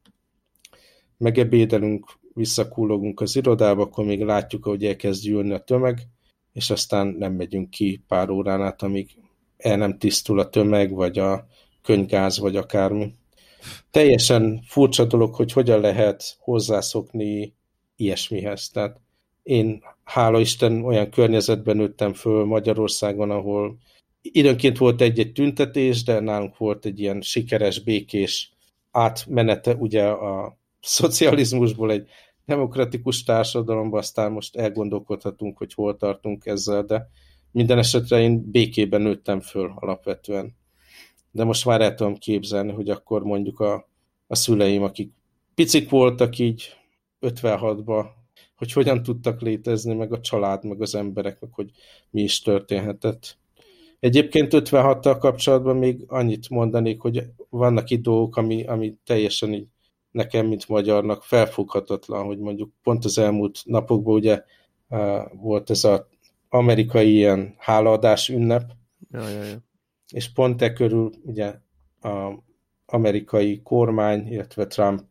megebédelünk, 1.20 2.06
visszakullogunk 2.34 3.22
az 3.22 3.36
irodába, 3.36 3.82
akkor 3.82 4.06
még 4.06 4.22
látjuk, 4.22 4.64
hogy 4.64 4.86
elkezd 4.86 5.24
gyűlni 5.24 5.54
a 5.54 5.64
tömeg, 5.64 6.08
és 6.54 6.70
aztán 6.70 7.08
nem 7.08 7.34
megyünk 7.34 7.70
ki 7.70 8.04
pár 8.08 8.30
órán 8.30 8.62
át, 8.62 8.82
amíg 8.82 9.10
el 9.58 9.78
nem 9.78 9.98
tisztul 9.98 10.40
a 10.40 10.50
tömeg, 10.50 10.92
vagy 10.92 11.20
a 11.20 11.48
könygáz, 11.82 12.40
vagy 12.40 12.56
akármi. 12.56 13.14
Teljesen 13.92 14.62
furcsa 14.68 15.06
dolog, 15.06 15.36
hogy 15.36 15.52
hogyan 15.52 15.80
lehet 15.80 16.38
hozzászokni 16.40 17.54
ilyesmihez. 17.96 18.70
Tehát 18.70 19.00
én, 19.44 19.84
hála 20.04 20.40
Isten, 20.40 20.84
olyan 20.84 21.10
környezetben 21.10 21.78
nőttem 21.78 22.14
föl 22.14 22.46
Magyarországon, 22.46 23.32
ahol 23.32 23.78
időnként 24.22 24.78
volt 24.78 25.02
egy-egy 25.02 25.32
tüntetés, 25.32 26.04
de 26.04 26.20
nálunk 26.20 26.58
volt 26.58 26.86
egy 26.86 27.00
ilyen 27.00 27.22
sikeres, 27.22 27.80
békés 27.80 28.54
átmenete 28.92 29.74
ugye 29.74 30.06
a 30.06 30.59
szocializmusból 30.82 31.92
egy 31.92 32.08
demokratikus 32.46 33.24
társadalomba, 33.24 33.98
aztán 33.98 34.32
most 34.32 34.56
elgondolkodhatunk, 34.56 35.58
hogy 35.58 35.74
hol 35.74 35.98
tartunk 35.98 36.46
ezzel, 36.46 36.84
de 36.84 37.10
minden 37.52 37.78
esetre 37.78 38.20
én 38.20 38.52
békében 38.52 39.02
nőttem 39.02 39.39
föl 39.39 39.72
alapvetően. 39.76 40.56
De 41.32 41.44
most 41.44 41.65
már 41.65 41.82
el 41.82 41.94
tudom 41.96 42.15
képzelni, 42.15 42.72
hogy 42.72 42.89
akkor 42.89 43.24
mondjuk 43.24 43.60
a, 43.60 43.89
a 44.28 44.36
szüleim, 44.36 44.84
akik 44.84 45.12
picik 45.56 45.89
voltak 45.89 46.38
így 46.38 46.76
56-ba, 47.22 48.06
hogy 48.56 48.72
hogyan 48.72 49.04
tudtak 49.04 49.42
létezni, 49.42 49.94
meg 49.94 50.13
a 50.13 50.20
család, 50.20 50.63
meg 50.63 50.82
az 50.82 50.96
emberek, 50.96 51.42
meg 51.42 51.54
hogy 51.54 51.72
mi 52.10 52.22
is 52.22 52.42
történhetett. 52.42 53.38
Egyébként 54.00 54.52
56-tal 54.56 55.15
kapcsolatban 55.20 55.78
még 55.78 56.04
annyit 56.08 56.50
mondanék, 56.50 57.02
hogy 57.02 57.24
vannak 57.50 57.89
itt 57.89 58.02
dolgok, 58.02 58.38
ami, 58.38 58.63
ami 58.63 58.98
teljesen 59.06 59.54
így 59.54 59.68
nekem, 60.12 60.48
mint 60.48 60.67
magyarnak 60.67 61.24
felfoghatatlan, 61.24 62.26
hogy 62.26 62.39
mondjuk 62.39 62.72
pont 62.84 63.06
az 63.06 63.17
elmúlt 63.17 63.62
napokban 63.65 64.13
ugye 64.13 64.43
volt 65.32 65.69
ez 65.69 65.84
az 65.84 66.06
amerikai 66.50 67.13
ilyen 67.13 67.56
hálaadás 67.58 68.30
ünnep, 68.30 68.72
ja, 69.12 69.30
ja, 69.30 69.43
ja. 69.43 69.58
és 70.12 70.32
pont 70.32 70.62
e 70.62 70.74
körül 70.74 71.12
ugye 71.24 71.54
a 72.02 72.43
amerikai 72.86 73.62
kormány, 73.62 74.28
illetve 74.28 74.67
Trump 74.67 75.02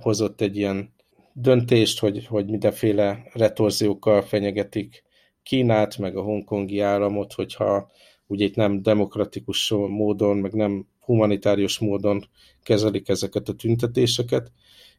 hozott 0.00 0.40
egy 0.40 0.56
ilyen 0.56 0.94
döntést, 1.32 1.98
hogy, 1.98 2.26
hogy 2.26 2.46
mindenféle 2.46 3.28
retorziókkal 3.32 4.22
fenyegetik 4.22 5.04
Kínát, 5.42 5.98
meg 5.98 6.16
a 6.16 6.22
hongkongi 6.22 6.80
államot, 6.80 7.32
hogyha 7.32 7.90
ugye 8.26 8.44
itt 8.44 8.54
nem 8.54 8.82
demokratikus 8.82 9.70
módon, 9.70 10.36
meg 10.36 10.52
nem 10.52 10.86
humanitárius 11.06 11.78
módon 11.78 12.28
kezelik 12.62 13.08
ezeket 13.08 13.48
a 13.48 13.54
tüntetéseket, 13.54 14.52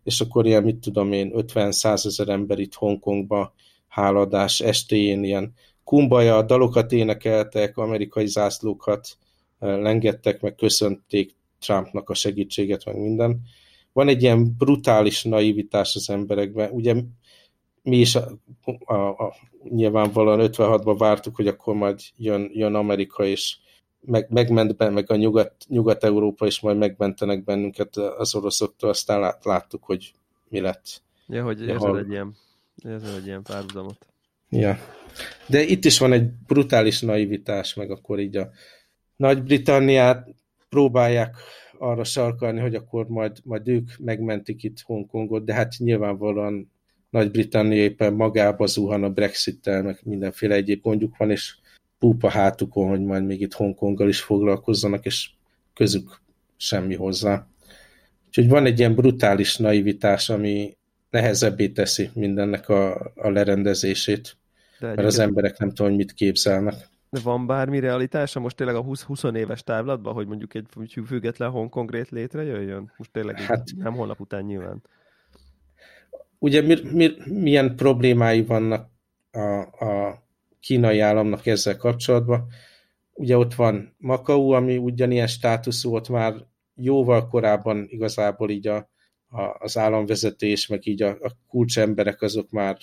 és 0.04 0.22
akkor 0.22 0.46
ilyen, 0.46 0.64
mit 0.64 0.80
tudom 0.80 1.12
én, 1.12 1.32
50-100 1.36 2.06
ezer 2.06 2.30
ember 2.30 2.60
itt 2.60 2.74
Hongkongba 2.74 3.54
háladás 3.88 4.60
estéjén 4.60 5.24
ilyen 5.24 5.54
kumbaja, 5.84 6.42
dalokat 6.42 6.92
énekeltek, 6.92 7.78
amerikai 7.78 8.28
zászlókat 8.28 9.18
lengettek, 9.60 10.42
meg 10.42 10.56
köszönték 10.56 11.36
Trumpnak 11.60 12.10
a 12.10 12.14
segítséget, 12.14 12.86
meg 12.86 12.96
minden. 13.00 13.42
Van 13.94 14.08
egy 14.08 14.22
ilyen 14.22 14.56
brutális 14.58 15.24
naivitás 15.24 15.96
az 15.96 16.10
emberekben. 16.10 16.72
Ugye 16.72 16.96
mi 17.82 17.98
is 17.98 18.16
a, 18.16 18.30
a, 18.86 18.94
a, 18.94 19.36
nyilvánvalóan 19.70 20.50
56-ban 20.52 20.96
vártuk, 20.98 21.36
hogy 21.36 21.48
akkor 21.48 21.76
majd 21.76 22.00
jön, 22.18 22.50
jön 22.54 22.76
Amerika, 22.76 23.26
és 23.26 23.58
meg, 24.02 24.28
megment 24.30 24.76
be, 24.76 24.90
meg 24.90 25.12
a 25.12 25.16
Nyugat, 25.16 25.54
Nyugat-Európa 25.68 26.46
is 26.46 26.60
majd 26.60 26.78
megmentenek 26.78 27.44
bennünket 27.44 27.96
az 27.98 28.36
oroszoktól, 28.36 28.90
aztán 28.90 29.20
lát, 29.20 29.46
láttuk, 29.46 29.84
hogy 29.84 30.14
mi 30.50 30.60
lett. 30.60 31.02
Ja, 31.28 31.44
hogy 31.44 31.62
érzel 31.62 31.98
egy 31.98 32.10
ilyen, 32.10 32.36
érzel 32.84 33.16
egy 33.16 33.26
ilyen 33.26 33.44
párhuzamot. 33.44 34.06
Ja. 34.50 34.78
De 35.48 35.62
itt 35.62 35.86
is 35.86 36.00
van 36.00 36.12
egy 36.12 36.30
brutális 36.48 37.02
naivitás, 37.02 37.74
meg 37.74 37.92
akkor 37.92 38.20
így 38.20 38.38
a 38.38 38.50
Nagy-Britanniát 39.16 40.28
próbálják 40.70 41.36
arra 41.78 42.04
sarkalni, 42.04 42.60
hogy 42.60 42.76
akkor 42.76 43.08
majd, 43.08 43.38
majd 43.44 43.68
ők 43.68 43.90
megmentik 44.00 44.64
itt 44.64 44.80
Hongkongot, 44.80 45.46
de 45.46 45.54
hát 45.54 45.74
nyilvánvalóan 45.78 46.72
Nagy-Britannia 47.10 47.82
éppen 47.82 48.14
magába 48.14 48.66
zuhan 48.66 49.04
a 49.04 49.10
Brexit-tel, 49.10 49.84
meg 49.84 50.00
mindenféle 50.04 50.56
egyéb 50.56 50.82
gondjuk 50.82 51.18
van, 51.18 51.32
és 51.32 51.56
púpa 52.00 52.30
hátukon, 52.30 52.90
hogy 52.90 53.02
majd 53.02 53.26
még 53.26 53.42
itt 53.42 53.54
Hongkonggal 53.54 54.08
is 54.08 54.22
foglalkozzanak, 54.22 55.06
és 55.06 55.30
közük 55.74 56.22
semmi 56.58 56.96
hozzá. 56.96 57.48
Úgyhogy 58.28 58.48
van 58.48 58.66
egy 58.66 58.80
ilyen 58.80 58.96
brutális 58.96 59.58
naivitás, 59.58 60.30
ami 60.30 60.78
nehezebbé 61.10 61.68
teszi 61.68 62.10
mindennek 62.14 62.70
a, 62.70 63.12
a 63.16 63.30
lerendezését, 63.30 64.38
De 64.80 64.88
mert 64.88 65.04
az 65.04 65.20
emberek 65.20 65.58
nem 65.58 65.70
tudom, 65.70 65.88
hogy 65.88 65.98
mit 65.98 66.14
képzelnek. 66.14 66.76
De 67.10 67.20
van 67.24 67.48
bármi 67.48 67.80
realitása 67.80 68.40
most 68.40 68.56
tényleg 68.56 68.76
a 68.76 68.84
20-20 68.84 69.36
éves 69.36 69.64
távlatban, 69.64 70.14
hogy 70.14 70.28
mondjuk 70.28 70.54
egy 70.54 70.66
független 71.06 71.50
Hongkong 71.50 72.06
létrejöjjön? 72.10 72.92
Most 72.98 73.12
tényleg 73.12 73.42
hát, 73.42 73.64
nem 73.78 73.94
holnap 73.94 74.20
után 74.20 74.44
nyilván. 74.44 74.82
ugye 76.40 76.62
mi, 76.62 76.76
mi, 76.92 77.12
milyen 77.26 77.76
problémái 77.76 78.44
vannak 78.44 78.90
a, 79.32 79.60
a 79.62 80.24
kínai 80.60 81.00
államnak 81.00 81.46
ezzel 81.46 81.78
kapcsolatban. 81.78 82.48
Ugye 83.14 83.38
ott 83.38 83.54
van 83.54 83.96
Makau, 83.98 84.50
ami 84.50 84.78
ugyanilyen 84.78 85.28
státuszú, 85.28 85.96
ott 85.96 86.10
már 86.10 86.34
jóval 86.76 87.28
korábban 87.28 87.86
igazából 87.90 88.50
így 88.50 88.68
a, 88.68 88.90
a, 89.30 89.42
az 89.60 89.78
államvezetés, 89.78 90.68
meg 90.68 90.88
így 90.88 91.02
a, 91.02 91.10
a 91.10 91.32
kulcsemberek 91.48 92.22
azok 92.22 92.50
már 92.50 92.78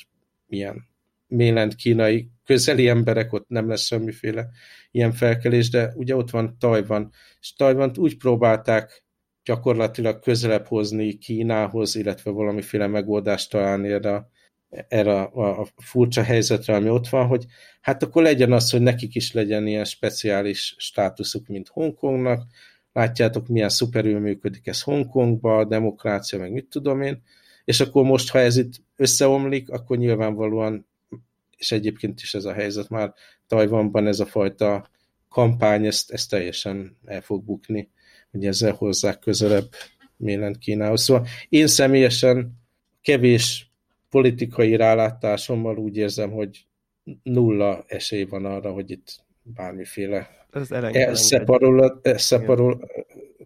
milyen 0.47 0.93
mélent 1.27 1.75
kínai 1.75 2.31
közeli 2.45 2.89
emberek, 2.89 3.33
ott 3.33 3.49
nem 3.49 3.69
lesz 3.69 3.85
semmiféle 3.85 4.49
ilyen 4.91 5.13
felkelés, 5.13 5.71
de 5.71 5.93
ugye 5.97 6.17
ott 6.17 6.31
van 6.31 6.57
Tajvan, 6.59 7.11
és 7.41 7.53
Tajvant 7.53 7.99
úgy 7.99 8.17
próbálták 8.17 9.05
gyakorlatilag 9.45 10.21
közelebb 10.21 10.67
hozni 10.67 11.15
Kínához, 11.15 11.95
illetve 11.95 12.31
valamiféle 12.31 12.87
megoldást 12.87 13.51
találni 13.51 13.89
erre, 13.89 14.29
erre 14.89 15.23
a, 15.23 15.61
a 15.61 15.67
furcsa 15.77 16.23
helyzetre, 16.23 16.75
ami 16.75 16.89
ott 16.89 17.09
van, 17.09 17.27
hogy 17.27 17.45
hát 17.81 18.03
akkor 18.03 18.23
legyen 18.23 18.53
az, 18.53 18.71
hogy 18.71 18.81
nekik 18.81 19.15
is 19.15 19.33
legyen 19.33 19.67
ilyen 19.67 19.85
speciális 19.85 20.75
státuszuk, 20.79 21.47
mint 21.47 21.69
Hongkongnak, 21.69 22.43
látjátok, 22.93 23.49
milyen 23.49 23.69
szuperül 23.69 24.21
működik 24.21 24.67
ez 24.67 24.83
Hongkongba, 24.83 25.59
a 25.59 25.65
demokrácia, 25.65 26.39
meg 26.39 26.53
mit 26.53 26.67
tudom 26.67 27.03
én, 27.03 27.23
és 27.65 27.81
akkor 27.81 28.05
most, 28.05 28.31
ha 28.31 28.39
ez 28.39 28.57
itt 28.57 28.73
összeomlik, 28.97 29.71
akkor 29.71 29.97
nyilvánvalóan, 29.97 30.87
és 31.57 31.73
egyébként 31.73 32.21
is 32.21 32.35
ez 32.35 32.45
a 32.45 32.53
helyzet 32.53 32.89
már 32.89 33.15
Tajvanban, 33.47 34.07
ez 34.07 34.21
a 34.21 34.27
fajta 34.27 34.91
kampány, 35.29 35.87
ezt, 35.87 36.11
ezt 36.11 36.31
teljesen 36.31 36.97
el 37.05 37.21
fog 37.21 37.45
bukni, 37.45 37.91
hogy 38.31 38.47
ezzel 38.47 38.73
hozzák 38.73 39.19
közelebb 39.19 39.69
Mélent 40.17 40.59
Kínához. 40.59 41.03
Szóval 41.03 41.27
én 41.49 41.67
személyesen 41.67 42.53
kevés 43.03 43.74
politikai 44.15 44.77
rálátásommal 44.77 45.79
úgy 45.79 45.97
érzem, 45.97 46.31
hogy 46.31 46.67
nulla 47.23 47.85
esély 47.87 48.25
van 48.25 48.45
arra, 48.45 48.73
hogy 48.73 48.91
itt 48.91 49.25
bármiféle 49.43 50.47
elszeparol, 50.93 52.01
elszeparol 52.03 52.89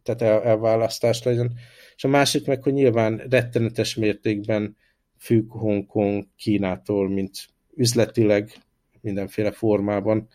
tehát 0.03 0.23
el, 0.23 0.43
elválasztás 0.43 1.23
legyen. 1.23 1.53
És 1.97 2.05
a 2.05 2.09
másik 2.09 2.47
meg, 2.47 2.63
hogy 2.63 2.73
nyilván 2.73 3.17
rettenetes 3.17 3.95
mértékben 3.95 4.77
függ 5.19 5.51
Hongkong 5.51 6.27
Kínától, 6.37 7.09
mint 7.09 7.49
üzletileg 7.75 8.53
mindenféle 9.01 9.51
formában. 9.51 10.29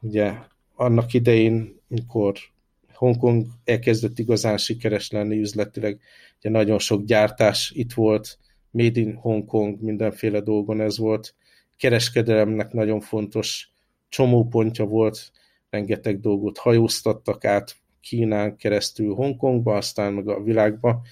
Ugye 0.00 0.32
annak 0.74 1.12
idején, 1.12 1.80
amikor 1.90 2.38
Hongkong 2.94 3.46
elkezdett 3.64 4.18
igazán 4.18 4.56
sikeres 4.56 5.10
lenni 5.10 5.38
üzletileg, 5.38 6.00
ugye 6.38 6.50
nagyon 6.50 6.78
sok 6.78 7.04
gyártás 7.04 7.72
itt 7.74 7.92
volt, 7.92 8.38
Made 8.70 9.00
in 9.00 9.14
Hongkong, 9.14 9.80
mindenféle 9.80 10.40
dolgon 10.40 10.80
ez 10.80 10.98
volt, 10.98 11.34
kereskedelemnek 11.76 12.72
nagyon 12.72 13.00
fontos 13.00 13.72
csomópontja 14.08 14.84
volt, 14.84 15.30
rengeteg 15.70 16.20
dolgot 16.20 16.58
hajóztattak 16.58 17.44
át 17.44 17.76
Kínán 18.00 18.56
keresztül 18.56 19.14
Hongkongba, 19.14 19.76
aztán 19.76 20.12
meg 20.12 20.28
a 20.28 20.42
világba, 20.42 21.02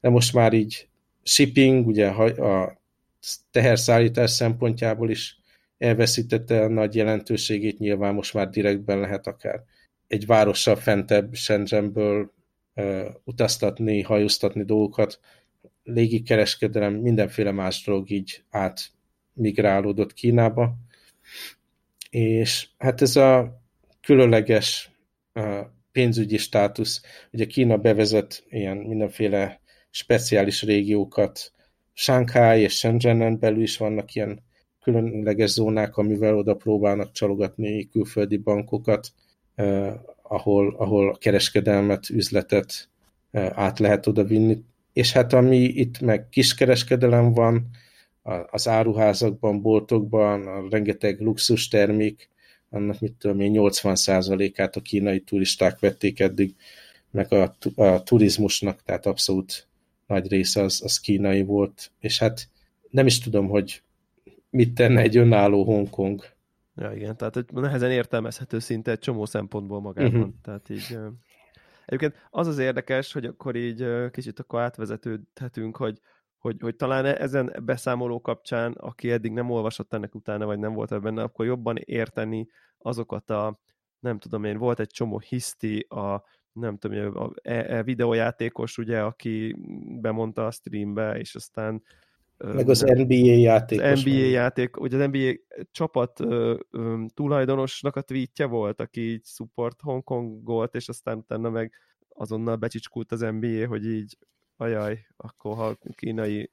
de 0.00 0.08
most 0.08 0.32
már 0.32 0.52
így 0.52 0.88
shipping, 1.22 1.86
ugye 1.86 2.08
a 2.08 2.78
teherszállítás 3.50 4.30
szempontjából 4.30 5.10
is 5.10 5.40
elveszítette 5.78 6.62
a 6.62 6.68
nagy 6.68 6.94
jelentőségét, 6.94 7.78
nyilván 7.78 8.14
most 8.14 8.34
már 8.34 8.48
direktben 8.48 8.98
lehet 8.98 9.26
akár 9.26 9.64
egy 10.06 10.26
várossal 10.26 10.76
fentebb 10.76 11.34
Shenzhenből 11.34 12.32
uh, 12.74 13.06
utaztatni, 13.24 14.02
hajóztatni 14.02 14.64
dolgokat, 14.64 15.20
légikereskedelem, 15.88 16.94
mindenféle 16.94 17.50
más 17.50 17.84
dolog 17.84 18.10
így 18.10 18.42
átmigrálódott 18.50 20.12
Kínába, 20.12 20.76
és 22.10 22.68
hát 22.78 23.02
ez 23.02 23.16
a 23.16 23.60
különleges 24.00 24.90
pénzügyi 25.92 26.36
státusz, 26.36 27.02
ugye 27.32 27.44
Kína 27.44 27.76
bevezet 27.76 28.44
ilyen 28.48 28.76
mindenféle 28.76 29.60
speciális 29.90 30.62
régiókat, 30.62 31.52
Shanghai 31.92 32.60
és 32.60 32.76
Shenzhenen 32.76 33.38
belül 33.38 33.62
is 33.62 33.76
vannak 33.76 34.14
ilyen 34.14 34.42
különleges 34.82 35.50
zónák, 35.50 35.96
amivel 35.96 36.36
oda 36.36 36.54
próbálnak 36.54 37.12
csalogatni 37.12 37.88
külföldi 37.88 38.36
bankokat, 38.36 39.12
eh, 39.54 39.94
ahol, 40.22 40.74
ahol 40.78 41.10
a 41.10 41.16
kereskedelmet, 41.16 42.08
üzletet 42.08 42.88
eh, 43.30 43.58
át 43.58 43.78
lehet 43.78 44.06
oda 44.06 44.24
vinni. 44.24 44.64
És 44.98 45.12
hát 45.12 45.32
ami 45.32 45.56
itt 45.56 46.00
meg 46.00 46.28
kiskereskedelem 46.28 47.32
van, 47.32 47.68
az 48.50 48.68
áruházakban, 48.68 49.62
boltokban, 49.62 50.46
a 50.46 50.68
rengeteg 50.70 51.20
luxus 51.20 51.68
termék, 51.68 52.28
annak 52.70 53.00
mit 53.00 53.12
tudom 53.12 53.40
én, 53.40 53.52
80%-át 53.54 54.76
a 54.76 54.80
kínai 54.80 55.20
turisták 55.20 55.78
vették 55.78 56.20
eddig, 56.20 56.54
meg 57.10 57.32
a, 57.32 57.56
a 57.74 58.02
turizmusnak, 58.02 58.82
tehát 58.82 59.06
abszolút 59.06 59.68
nagy 60.06 60.28
része 60.28 60.62
az, 60.62 60.80
az 60.84 61.00
kínai 61.00 61.42
volt, 61.42 61.90
és 62.00 62.18
hát 62.18 62.48
nem 62.90 63.06
is 63.06 63.18
tudom, 63.18 63.48
hogy 63.48 63.82
mit 64.50 64.74
tenne 64.74 65.00
egy 65.00 65.16
önálló 65.16 65.64
Hongkong. 65.64 66.24
Ja, 66.76 66.92
igen, 66.92 67.16
tehát 67.16 67.52
nehezen 67.52 67.90
értelmezhető 67.90 68.58
szinte 68.58 68.90
egy 68.90 68.98
csomó 68.98 69.24
szempontból 69.24 69.80
magában, 69.80 70.14
uh-huh. 70.14 70.34
tehát 70.42 70.70
így... 70.70 70.98
Egyébként 71.88 72.26
az 72.30 72.46
az 72.46 72.58
érdekes, 72.58 73.12
hogy 73.12 73.24
akkor 73.24 73.56
így 73.56 74.10
kicsit 74.10 74.38
akkor 74.38 74.60
átvezetődhetünk, 74.60 75.76
hogy, 75.76 76.00
hogy, 76.38 76.56
hogy 76.60 76.76
talán 76.76 77.04
e-, 77.04 77.20
ezen 77.20 77.56
beszámoló 77.62 78.20
kapcsán, 78.20 78.72
aki 78.72 79.10
eddig 79.10 79.32
nem 79.32 79.50
olvasott 79.50 79.92
ennek 79.92 80.14
utána, 80.14 80.46
vagy 80.46 80.58
nem 80.58 80.72
volt 80.72 81.00
benne, 81.00 81.22
akkor 81.22 81.46
jobban 81.46 81.76
érteni 81.76 82.48
azokat 82.78 83.30
a, 83.30 83.60
nem 83.98 84.18
tudom 84.18 84.44
én, 84.44 84.58
volt 84.58 84.80
egy 84.80 84.90
csomó 84.90 85.18
hiszti 85.18 85.78
a, 85.88 86.24
nem 86.52 86.76
tudom, 86.76 87.16
a, 87.16 87.30
a, 87.42 87.76
a 87.78 87.82
videójátékos, 87.82 88.78
ugye, 88.78 89.02
aki 89.02 89.56
bemondta 90.00 90.46
a 90.46 90.50
streambe, 90.50 91.18
és 91.18 91.34
aztán 91.34 91.82
meg 92.38 92.68
az 92.68 92.80
NBA 92.80 93.14
játékos. 93.14 93.84
Az 93.84 94.02
NBA 94.02 94.10
van. 94.10 94.28
játék, 94.28 94.80
ugye 94.80 94.96
az 94.96 95.10
NBA 95.10 95.32
csapat 95.70 96.20
ö, 96.20 96.56
ö, 96.70 97.04
tulajdonosnak 97.14 97.96
a 97.96 98.00
tweetje 98.02 98.46
volt, 98.46 98.80
aki 98.80 99.00
így 99.00 99.24
support 99.24 99.80
Hongkongot, 99.80 100.74
és 100.74 100.88
aztán 100.88 101.16
utána 101.16 101.50
meg 101.50 101.72
azonnal 102.08 102.56
becsicskult 102.56 103.12
az 103.12 103.20
NBA, 103.20 103.66
hogy 103.66 103.86
így 103.86 104.16
ajaj, 104.56 105.06
akkor 105.16 105.56
ha 105.56 105.78
kínai 105.94 106.50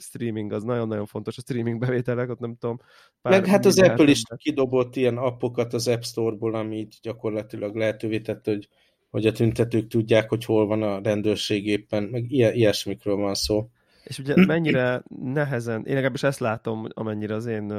streaming 0.00 0.52
az 0.52 0.62
nagyon-nagyon 0.62 1.06
fontos, 1.06 1.38
a 1.38 1.40
streaming 1.40 1.78
bevételek, 1.78 2.30
ott 2.30 2.38
nem 2.38 2.56
tudom. 2.56 2.80
Pár 3.22 3.32
Meg 3.32 3.46
hát 3.46 3.64
az 3.64 3.78
Apple 3.78 4.10
is 4.10 4.22
kidobott 4.36 4.96
ilyen 4.96 5.16
appokat 5.16 5.72
az 5.72 5.88
App 5.88 6.02
Store-ból, 6.02 6.54
ami 6.54 6.88
gyakorlatilag 7.02 7.76
lehetővé 7.76 8.20
tette, 8.20 8.50
hogy, 8.50 8.68
hogy 9.10 9.26
a 9.26 9.32
tüntetők 9.32 9.86
tudják, 9.86 10.28
hogy 10.28 10.44
hol 10.44 10.66
van 10.66 10.82
a 10.82 11.00
rendőrség 11.02 11.66
éppen, 11.66 12.02
meg 12.02 12.30
ilyen, 12.30 12.54
ilyesmikről 12.54 13.16
van 13.16 13.34
szó. 13.34 13.70
És 14.06 14.18
ugye 14.18 14.46
mennyire 14.46 15.02
nehezen, 15.08 15.84
én 15.84 15.94
legalábbis 15.94 16.22
ezt 16.22 16.38
látom, 16.38 16.86
amennyire 16.88 17.34
az 17.34 17.46
én 17.46 17.72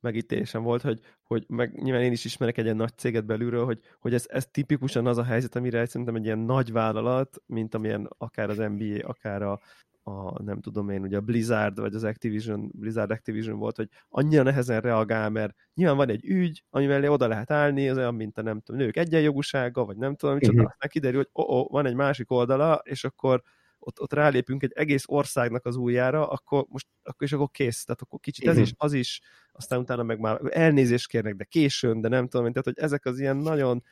megítélésem 0.00 0.62
volt, 0.62 0.82
hogy, 0.82 1.00
hogy 1.22 1.44
meg 1.48 1.82
nyilván 1.82 2.02
én 2.02 2.12
is 2.12 2.24
ismerek 2.24 2.58
egy 2.58 2.64
ilyen 2.64 2.76
nagy 2.76 2.96
céget 2.96 3.24
belülről, 3.24 3.64
hogy, 3.64 3.80
hogy 4.00 4.14
ez, 4.14 4.24
ez 4.28 4.46
tipikusan 4.46 5.06
az 5.06 5.18
a 5.18 5.24
helyzet, 5.24 5.56
amire 5.56 5.86
szerintem 5.86 6.14
egy 6.14 6.24
ilyen 6.24 6.38
nagy 6.38 6.72
vállalat, 6.72 7.42
mint 7.46 7.74
amilyen 7.74 8.08
akár 8.18 8.50
az 8.50 8.56
NBA, 8.56 9.08
akár 9.08 9.42
a, 9.42 9.60
a 10.02 10.42
nem 10.42 10.60
tudom 10.60 10.88
én, 10.88 11.02
ugye 11.02 11.16
a 11.16 11.20
Blizzard, 11.20 11.80
vagy 11.80 11.94
az 11.94 12.04
Activision, 12.04 12.70
Blizzard 12.74 13.10
Activision 13.10 13.58
volt, 13.58 13.76
hogy 13.76 13.88
annyira 14.08 14.42
nehezen 14.42 14.80
reagál, 14.80 15.30
mert 15.30 15.54
nyilván 15.74 15.96
van 15.96 16.08
egy 16.08 16.24
ügy, 16.24 16.64
amivel 16.70 17.10
oda 17.10 17.26
lehet 17.26 17.50
állni, 17.50 17.88
az 17.88 17.96
olyan, 17.96 18.14
mint 18.14 18.38
a 18.38 18.42
nem 18.42 18.60
tudom, 18.60 18.80
nők 18.80 18.96
egyenjogúsága, 18.96 19.84
vagy 19.84 19.96
nem 19.96 20.14
tudom, 20.14 20.38
csak 20.38 20.52
uh-huh. 20.52 20.68
aztán 20.70 20.88
kiderül, 20.88 21.16
hogy 21.16 21.28
oh, 21.32 21.58
oh, 21.58 21.70
van 21.70 21.86
egy 21.86 21.94
másik 21.94 22.30
oldala, 22.30 22.80
és 22.84 23.04
akkor 23.04 23.42
ott, 23.84 24.00
ott 24.00 24.12
rálépünk 24.12 24.62
egy 24.62 24.72
egész 24.74 25.04
országnak 25.06 25.66
az 25.66 25.76
újjára, 25.76 26.28
akkor 26.28 26.66
most 26.68 26.86
akkor 27.02 27.26
is 27.26 27.32
akkor 27.32 27.50
kész. 27.50 27.84
Tehát 27.84 28.00
akkor 28.00 28.20
kicsit 28.20 28.48
ez 28.48 28.58
is, 28.58 28.72
az 28.76 28.92
is, 28.92 29.20
aztán 29.52 29.78
utána 29.78 30.02
meg 30.02 30.18
már 30.18 30.40
elnézést 30.50 31.08
kérnek, 31.08 31.36
de 31.36 31.44
későn, 31.44 32.00
de 32.00 32.08
nem 32.08 32.28
tudom, 32.28 32.48
tehát 32.48 32.64
hogy 32.64 32.78
ezek 32.78 33.04
az 33.04 33.18
ilyen 33.18 33.36
nagyon, 33.36 33.82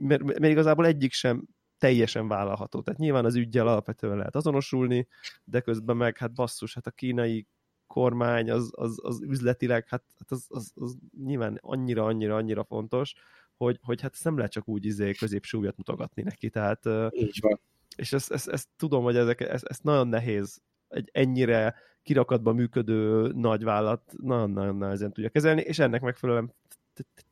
mert, 0.00 0.22
mert 0.22 0.44
igazából 0.44 0.86
egyik 0.86 1.12
sem 1.12 1.44
teljesen 1.78 2.28
vállalható. 2.28 2.80
Tehát 2.80 3.00
nyilván 3.00 3.24
az 3.24 3.34
ügyel 3.34 3.68
alapvetően 3.68 4.16
lehet 4.16 4.36
azonosulni, 4.36 5.06
de 5.44 5.60
közben 5.60 5.96
meg 5.96 6.16
hát 6.16 6.34
basszus, 6.34 6.74
hát 6.74 6.86
a 6.86 6.90
kínai 6.90 7.46
kormány 7.86 8.50
az, 8.50 8.70
az, 8.74 8.98
az 9.02 9.22
üzletileg, 9.22 9.88
hát, 9.88 10.02
hát 10.18 10.30
az, 10.30 10.46
az, 10.48 10.72
az, 10.74 10.96
nyilván 11.24 11.58
annyira, 11.60 12.04
annyira, 12.04 12.36
annyira 12.36 12.64
fontos, 12.64 13.14
hogy, 13.56 13.78
hogy 13.82 14.00
hát 14.00 14.12
ezt 14.12 14.24
nem 14.24 14.36
lehet 14.36 14.52
csak 14.52 14.68
úgy 14.68 14.84
izé 14.84 15.12
középsúlyat 15.12 15.76
mutogatni 15.76 16.22
neki, 16.22 16.50
tehát 16.50 16.86
Így 17.12 17.38
van 17.40 17.60
és 17.98 18.12
ezt, 18.12 18.32
ezt, 18.32 18.48
ezt 18.48 18.68
tudom, 18.76 19.02
hogy 19.02 19.16
ezek, 19.16 19.40
ezt, 19.40 19.64
ezt 19.64 19.82
nagyon 19.82 20.08
nehéz 20.08 20.60
egy 20.88 21.10
ennyire 21.12 21.74
kirakatban 22.02 22.54
működő 22.54 23.32
nagyvállalat 23.34 24.12
nagyon-nagyon 24.16 24.76
nehezen 24.76 25.12
tudja 25.12 25.30
kezelni, 25.30 25.60
és 25.60 25.78
ennek 25.78 26.00
megfelelően 26.00 26.54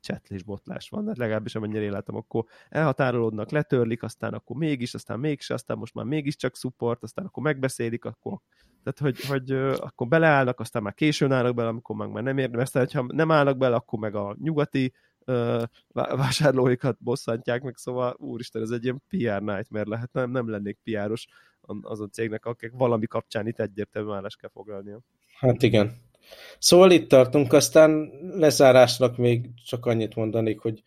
csetlés 0.01 0.43
botlás 0.43 0.89
van, 0.89 1.07
hát 1.07 1.17
legalábbis 1.17 1.55
amennyire 1.55 1.81
életem, 1.81 2.17
akkor 2.17 2.45
elhatárolódnak, 2.69 3.51
letörlik, 3.51 4.03
aztán 4.03 4.35
akkor 4.35 4.57
mégis, 4.57 4.95
aztán 4.95 5.19
mégse, 5.19 5.55
aztán 5.55 5.79
most 5.79 5.95
már 5.95 6.05
mégiscsak 6.05 6.57
support, 6.57 7.03
aztán 7.03 7.25
akkor 7.25 7.43
megbeszélik, 7.43 8.05
akkor 8.05 8.39
tehát, 8.83 8.99
hogy, 8.99 9.27
hogy 9.27 9.51
akkor 9.81 10.09
beleállnak, 10.09 10.61
aztán 10.61 10.83
már 10.83 10.95
későn 10.95 11.33
állnak 11.33 11.55
bele, 11.55 11.69
amikor 11.69 11.97
meg 11.97 12.11
már 12.11 12.23
nem 12.23 12.39
érdemes, 12.39 12.65
aztán, 12.65 12.89
ha 12.93 13.13
nem 13.15 13.31
állnak 13.31 13.57
bele, 13.57 13.75
akkor 13.75 13.99
meg 13.99 14.15
a 14.15 14.37
nyugati 14.39 14.93
vásárlóikat 15.93 16.97
bosszantják 17.03 17.63
meg, 17.63 17.77
szóval 17.77 18.17
úristen, 18.19 18.63
ez 18.63 18.71
egy 18.71 18.85
ilyen 18.85 19.03
PR 19.09 19.43
nightmare 19.43 19.89
lehet, 19.89 20.13
nem, 20.13 20.31
nem 20.31 20.51
lennék 20.51 20.79
PR-os 20.83 21.27
azon 21.83 22.11
cégnek, 22.11 22.45
akik 22.45 22.73
valami 22.75 23.07
kapcsán 23.07 23.47
itt 23.47 23.61
egyértelmű 23.61 24.11
állás 24.11 24.37
kell 24.37 24.51
foglalnia. 24.53 25.01
Hát 25.39 25.63
igen. 25.63 25.93
Szóval 26.59 26.91
itt 26.91 27.09
tartunk, 27.09 27.53
aztán 27.53 28.11
lezárásnak 28.35 29.17
még 29.17 29.51
csak 29.65 29.87
annyit 29.87 30.15
mondanék, 30.15 30.59
hogy 30.59 30.83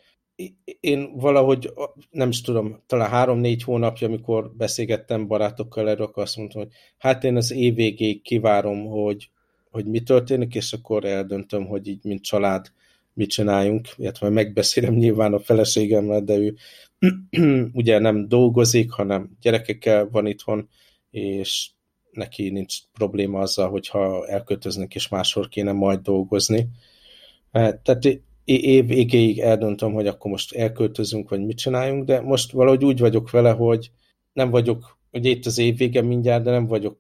én 0.80 1.16
valahogy, 1.16 1.74
nem 2.10 2.30
is 2.30 2.42
tudom, 2.42 2.84
talán 2.86 3.10
három-négy 3.10 3.64
hónapja, 3.64 4.08
amikor 4.08 4.52
beszélgettem 4.56 5.28
barátokkal 5.28 5.90
erről, 5.90 6.06
akkor 6.06 6.24
azt 6.24 6.38
mondtam, 6.38 6.62
hogy 6.62 6.72
hát 6.98 7.24
én 7.24 7.36
az 7.36 7.52
év 7.52 7.76
végéig 7.76 8.22
kivárom, 8.22 8.86
hogy, 8.86 9.30
hogy 9.72 9.86
mi 9.86 10.00
történik, 10.00 10.56
és 10.56 10.74
akkor 10.74 11.06
eldöntöm, 11.06 11.66
hogy 11.66 11.88
így, 11.88 12.04
mint 12.04 12.24
család, 12.24 12.72
mit 13.20 13.30
csináljunk, 13.30 13.88
illetve 13.98 14.30
megbeszélem 14.30 14.94
nyilván 14.94 15.34
a 15.34 15.40
feleségemmel, 15.40 16.22
de 16.22 16.36
ő 16.38 16.56
ugye 17.80 18.00
nem 18.00 18.28
dolgozik, 18.28 18.92
hanem 18.92 19.30
gyerekekkel 19.42 20.10
van 20.12 20.26
itthon, 20.26 20.70
és 21.12 21.70
neki 22.12 22.50
nincs 22.50 22.78
probléma 22.94 23.40
azzal, 23.40 23.70
hogyha 23.70 24.28
elköltöznek, 24.28 24.96
és 24.96 25.08
máshol 25.08 25.48
kéne 25.48 25.72
majd 25.72 26.00
dolgozni. 26.00 26.68
Eh, 27.52 27.74
tehát 27.84 28.22
év 28.44 28.86
végéig 28.86 29.40
eldöntöm, 29.40 29.94
hogy 29.94 30.08
akkor 30.08 30.32
most 30.32 30.56
elköltözünk, 30.56 31.30
vagy 31.30 31.46
mit 31.46 31.58
csináljunk, 31.58 32.06
de 32.06 32.22
most 32.22 32.52
valahogy 32.52 32.86
úgy 32.86 33.00
vagyok 33.00 33.30
vele, 33.30 33.52
hogy 33.52 33.92
nem 34.34 34.50
vagyok, 34.50 34.98
ugye 35.12 35.30
itt 35.30 35.46
az 35.46 35.58
év 35.58 35.78
vége 35.78 36.02
mindjárt, 36.02 36.44
de 36.44 36.52
nem 36.52 36.68
vagyok 36.68 36.98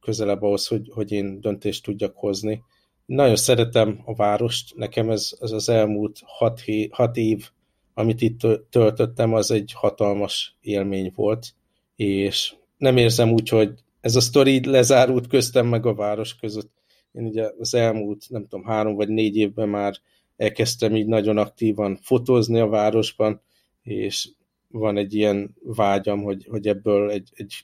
közelebb 0.00 0.42
ahhoz, 0.42 0.66
hogy, 0.66 0.90
hogy 0.94 1.12
én 1.12 1.40
döntést 1.40 1.84
tudjak 1.84 2.16
hozni. 2.16 2.62
Nagyon 3.10 3.36
szeretem 3.36 4.00
a 4.04 4.14
várost, 4.14 4.76
nekem 4.76 5.10
ez, 5.10 5.30
ez 5.40 5.50
az 5.50 5.68
elmúlt 5.68 6.20
hat, 6.24 6.60
hé, 6.60 6.88
hat 6.92 7.16
év, 7.16 7.48
amit 7.94 8.20
itt 8.20 8.40
töltöttem, 8.70 9.34
az 9.34 9.50
egy 9.50 9.72
hatalmas 9.74 10.56
élmény 10.60 11.12
volt, 11.14 11.54
és 11.96 12.54
nem 12.76 12.96
érzem 12.96 13.30
úgy, 13.30 13.48
hogy 13.48 13.72
ez 14.00 14.16
a 14.16 14.20
sztori 14.20 14.64
lezárult 14.64 15.26
köztem 15.26 15.66
meg 15.66 15.86
a 15.86 15.94
város 15.94 16.36
között. 16.36 16.70
Én 17.12 17.24
ugye 17.24 17.50
az 17.58 17.74
elmúlt, 17.74 18.24
nem 18.28 18.46
tudom, 18.46 18.64
három 18.64 18.94
vagy 18.94 19.08
négy 19.08 19.36
évben 19.36 19.68
már 19.68 19.94
elkezdtem 20.36 20.96
így 20.96 21.06
nagyon 21.06 21.38
aktívan 21.38 21.98
fotózni 22.02 22.58
a 22.58 22.68
városban, 22.68 23.40
és 23.82 24.28
van 24.68 24.96
egy 24.96 25.14
ilyen 25.14 25.56
vágyam, 25.62 26.22
hogy, 26.22 26.46
hogy 26.50 26.66
ebből 26.66 27.10
egy, 27.10 27.30
egy 27.34 27.54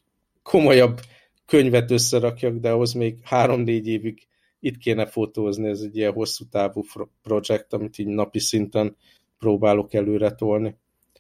komolyabb 0.43 1.01
könyvet 1.45 1.91
összerakjak, 1.91 2.57
de 2.57 2.71
ahhoz 2.71 2.93
még 2.93 3.19
három-négy 3.23 3.87
évig 3.87 4.27
itt 4.61 4.77
kéne 4.77 5.07
fotózni, 5.07 5.69
ez 5.69 5.81
egy 5.81 5.97
ilyen 5.97 6.13
hosszú 6.13 6.45
távú 6.45 6.85
projekt, 7.23 7.73
amit 7.73 7.99
így 7.99 8.07
napi 8.07 8.39
szinten 8.39 8.97
próbálok 9.39 9.95
előre 9.95 10.31
tolni. 10.31 10.77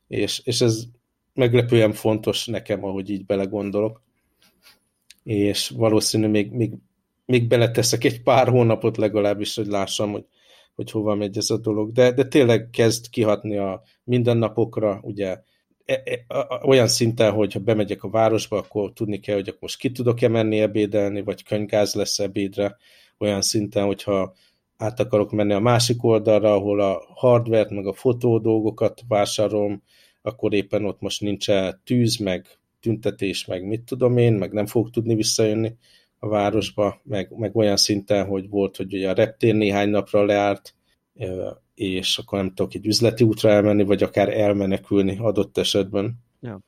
És, 0.08 0.40
és 0.44 0.60
ez 0.60 0.84
meglepően 1.34 1.92
fontos 1.92 2.46
nekem, 2.46 2.84
ahogy 2.84 3.10
így 3.10 3.26
belegondolok. 3.26 4.02
És 5.22 5.68
valószínű 5.68 6.26
még, 6.26 6.50
még, 6.50 6.72
még 7.24 7.46
beleteszek 7.48 8.04
egy 8.04 8.22
pár 8.22 8.48
hónapot 8.48 8.96
legalábbis, 8.96 9.56
hogy 9.56 9.66
lássam, 9.66 10.12
hogy 10.12 10.24
hogy 10.76 10.90
hova 10.90 11.14
megy 11.14 11.36
ez 11.36 11.50
a 11.50 11.56
dolog. 11.56 11.92
De, 11.92 12.12
de 12.12 12.24
tényleg 12.24 12.68
kezd 12.70 13.08
kihatni 13.08 13.56
a 13.56 13.82
mindennapokra, 14.04 15.00
ugye 15.02 15.40
e, 15.84 16.02
e, 16.04 16.24
olyan 16.62 16.88
szinten, 16.88 17.32
hogy 17.32 17.52
ha 17.52 17.58
bemegyek 17.58 18.02
a 18.02 18.10
városba, 18.10 18.56
akkor 18.56 18.92
tudni 18.92 19.20
kell, 19.20 19.34
hogy 19.34 19.48
akkor 19.48 19.60
most 19.60 19.78
ki 19.78 19.90
tudok-e 19.92 20.28
menni 20.28 20.60
ebédelni, 20.60 21.22
vagy 21.22 21.42
könyvgáz 21.42 21.94
lesz 21.94 22.18
ebédre, 22.18 22.76
olyan 23.18 23.42
szinten, 23.42 23.84
hogyha 23.84 24.34
át 24.76 25.00
akarok 25.00 25.30
menni 25.30 25.52
a 25.52 25.60
másik 25.60 26.04
oldalra, 26.04 26.54
ahol 26.54 26.80
a 26.80 27.02
hardware 27.14 27.74
meg 27.74 27.86
a 27.86 27.92
fotó 27.92 28.38
dolgokat 28.38 29.02
vásárolom, 29.08 29.82
akkor 30.22 30.52
éppen 30.54 30.84
ott 30.84 31.00
most 31.00 31.20
nincs 31.20 31.46
tűz, 31.84 32.16
meg 32.16 32.46
tüntetés, 32.80 33.44
meg 33.44 33.66
mit 33.66 33.82
tudom 33.82 34.18
én, 34.18 34.32
meg 34.32 34.52
nem 34.52 34.66
fog 34.66 34.90
tudni 34.90 35.14
visszajönni 35.14 35.76
a 36.18 36.28
városba, 36.28 37.00
meg, 37.02 37.32
meg 37.36 37.56
olyan 37.56 37.76
szinten, 37.76 38.26
hogy 38.26 38.48
volt, 38.48 38.76
hogy 38.76 38.94
ugye 38.94 39.10
a 39.10 39.14
reptér 39.14 39.54
néhány 39.54 39.88
napra 39.88 40.24
leállt, 40.24 40.74
és 41.74 42.18
akkor 42.18 42.38
nem 42.38 42.54
tudok 42.54 42.74
egy 42.74 42.86
üzleti 42.86 43.24
útra 43.24 43.50
elmenni, 43.50 43.84
vagy 43.84 44.02
akár 44.02 44.28
elmenekülni 44.28 45.18
adott 45.18 45.58
esetben. 45.58 46.14
Ja. 46.40 46.60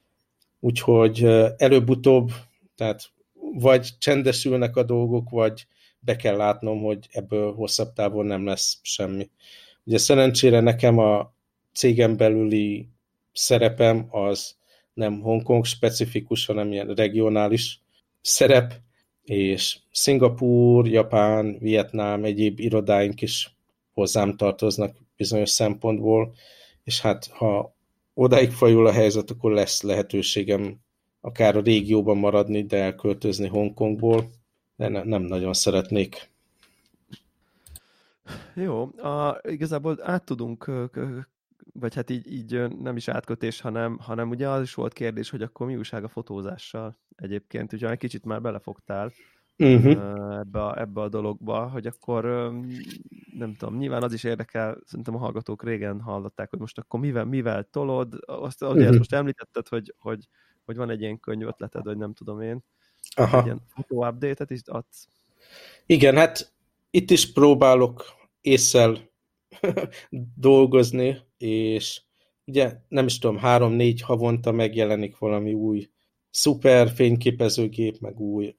Úgyhogy 0.60 1.24
előbb-utóbb, 1.56 2.30
tehát 2.74 3.10
vagy 3.54 3.88
csendesülnek 3.98 4.76
a 4.76 4.82
dolgok, 4.82 5.30
vagy 5.30 5.66
be 6.00 6.16
kell 6.16 6.36
látnom, 6.36 6.82
hogy 6.82 7.06
ebből 7.10 7.54
hosszabb 7.54 7.92
távon 7.92 8.26
nem 8.26 8.44
lesz 8.44 8.78
semmi. 8.82 9.30
Ugye 9.84 9.98
szerencsére 9.98 10.60
nekem 10.60 10.98
a 10.98 11.32
cégem 11.72 12.16
belüli 12.16 12.88
szerepem 13.32 14.06
az 14.10 14.56
nem 14.94 15.20
Hongkong 15.20 15.64
specifikus, 15.64 16.46
hanem 16.46 16.72
ilyen 16.72 16.94
regionális 16.94 17.80
szerep, 18.20 18.74
és 19.24 19.78
Szingapúr, 19.90 20.86
Japán, 20.86 21.58
Vietnám, 21.58 22.24
egyéb 22.24 22.60
irodáink 22.60 23.22
is 23.22 23.56
hozzám 23.94 24.36
tartoznak 24.36 24.96
bizonyos 25.16 25.50
szempontból, 25.50 26.34
és 26.84 27.00
hát 27.00 27.26
ha 27.26 27.74
odáig 28.14 28.50
fajul 28.50 28.86
a 28.86 28.92
helyzet, 28.92 29.30
akkor 29.30 29.52
lesz 29.52 29.82
lehetőségem 29.82 30.80
akár 31.20 31.56
a 31.56 31.60
régióban 31.60 32.16
maradni, 32.16 32.62
de 32.62 32.76
elköltözni 32.76 33.48
Hongkongból, 33.48 34.30
de 34.78 34.88
ne, 34.88 35.02
nem 35.02 35.22
nagyon 35.22 35.52
szeretnék. 35.52 36.30
Jó, 38.54 38.82
a, 38.82 39.40
igazából 39.48 39.98
át 40.02 40.24
tudunk, 40.24 40.70
vagy 41.72 41.94
hát 41.94 42.10
így, 42.10 42.32
így 42.32 42.68
nem 42.80 42.96
is 42.96 43.08
átkötés, 43.08 43.60
hanem, 43.60 43.98
hanem 43.98 44.30
ugye 44.30 44.48
az 44.48 44.62
is 44.62 44.74
volt 44.74 44.92
kérdés, 44.92 45.30
hogy 45.30 45.42
akkor 45.42 45.66
mi 45.66 45.76
újság 45.76 46.04
a 46.04 46.08
fotózással 46.08 46.98
egyébként, 47.16 47.72
ugye 47.72 47.90
egy 47.90 47.98
kicsit 47.98 48.24
már 48.24 48.40
belefogtál 48.40 49.12
uh-huh. 49.58 50.38
ebbe, 50.38 50.64
a, 50.64 50.80
ebbe 50.80 51.00
a 51.00 51.08
dologba, 51.08 51.68
hogy 51.68 51.86
akkor 51.86 52.24
nem 53.38 53.54
tudom, 53.54 53.76
nyilván 53.76 54.02
az 54.02 54.12
is 54.12 54.24
érdekel, 54.24 54.78
szerintem 54.84 55.14
a 55.14 55.18
hallgatók 55.18 55.62
régen 55.62 56.00
hallották, 56.00 56.50
hogy 56.50 56.58
most 56.58 56.78
akkor 56.78 57.00
mivel, 57.00 57.24
mivel 57.24 57.62
tolod, 57.62 58.14
azt 58.26 58.62
uh-huh. 58.62 58.96
most 58.96 59.12
említetted, 59.12 59.68
hogy, 59.68 59.94
hogy, 59.98 60.28
hogy 60.64 60.76
van 60.76 60.90
egy 60.90 61.00
ilyen 61.00 61.20
könyv 61.20 61.46
ötleted, 61.46 61.84
vagy 61.84 61.96
nem 61.96 62.14
tudom 62.14 62.40
én, 62.40 62.64
Aha. 63.16 63.42
ilyen 63.44 63.60
fotó 63.68 64.06
update-et 64.06 64.50
is 64.50 64.60
adsz. 64.64 65.08
Igen, 65.86 66.16
hát 66.16 66.52
itt 66.90 67.10
is 67.10 67.32
próbálok 67.32 68.04
észsel 68.40 69.10
dolgozni, 70.36 71.18
és 71.38 72.02
ugye 72.44 72.72
nem 72.88 73.06
is 73.06 73.18
tudom, 73.18 73.36
három-négy 73.36 74.00
havonta 74.00 74.52
megjelenik 74.52 75.18
valami 75.18 75.52
új 75.52 75.88
szuper 76.30 76.90
fényképezőgép, 76.90 77.98
meg 77.98 78.20
új 78.20 78.56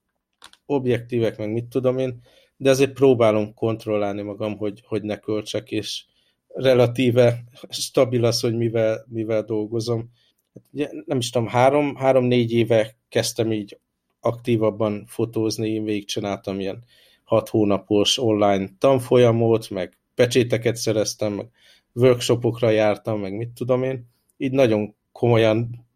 objektívek, 0.65 1.37
meg 1.37 1.51
mit 1.51 1.65
tudom 1.65 1.97
én, 1.97 2.21
de 2.57 2.69
azért 2.69 2.93
próbálom 2.93 3.53
kontrollálni 3.53 4.21
magam, 4.21 4.57
hogy, 4.57 4.83
hogy 4.85 5.03
ne 5.03 5.17
költsek, 5.17 5.71
és 5.71 6.05
relatíve 6.47 7.43
stabil 7.69 8.25
az, 8.25 8.39
hogy 8.39 8.55
mivel, 8.55 9.05
mivel 9.07 9.43
dolgozom. 9.43 10.11
Hát 10.53 10.63
ugye, 10.71 10.89
nem 11.05 11.17
is 11.17 11.29
tudom, 11.29 11.47
három, 11.47 11.95
három-négy 11.95 12.51
éve 12.51 12.97
kezdtem 13.09 13.51
így 13.51 13.79
aktívabban 14.19 15.05
fotózni, 15.07 15.69
én 15.69 15.83
végigcsináltam 15.83 16.59
ilyen 16.59 16.83
hat 17.23 17.49
hónapos 17.49 18.17
online 18.17 18.69
tanfolyamot, 18.77 19.69
meg 19.69 19.97
pecséteket 20.15 20.75
szereztem, 20.75 21.33
meg 21.33 21.49
workshopokra 21.93 22.69
jártam, 22.69 23.19
meg 23.19 23.33
mit 23.33 23.49
tudom 23.49 23.83
én. 23.83 24.07
Így 24.37 24.51
nagyon 24.51 24.95
komolyan 25.11 25.87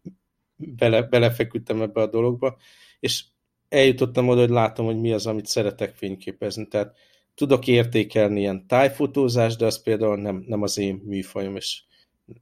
bele, 0.56 1.02
belefeküdtem 1.02 1.82
ebbe 1.82 2.00
a 2.00 2.06
dologba, 2.06 2.56
és 3.00 3.24
eljutottam 3.68 4.28
oda, 4.28 4.40
hogy 4.40 4.50
látom, 4.50 4.86
hogy 4.86 5.00
mi 5.00 5.12
az, 5.12 5.26
amit 5.26 5.46
szeretek 5.46 5.94
fényképezni. 5.94 6.68
Tehát 6.68 6.96
tudok 7.34 7.66
értékelni 7.66 8.40
ilyen 8.40 8.66
tájfotózást, 8.66 9.58
de 9.58 9.66
az 9.66 9.82
például 9.82 10.16
nem, 10.16 10.44
nem 10.46 10.62
az 10.62 10.78
én 10.78 11.02
műfajom, 11.04 11.56
és 11.56 11.82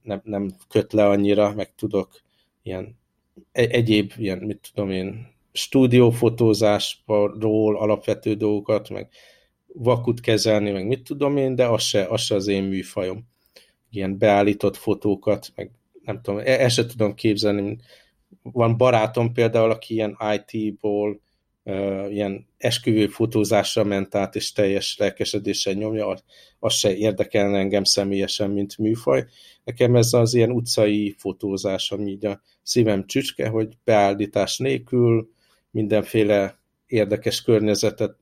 nem, 0.01 0.21
nem 0.23 0.55
köt 0.67 0.93
le 0.93 1.07
annyira, 1.07 1.53
meg 1.53 1.75
tudok 1.75 2.21
ilyen 2.61 2.97
egy, 3.51 3.71
egyéb, 3.71 4.13
ilyen, 4.17 4.37
mit 4.37 4.71
tudom 4.73 4.91
én, 4.91 5.32
stúdiófotózásról 5.53 7.77
alapvető 7.77 8.33
dolgokat, 8.33 8.89
meg 8.89 9.09
vakut 9.73 10.19
kezelni, 10.19 10.71
meg 10.71 10.87
mit 10.87 11.03
tudom 11.03 11.37
én, 11.37 11.55
de 11.55 11.65
az 11.65 11.83
se, 11.83 12.05
az 12.05 12.21
se 12.21 12.35
az 12.35 12.47
én 12.47 12.63
műfajom. 12.63 13.27
Ilyen 13.89 14.17
beállított 14.17 14.75
fotókat, 14.75 15.51
meg 15.55 15.71
nem 16.03 16.21
tudom, 16.21 16.39
e, 16.39 16.43
ezt 16.43 16.75
se 16.75 16.85
tudom 16.85 17.13
képzelni. 17.13 17.77
Van 18.41 18.77
barátom 18.77 19.33
például, 19.33 19.69
aki 19.69 19.93
ilyen 19.93 20.17
IT-ból 20.35 21.21
ilyen 22.09 22.47
esküvő 22.57 23.07
fotózásra 23.07 23.83
ment 23.83 24.15
át, 24.15 24.35
és 24.35 24.51
teljes 24.51 24.97
lelkesedéssel 24.97 25.73
nyomja, 25.73 26.15
az 26.59 26.73
se 26.73 26.95
érdekelne 26.95 27.57
engem 27.57 27.83
személyesen, 27.83 28.49
mint 28.49 28.77
műfaj. 28.77 29.25
Nekem 29.63 29.95
ez 29.95 30.13
az 30.13 30.33
ilyen 30.33 30.51
utcai 30.51 31.15
fotózás, 31.17 31.91
ami 31.91 32.11
így 32.11 32.25
a 32.25 32.41
szívem 32.63 33.05
csücske, 33.05 33.47
hogy 33.47 33.77
beállítás 33.83 34.57
nélkül 34.57 35.32
mindenféle 35.73 36.57
érdekes 36.87 37.41
környezetet 37.41 38.15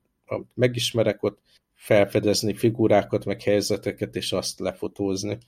megismerek 0.54 1.22
ott, 1.22 1.40
felfedezni 1.74 2.54
figurákat, 2.54 3.24
meg 3.24 3.42
helyzeteket, 3.42 4.16
és 4.16 4.32
azt 4.32 4.60
lefotózni. 4.60 5.38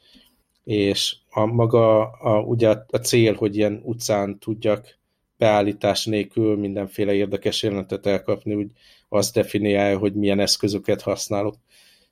És 0.65 1.17
a 1.31 1.45
maga, 1.45 2.11
a, 2.11 2.41
ugye 2.41 2.69
a 2.69 2.97
cél, 2.97 3.35
hogy 3.35 3.57
ilyen 3.57 3.81
utcán 3.85 4.39
tudjak 4.39 4.99
beállítás 5.37 6.05
nélkül 6.05 6.57
mindenféle 6.57 7.13
érdekes 7.13 7.63
jelenetet 7.63 8.07
elkapni, 8.07 8.55
úgy 8.55 8.71
azt 9.09 9.35
definiálja, 9.35 9.99
hogy 9.99 10.15
milyen 10.15 10.41
eszközöket 10.41 11.03
használok. 11.03 11.57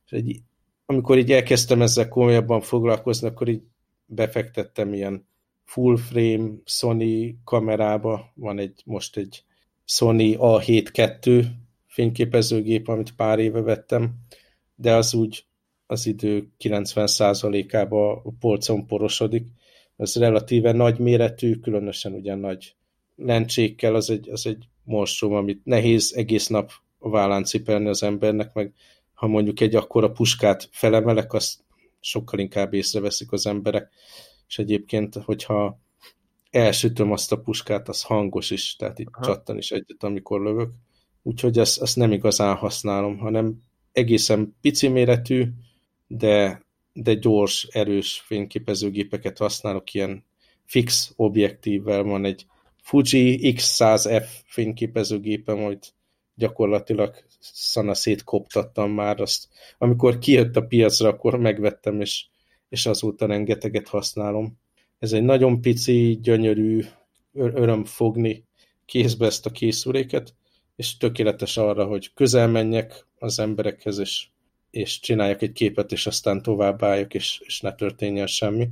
És 0.06 0.12
egy, 0.12 0.40
amikor 0.86 1.18
így 1.18 1.32
elkezdtem 1.32 1.82
ezzel 1.82 2.08
komolyabban 2.08 2.60
foglalkozni, 2.60 3.28
akkor 3.28 3.48
így 3.48 3.62
befektettem 4.06 4.92
ilyen 4.94 5.26
full 5.64 5.96
frame 5.96 6.50
Sony 6.64 7.38
kamerába, 7.44 8.32
van 8.34 8.58
egy 8.58 8.82
most 8.84 9.16
egy 9.16 9.44
Sony 9.94 10.36
A7 10.38 11.26
II 11.26 11.44
fényképezőgép, 11.86 12.88
amit 12.88 13.14
pár 13.14 13.38
éve 13.38 13.60
vettem, 13.60 14.14
de 14.74 14.94
az 14.94 15.14
úgy 15.14 15.44
az 15.86 16.06
idő 16.06 16.48
90%-ába 16.58 18.12
a 18.12 18.32
polcon 18.40 18.86
porosodik. 18.86 19.46
Ez 19.96 20.16
relatíve 20.16 20.72
nagy 20.72 20.98
méretű, 20.98 21.54
különösen 21.54 22.12
ugyan 22.12 22.38
nagy 22.38 22.74
lencsékkel, 23.16 23.94
az 23.94 24.10
egy, 24.10 24.28
az 24.30 24.46
egy 24.46 24.64
monstrum, 24.84 25.34
amit 25.34 25.64
nehéz 25.64 26.12
egész 26.16 26.46
nap 26.46 26.70
a 26.98 27.10
vállán 27.10 27.44
cipelni 27.44 27.88
az 27.88 28.02
embernek, 28.02 28.54
meg 28.54 28.72
ha 29.14 29.26
mondjuk 29.26 29.60
egy 29.60 29.74
akkora 29.74 30.10
puskát 30.10 30.68
felemelek, 30.70 31.32
azt 31.32 31.64
sokkal 32.00 32.38
inkább 32.38 32.74
észreveszik 32.74 33.32
az 33.32 33.46
emberek, 33.46 33.90
és 34.48 34.58
egyébként, 34.58 35.14
hogyha 35.14 35.80
elsütöm 36.52 37.12
azt 37.12 37.32
a 37.32 37.40
puskát, 37.40 37.88
az 37.88 38.02
hangos 38.02 38.50
is, 38.50 38.76
tehát 38.76 38.98
itt 38.98 39.08
Aha. 39.12 39.24
csattan 39.24 39.56
is 39.56 39.70
egyet, 39.70 40.02
amikor 40.02 40.40
lövök. 40.40 40.70
Úgyhogy 41.22 41.58
ezt, 41.58 41.82
ezt 41.82 41.96
nem 41.96 42.12
igazán 42.12 42.56
használom, 42.56 43.18
hanem 43.18 43.58
egészen 43.92 44.56
pici 44.60 44.88
méretű, 44.88 45.46
de, 46.06 46.62
de 46.92 47.14
gyors, 47.14 47.68
erős 47.70 48.22
fényképezőgépeket 48.26 49.38
használok, 49.38 49.94
ilyen 49.94 50.24
fix 50.64 51.12
objektívvel 51.16 52.02
van 52.02 52.24
egy 52.24 52.46
Fuji 52.82 53.54
X100F 53.56 54.26
fényképezőgépem, 54.44 55.58
amit 55.64 55.94
gyakorlatilag 56.34 57.14
szana 57.40 57.94
szétkoptattam 57.94 58.90
már 58.90 59.20
azt. 59.20 59.48
Amikor 59.78 60.18
kijött 60.18 60.56
a 60.56 60.66
piacra, 60.66 61.08
akkor 61.08 61.38
megvettem, 61.38 62.00
és, 62.00 62.26
és 62.68 62.86
azóta 62.86 63.26
rengeteget 63.26 63.88
használom. 63.88 64.58
Ez 65.02 65.12
egy 65.12 65.22
nagyon 65.22 65.60
pici, 65.60 66.18
gyönyörű, 66.22 66.84
öröm 67.32 67.84
fogni 67.84 68.44
kézbe 68.84 69.26
ezt 69.26 69.46
a 69.46 69.50
készüléket, 69.50 70.34
és 70.76 70.96
tökéletes 70.96 71.56
arra, 71.56 71.84
hogy 71.84 72.12
közel 72.14 72.48
menjek 72.48 73.06
az 73.18 73.38
emberekhez, 73.38 73.98
és, 73.98 74.26
és 74.70 75.00
csináljak 75.00 75.42
egy 75.42 75.52
képet, 75.52 75.92
és 75.92 76.06
aztán 76.06 76.42
továbbálljak, 76.42 77.14
és, 77.14 77.40
és 77.44 77.60
ne 77.60 77.74
történjen 77.74 78.26
semmi. 78.26 78.68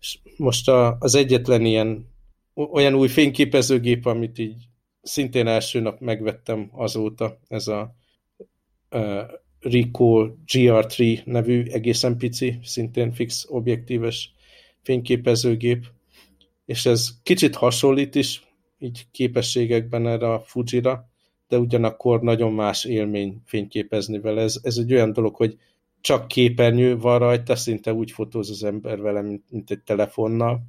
És 0.00 0.18
most 0.36 0.68
a, 0.68 0.96
az 1.00 1.14
egyetlen 1.14 1.64
ilyen 1.64 2.08
olyan 2.54 2.94
új 2.94 3.08
fényképezőgép, 3.08 4.06
amit 4.06 4.38
így 4.38 4.64
szintén 5.02 5.46
első 5.46 5.80
nap 5.80 6.00
megvettem 6.00 6.70
azóta, 6.72 7.38
ez 7.48 7.68
a 7.68 7.94
uh, 8.90 9.22
Ricoh 9.60 10.32
GR3 10.46 11.24
nevű 11.24 11.62
egészen 11.62 12.16
pici, 12.16 12.58
szintén 12.62 13.12
fix 13.12 13.46
objektíves 13.48 14.34
fényképezőgép, 14.82 15.86
és 16.64 16.86
ez 16.86 17.08
kicsit 17.22 17.54
hasonlít 17.54 18.14
is 18.14 18.46
így 18.78 19.06
képességekben 19.10 20.06
erre 20.06 20.32
a 20.32 20.40
Fujira, 20.40 21.08
de 21.48 21.58
ugyanakkor 21.58 22.20
nagyon 22.20 22.52
más 22.52 22.84
élmény 22.84 23.42
fényképezni 23.44 24.20
vele. 24.20 24.42
Ez, 24.42 24.58
ez 24.62 24.76
egy 24.76 24.92
olyan 24.92 25.12
dolog, 25.12 25.34
hogy 25.36 25.58
csak 26.00 26.28
képernyő 26.28 26.98
van 26.98 27.18
rajta, 27.18 27.56
szinte 27.56 27.92
úgy 27.92 28.10
fotóz 28.10 28.50
az 28.50 28.64
ember 28.64 29.00
vele, 29.00 29.22
mint, 29.22 29.42
mint 29.50 29.70
egy 29.70 29.80
telefonnal, 29.80 30.62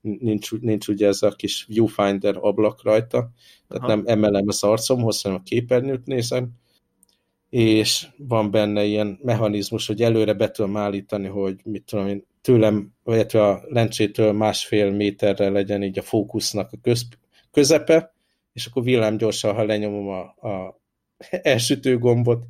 nincs, 0.00 0.52
nincs 0.52 0.88
ugye 0.88 1.06
ez 1.06 1.22
a 1.22 1.30
kis 1.30 1.64
viewfinder 1.68 2.36
ablak 2.40 2.82
rajta, 2.82 3.30
tehát 3.68 3.84
Aha. 3.84 3.94
nem 3.94 4.02
emelem 4.06 4.44
az 4.46 4.62
arcomhoz, 4.62 5.22
hanem 5.22 5.38
a 5.38 5.42
képernyőt 5.42 6.06
nézem, 6.06 6.50
és 7.50 8.06
van 8.16 8.50
benne 8.50 8.84
ilyen 8.84 9.18
mechanizmus, 9.22 9.86
hogy 9.86 10.02
előre 10.02 10.32
be 10.32 10.50
tudom 10.50 10.76
állítani, 10.76 11.26
hogy 11.26 11.60
mit 11.64 11.82
tudom 11.84 12.06
én, 12.06 12.26
tőlem, 12.44 12.92
vagy 13.02 13.36
a 13.36 13.62
lencsétől 13.68 14.32
másfél 14.32 14.90
méterre 14.90 15.50
legyen 15.50 15.82
így 15.82 15.98
a 15.98 16.02
fókusznak 16.02 16.72
a 16.72 16.76
köz, 16.82 17.08
közepe, 17.50 18.14
és 18.52 18.66
akkor 18.66 18.82
villámgyorsan, 18.82 19.54
ha 19.54 19.64
lenyomom 19.64 20.08
a, 20.08 20.20
a 20.48 20.80
elsütő 21.52 21.98
gombot, 21.98 22.44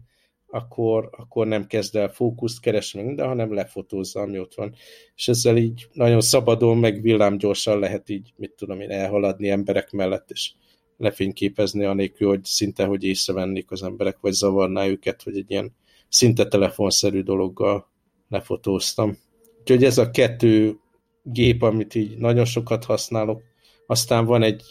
akkor, 0.47 1.09
akkor 1.13 1.47
nem 1.47 1.67
kezd 1.67 1.97
el 1.97 2.09
fókuszt 2.09 2.61
keresni 2.61 3.03
minden, 3.03 3.27
hanem 3.27 3.55
lefotózza, 3.55 4.21
ami 4.21 4.39
ott 4.39 4.55
van. 4.55 4.75
És 5.15 5.29
ezzel 5.29 5.57
így 5.57 5.87
nagyon 5.93 6.21
szabadon, 6.21 6.79
meg 6.79 7.03
villámgyorsan 7.03 7.79
lehet 7.79 8.09
így, 8.09 8.33
mit 8.37 8.53
tudom 8.53 8.81
én, 8.81 8.91
elhaladni 8.91 9.51
emberek 9.51 9.91
mellett, 9.91 10.31
és 10.31 10.53
lefényképezni 10.97 11.85
anélkül, 11.85 12.29
hogy 12.29 12.45
szinte, 12.45 12.85
hogy 12.85 13.05
észrevennék 13.05 13.71
az 13.71 13.83
emberek, 13.83 14.19
vagy 14.21 14.33
zavarná 14.33 14.87
őket, 14.87 15.23
hogy 15.23 15.37
egy 15.37 15.51
ilyen 15.51 15.75
szinte 16.09 16.49
telefonszerű 16.49 17.23
dologgal 17.23 17.91
lefotóztam. 18.29 19.19
Úgyhogy 19.65 19.85
ez 19.85 19.99
a 19.99 20.11
kettő 20.11 20.79
gép, 21.23 21.63
amit 21.63 21.95
így 21.95 22.17
nagyon 22.19 22.45
sokat 22.45 22.85
használok, 22.85 23.43
aztán 23.87 24.25
van 24.25 24.43
egy, 24.43 24.63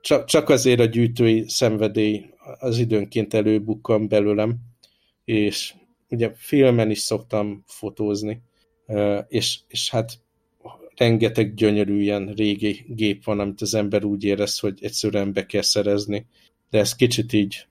csak, 0.00 0.24
csak 0.24 0.48
azért 0.48 0.80
a 0.80 0.84
gyűjtői 0.84 1.44
szenvedély 1.48 2.24
az 2.58 2.78
időnként 2.78 3.34
előbukkan 3.34 4.08
belőlem, 4.08 4.56
és 5.24 5.74
ugye 6.08 6.32
filmen 6.34 6.90
is 6.90 6.98
szoktam 6.98 7.64
fotózni, 7.66 8.42
és, 9.28 9.58
és 9.68 9.90
hát 9.90 10.12
rengeteg 10.96 11.54
gyönyörű 11.54 12.00
ilyen 12.00 12.32
régi 12.36 12.84
gép 12.88 13.24
van, 13.24 13.40
amit 13.40 13.60
az 13.60 13.74
ember 13.74 14.04
úgy 14.04 14.24
érez, 14.24 14.58
hogy 14.58 14.78
egyszerűen 14.80 15.32
be 15.32 15.46
kell 15.46 15.62
szerezni, 15.62 16.26
de 16.70 16.78
ez 16.78 16.94
kicsit 16.94 17.32
így 17.32 17.66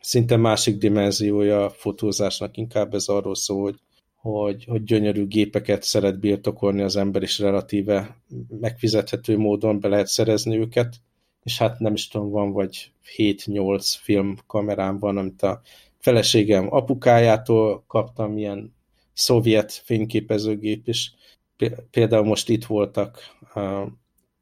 szinte 0.00 0.36
másik 0.36 0.76
dimenziója 0.76 1.64
a 1.64 1.70
fotózásnak, 1.70 2.56
inkább 2.56 2.94
ez 2.94 3.08
arról 3.08 3.34
szól, 3.34 3.62
hogy, 3.62 3.78
hogy, 4.22 4.64
hogy 4.64 4.84
gyönyörű 4.84 5.26
gépeket 5.26 5.82
szeret 5.82 6.18
birtokolni 6.18 6.82
az 6.82 6.96
ember, 6.96 7.22
és 7.22 7.38
relatíve 7.38 8.22
megfizethető 8.60 9.38
módon 9.38 9.80
be 9.80 9.88
lehet 9.88 10.06
szerezni 10.06 10.58
őket, 10.58 10.96
és 11.42 11.58
hát 11.58 11.78
nem 11.78 11.94
is 11.94 12.08
tudom, 12.08 12.30
van 12.30 12.52
vagy 12.52 12.92
7-8 13.16 13.94
filmkamerám 14.00 14.98
van, 14.98 15.16
amit 15.16 15.42
a 15.42 15.60
feleségem 15.98 16.74
apukájától 16.74 17.84
kaptam 17.86 18.38
ilyen 18.38 18.74
szovjet 19.12 19.72
fényképezőgép 19.72 20.88
is. 20.88 21.14
Például 21.90 22.24
most 22.24 22.48
itt 22.48 22.64
voltak 22.64 23.18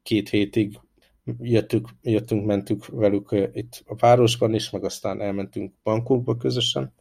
két 0.03 0.29
hétig, 0.29 0.79
jöttük, 1.39 1.89
jöttünk, 2.01 2.45
mentünk 2.45 2.85
velük 2.85 3.49
itt 3.53 3.83
a 3.85 3.95
városban 3.95 4.53
is, 4.53 4.69
meg 4.69 4.83
aztán 4.83 5.21
elmentünk 5.21 5.73
Bangkokba 5.83 6.37
közösen, 6.37 6.93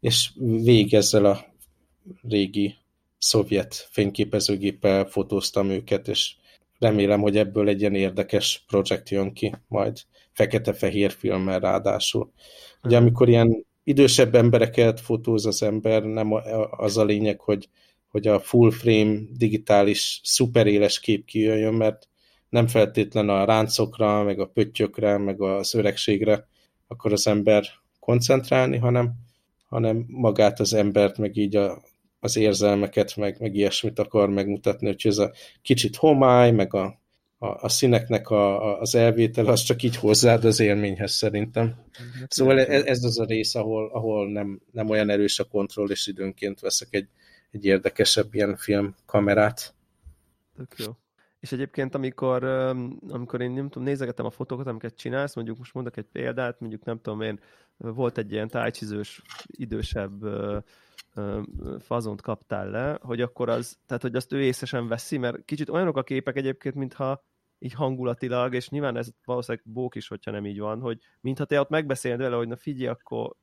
és 0.00 0.30
végig 0.38 0.94
ezzel 0.94 1.24
a 1.24 1.54
régi 2.28 2.74
szovjet 3.18 3.88
fényképezőgéppel 3.90 5.04
fotóztam 5.04 5.70
őket, 5.70 6.08
és 6.08 6.34
remélem, 6.78 7.20
hogy 7.20 7.36
ebből 7.36 7.68
egy 7.68 7.80
ilyen 7.80 7.94
érdekes 7.94 8.64
projekt 8.66 9.10
jön 9.10 9.32
ki 9.32 9.54
majd 9.68 9.98
fekete-fehér 10.32 11.10
filmmel 11.10 11.60
ráadásul. 11.60 12.32
Ugye 12.82 12.96
amikor 12.96 13.28
ilyen 13.28 13.66
idősebb 13.84 14.34
embereket 14.34 15.00
fotóz 15.00 15.46
az 15.46 15.62
ember, 15.62 16.02
nem 16.02 16.32
az 16.70 16.96
a 16.96 17.04
lényeg, 17.04 17.40
hogy, 17.40 17.68
hogy 18.08 18.26
a 18.26 18.40
full 18.40 18.70
frame 18.70 19.18
digitális 19.36 20.20
szuperéles 20.24 21.00
kép 21.00 21.24
kijöjjön, 21.24 21.74
mert 21.74 22.08
nem 22.48 22.66
feltétlen 22.66 23.28
a 23.28 23.44
ráncokra, 23.44 24.22
meg 24.22 24.40
a 24.40 24.46
pöttyökre, 24.46 25.18
meg 25.18 25.40
a 25.40 25.64
szöregségre 25.64 26.48
akar 26.86 27.12
az 27.12 27.26
ember 27.26 27.66
koncentrálni, 28.00 28.76
hanem, 28.76 29.12
hanem 29.68 30.04
magát 30.08 30.60
az 30.60 30.74
embert, 30.74 31.18
meg 31.18 31.36
így 31.36 31.56
a, 31.56 31.82
az 32.20 32.36
érzelmeket, 32.36 33.16
meg, 33.16 33.36
meg 33.40 33.54
ilyesmit 33.54 33.98
akar 33.98 34.28
megmutatni, 34.28 34.86
hogy 34.86 35.02
ez 35.04 35.18
a 35.18 35.32
kicsit 35.62 35.96
homály, 35.96 36.50
meg 36.50 36.74
a 36.74 37.00
a, 37.38 37.46
a 37.46 37.68
színeknek 37.68 38.30
a, 38.30 38.70
a, 38.70 38.80
az 38.80 38.94
elvétel, 38.94 39.46
az 39.46 39.62
csak 39.62 39.82
így 39.82 39.96
hozzáad 39.96 40.44
az 40.44 40.60
élményhez 40.60 41.12
szerintem. 41.12 41.74
Szóval 42.28 42.60
ez, 42.60 42.84
ez 42.84 43.04
az 43.04 43.18
a 43.18 43.24
rész, 43.24 43.54
ahol, 43.54 43.90
ahol 43.92 44.30
nem, 44.30 44.60
nem 44.72 44.90
olyan 44.90 45.10
erős 45.10 45.38
a 45.38 45.44
kontroll, 45.44 45.90
és 45.90 46.06
időnként 46.06 46.60
veszek 46.60 46.88
egy, 46.90 47.08
egy 47.50 47.64
érdekesebb 47.64 48.34
ilyen 48.34 48.56
filmkamerát. 48.56 49.74
Tök 50.56 50.74
jó. 50.76 50.92
és 51.40 51.52
egyébként 51.52 51.94
amikor, 51.94 52.44
amikor 53.08 53.40
én 53.40 53.50
nem 53.50 53.68
tudom, 53.68 53.88
nézegetem 53.88 54.26
a 54.26 54.30
fotókat, 54.30 54.66
amiket 54.66 54.96
csinálsz, 54.96 55.34
mondjuk 55.34 55.58
most 55.58 55.74
mondok 55.74 55.96
egy 55.96 56.06
példát, 56.12 56.60
mondjuk 56.60 56.84
nem 56.84 57.00
tudom 57.00 57.20
én, 57.20 57.40
volt 57.76 58.18
egy 58.18 58.32
ilyen 58.32 58.48
tájcsizős, 58.48 59.22
idősebb 59.46 60.22
fazont 61.78 62.20
kaptál 62.20 62.70
le, 62.70 62.98
hogy 63.02 63.20
akkor 63.20 63.48
az, 63.48 63.78
tehát 63.86 64.02
hogy 64.02 64.16
azt 64.16 64.32
ő 64.32 64.42
észesen 64.42 64.88
veszi, 64.88 65.18
mert 65.18 65.44
kicsit 65.44 65.68
olyanok 65.68 65.96
a 65.96 66.02
képek 66.02 66.36
egyébként, 66.36 66.74
mintha 66.74 67.24
így 67.58 67.72
hangulatilag, 67.72 68.54
és 68.54 68.68
nyilván 68.68 68.96
ez 68.96 69.08
valószínűleg 69.24 69.66
bók 69.66 69.94
is, 69.94 70.08
hogyha 70.08 70.30
nem 70.30 70.46
így 70.46 70.58
van, 70.58 70.80
hogy 70.80 70.98
mintha 71.20 71.44
te 71.44 71.60
ott 71.60 71.68
megbeszéled 71.68 72.18
vele, 72.18 72.36
hogy 72.36 72.48
na 72.48 72.56
figyelj, 72.56 72.88
akkor, 72.88 73.34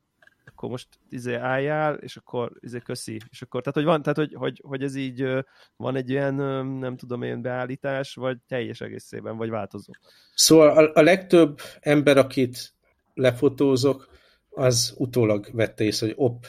akkor 0.45 0.69
most 0.69 0.87
izé 1.09 1.33
álljál, 1.33 1.95
és 1.95 2.17
akkor 2.17 2.51
izé 2.59 2.79
köszi, 2.79 3.19
és 3.29 3.41
akkor, 3.41 3.61
tehát 3.61 3.77
hogy 3.77 3.87
van, 3.87 4.01
tehát 4.01 4.17
hogy, 4.17 4.33
hogy, 4.33 4.61
hogy 4.65 4.83
ez 4.83 4.95
így 4.95 5.27
van 5.75 5.95
egy 5.95 6.11
olyan, 6.11 6.65
nem 6.65 6.97
tudom 6.97 7.21
én, 7.21 7.41
beállítás, 7.41 8.15
vagy 8.15 8.37
teljes 8.47 8.81
egészében, 8.81 9.37
vagy 9.37 9.49
változó. 9.49 9.91
Szóval 10.33 10.85
a, 10.85 10.99
a 10.99 11.01
legtöbb 11.01 11.59
ember, 11.79 12.17
akit 12.17 12.73
lefotózok, 13.13 14.12
az 14.55 14.93
utólag 14.97 15.49
vette 15.51 15.83
észre, 15.83 16.05
hogy 16.05 16.15
op, 16.17 16.45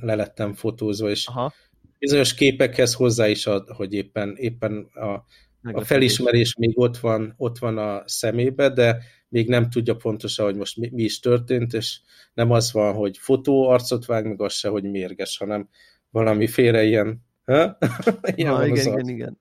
le 0.00 0.14
lettem 0.14 0.54
fotózva, 0.54 1.10
és 1.10 1.26
Aha. 1.26 1.52
bizonyos 1.98 2.34
képekhez 2.34 2.94
hozzá 2.94 3.28
is 3.28 3.46
ad, 3.46 3.68
hogy 3.68 3.92
éppen, 3.92 4.34
éppen 4.36 4.88
a, 4.94 5.24
a 5.72 5.84
felismerés 5.84 6.54
még 6.54 6.78
ott 6.78 6.96
van, 6.98 7.34
ott 7.36 7.58
van 7.58 7.78
a 7.78 8.02
szemébe, 8.06 8.68
de 8.68 9.02
még 9.28 9.48
nem 9.48 9.70
tudja 9.70 9.96
pontosan, 9.96 10.44
hogy 10.44 10.56
most 10.56 10.76
mi, 10.76 10.90
mi 10.92 11.02
is 11.02 11.20
történt, 11.20 11.72
és 11.72 12.00
nem 12.34 12.50
az 12.50 12.72
van, 12.72 12.94
hogy 12.94 13.18
fotó 13.18 13.68
arcot 13.68 14.06
vág, 14.06 14.26
meg 14.26 14.40
az 14.40 14.52
se, 14.52 14.68
hogy 14.68 14.90
mérges, 14.90 15.36
hanem 15.36 15.68
valamiféle 16.10 16.84
ilyen, 16.84 17.24
ha? 17.44 17.78
ilyen 18.34 18.54
ha, 18.54 18.66
igen, 18.66 18.86
igen, 18.86 19.08
igen. 19.08 19.40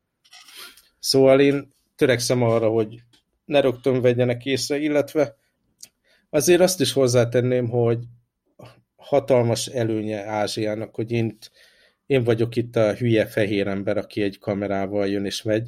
Szóval 0.99 1.39
én 1.39 1.68
törekszem 1.95 2.41
arra, 2.41 2.70
hogy 2.70 3.03
ne 3.45 3.59
rögtön 3.59 4.01
vegyenek 4.01 4.45
észre, 4.45 4.78
illetve 4.78 5.36
Azért 6.34 6.62
azt 6.62 6.82
is 6.82 6.92
hozzátenném, 6.92 7.70
hogy 7.70 8.00
hatalmas 8.96 9.68
előnye 9.68 10.26
Ázsiának, 10.26 10.96
hogy 10.96 11.12
én, 11.12 11.38
én 12.06 12.24
vagyok 12.24 12.56
itt 12.56 12.76
a 12.76 12.94
hülye 12.94 13.26
fehér 13.26 13.68
ember, 13.68 13.98
aki 13.98 14.22
egy 14.22 14.40
kamerával 14.40 15.08
jön 15.08 15.26
és 15.26 15.42
megy, 15.42 15.68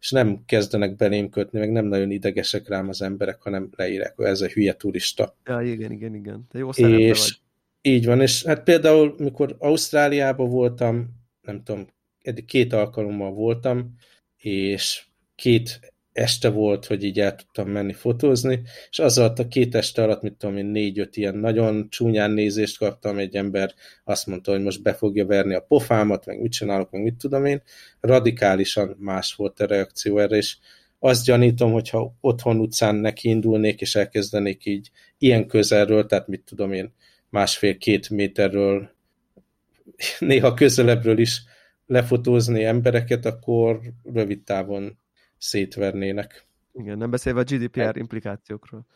és 0.00 0.10
nem 0.10 0.42
kezdenek 0.46 0.96
belém 0.96 1.28
kötni, 1.28 1.58
meg 1.58 1.72
nem 1.72 1.84
nagyon 1.84 2.10
idegesek 2.10 2.68
rám 2.68 2.88
az 2.88 3.02
emberek, 3.02 3.42
hanem 3.42 3.70
leírek, 3.76 4.16
hogy 4.16 4.26
ez 4.26 4.40
a 4.40 4.46
hülye 4.46 4.72
turista. 4.72 5.36
Ja, 5.44 5.60
igen, 5.60 5.92
igen, 5.92 6.14
igen. 6.14 6.46
Te 6.50 6.58
jó 6.58 6.68
és 6.70 7.18
vagy. 7.18 7.40
Így 7.82 8.06
van, 8.06 8.20
és 8.20 8.44
hát 8.44 8.62
például, 8.62 9.14
mikor 9.18 9.56
Ausztráliában 9.58 10.48
voltam, 10.48 11.08
nem 11.42 11.62
tudom, 11.62 11.86
eddig 12.22 12.44
két 12.44 12.72
alkalommal 12.72 13.32
voltam, 13.32 13.94
és 14.36 15.04
két 15.34 15.91
este 16.12 16.48
volt, 16.48 16.86
hogy 16.86 17.04
így 17.04 17.20
el 17.20 17.34
tudtam 17.34 17.68
menni 17.68 17.92
fotózni, 17.92 18.62
és 18.90 18.98
az 18.98 19.18
alatt 19.18 19.38
a 19.38 19.48
két 19.48 19.74
este 19.74 20.02
alatt, 20.02 20.22
mit 20.22 20.34
tudom 20.34 20.56
én, 20.56 20.66
négy-öt 20.66 21.16
ilyen 21.16 21.36
nagyon 21.36 21.86
csúnyán 21.90 22.30
nézést 22.30 22.78
kaptam, 22.78 23.18
egy 23.18 23.36
ember 23.36 23.74
azt 24.04 24.26
mondta, 24.26 24.50
hogy 24.52 24.62
most 24.62 24.82
be 24.82 24.94
fogja 24.94 25.26
verni 25.26 25.54
a 25.54 25.60
pofámat, 25.60 26.26
meg 26.26 26.40
mit 26.40 26.52
csinálok, 26.52 26.90
meg 26.90 27.02
mit 27.02 27.14
tudom 27.14 27.44
én, 27.44 27.62
radikálisan 28.00 28.96
más 28.98 29.34
volt 29.34 29.60
a 29.60 29.66
reakció 29.66 30.18
erre, 30.18 30.36
és 30.36 30.56
azt 30.98 31.24
gyanítom, 31.24 31.72
hogyha 31.72 32.16
otthon 32.20 32.58
utcán 32.58 32.94
neki 32.94 33.28
indulnék, 33.28 33.80
és 33.80 33.94
elkezdenék 33.94 34.64
így 34.66 34.90
ilyen 35.18 35.46
közelről, 35.46 36.06
tehát 36.06 36.28
mit 36.28 36.42
tudom 36.44 36.72
én, 36.72 36.94
másfél-két 37.30 38.10
méterről, 38.10 38.90
néha 40.18 40.54
közelebbről 40.54 41.18
is 41.18 41.42
lefotózni 41.86 42.64
embereket, 42.64 43.26
akkor 43.26 43.80
rövid 44.12 44.42
távon 44.42 45.00
szétvernének. 45.42 46.46
Igen, 46.72 46.98
nem 46.98 47.10
beszélve 47.10 47.40
a 47.40 47.44
GDPR 47.44 47.96
implikációkról. 47.96 48.86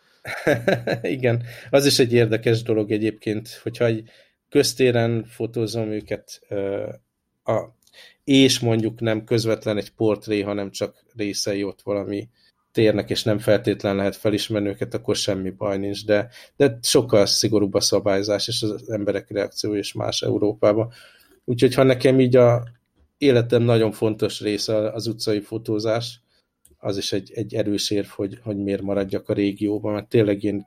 Igen, 1.02 1.42
az 1.70 1.86
is 1.86 1.98
egy 1.98 2.12
érdekes 2.12 2.62
dolog 2.62 2.90
egyébként, 2.90 3.48
hogyha 3.62 3.84
egy 3.84 4.10
köztéren 4.48 5.24
fotózom 5.24 5.90
őket, 5.90 6.40
a, 7.44 7.60
és 8.24 8.60
mondjuk 8.60 9.00
nem 9.00 9.24
közvetlen 9.24 9.76
egy 9.76 9.90
portré, 9.90 10.40
hanem 10.40 10.70
csak 10.70 11.04
részei 11.16 11.64
ott 11.64 11.82
valami 11.82 12.28
térnek, 12.72 13.10
és 13.10 13.22
nem 13.22 13.38
feltétlen 13.38 13.96
lehet 13.96 14.16
felismerni 14.16 14.68
őket, 14.68 14.94
akkor 14.94 15.16
semmi 15.16 15.50
baj 15.50 15.78
nincs, 15.78 16.04
de, 16.04 16.28
de 16.56 16.78
sokkal 16.82 17.26
szigorúbb 17.26 17.74
a 17.74 17.80
szabályzás, 17.80 18.48
és 18.48 18.62
az 18.62 18.90
emberek 18.90 19.30
reakció 19.30 19.74
is 19.74 19.92
más 19.92 20.22
Európában. 20.22 20.92
Úgyhogy 21.44 21.74
ha 21.74 21.82
nekem 21.82 22.20
így 22.20 22.36
a 22.36 22.68
életem 23.18 23.62
nagyon 23.62 23.92
fontos 23.92 24.40
része 24.40 24.92
az 24.92 25.06
utcai 25.06 25.40
fotózás, 25.40 26.20
az 26.78 26.96
is 26.96 27.12
egy, 27.12 27.32
egy 27.34 27.54
erős 27.54 27.90
érv, 27.90 28.06
hogy, 28.06 28.38
hogy 28.42 28.56
miért 28.56 28.82
maradjak 28.82 29.28
a 29.28 29.32
régióban, 29.32 29.92
mert 29.92 30.08
tényleg 30.08 30.42
én 30.42 30.66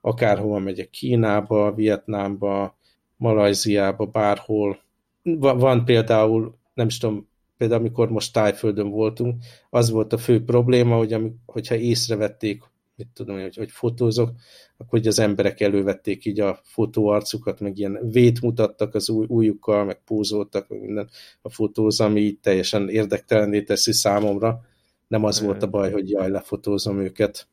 akárhova 0.00 0.58
megyek, 0.58 0.90
Kínába, 0.90 1.74
Vietnámba, 1.74 2.78
Malajziába, 3.16 4.06
bárhol. 4.06 4.78
Van, 5.22 5.58
van 5.58 5.84
például, 5.84 6.58
nem 6.74 6.86
is 6.86 6.98
tudom, 6.98 7.28
például 7.56 7.80
amikor 7.80 8.10
most 8.10 8.32
Tájföldön 8.32 8.90
voltunk, 8.90 9.42
az 9.70 9.90
volt 9.90 10.12
a 10.12 10.18
fő 10.18 10.44
probléma, 10.44 10.96
hogy 10.96 11.12
amik, 11.12 11.32
hogyha 11.46 11.74
észrevették, 11.74 12.62
mit 12.96 13.08
tudom, 13.14 13.40
hogy, 13.40 13.56
hogy 13.56 13.70
fotózok, 13.70 14.30
akkor 14.76 14.98
hogy 14.98 15.06
az 15.06 15.18
emberek 15.18 15.60
elővették 15.60 16.24
így 16.24 16.40
a 16.40 16.60
fotóarcukat, 16.62 17.60
meg 17.60 17.78
ilyen 17.78 17.98
vét 18.10 18.40
mutattak 18.40 18.94
az 18.94 19.10
új, 19.10 19.26
újukkal, 19.28 19.84
meg 19.84 20.00
pózoltak, 20.04 20.68
meg 20.68 20.80
minden 20.80 21.08
a 21.42 21.50
fotóz, 21.50 22.00
ami 22.00 22.20
így 22.20 22.38
teljesen 22.38 22.88
érdektelenné 22.88 23.62
teszi 23.62 23.92
számomra 23.92 24.60
nem 25.08 25.24
az 25.24 25.40
volt 25.40 25.62
a 25.62 25.66
baj, 25.66 25.92
hogy 25.92 26.10
jaj, 26.10 26.30
lefotózom 26.30 27.00
őket. 27.00 27.48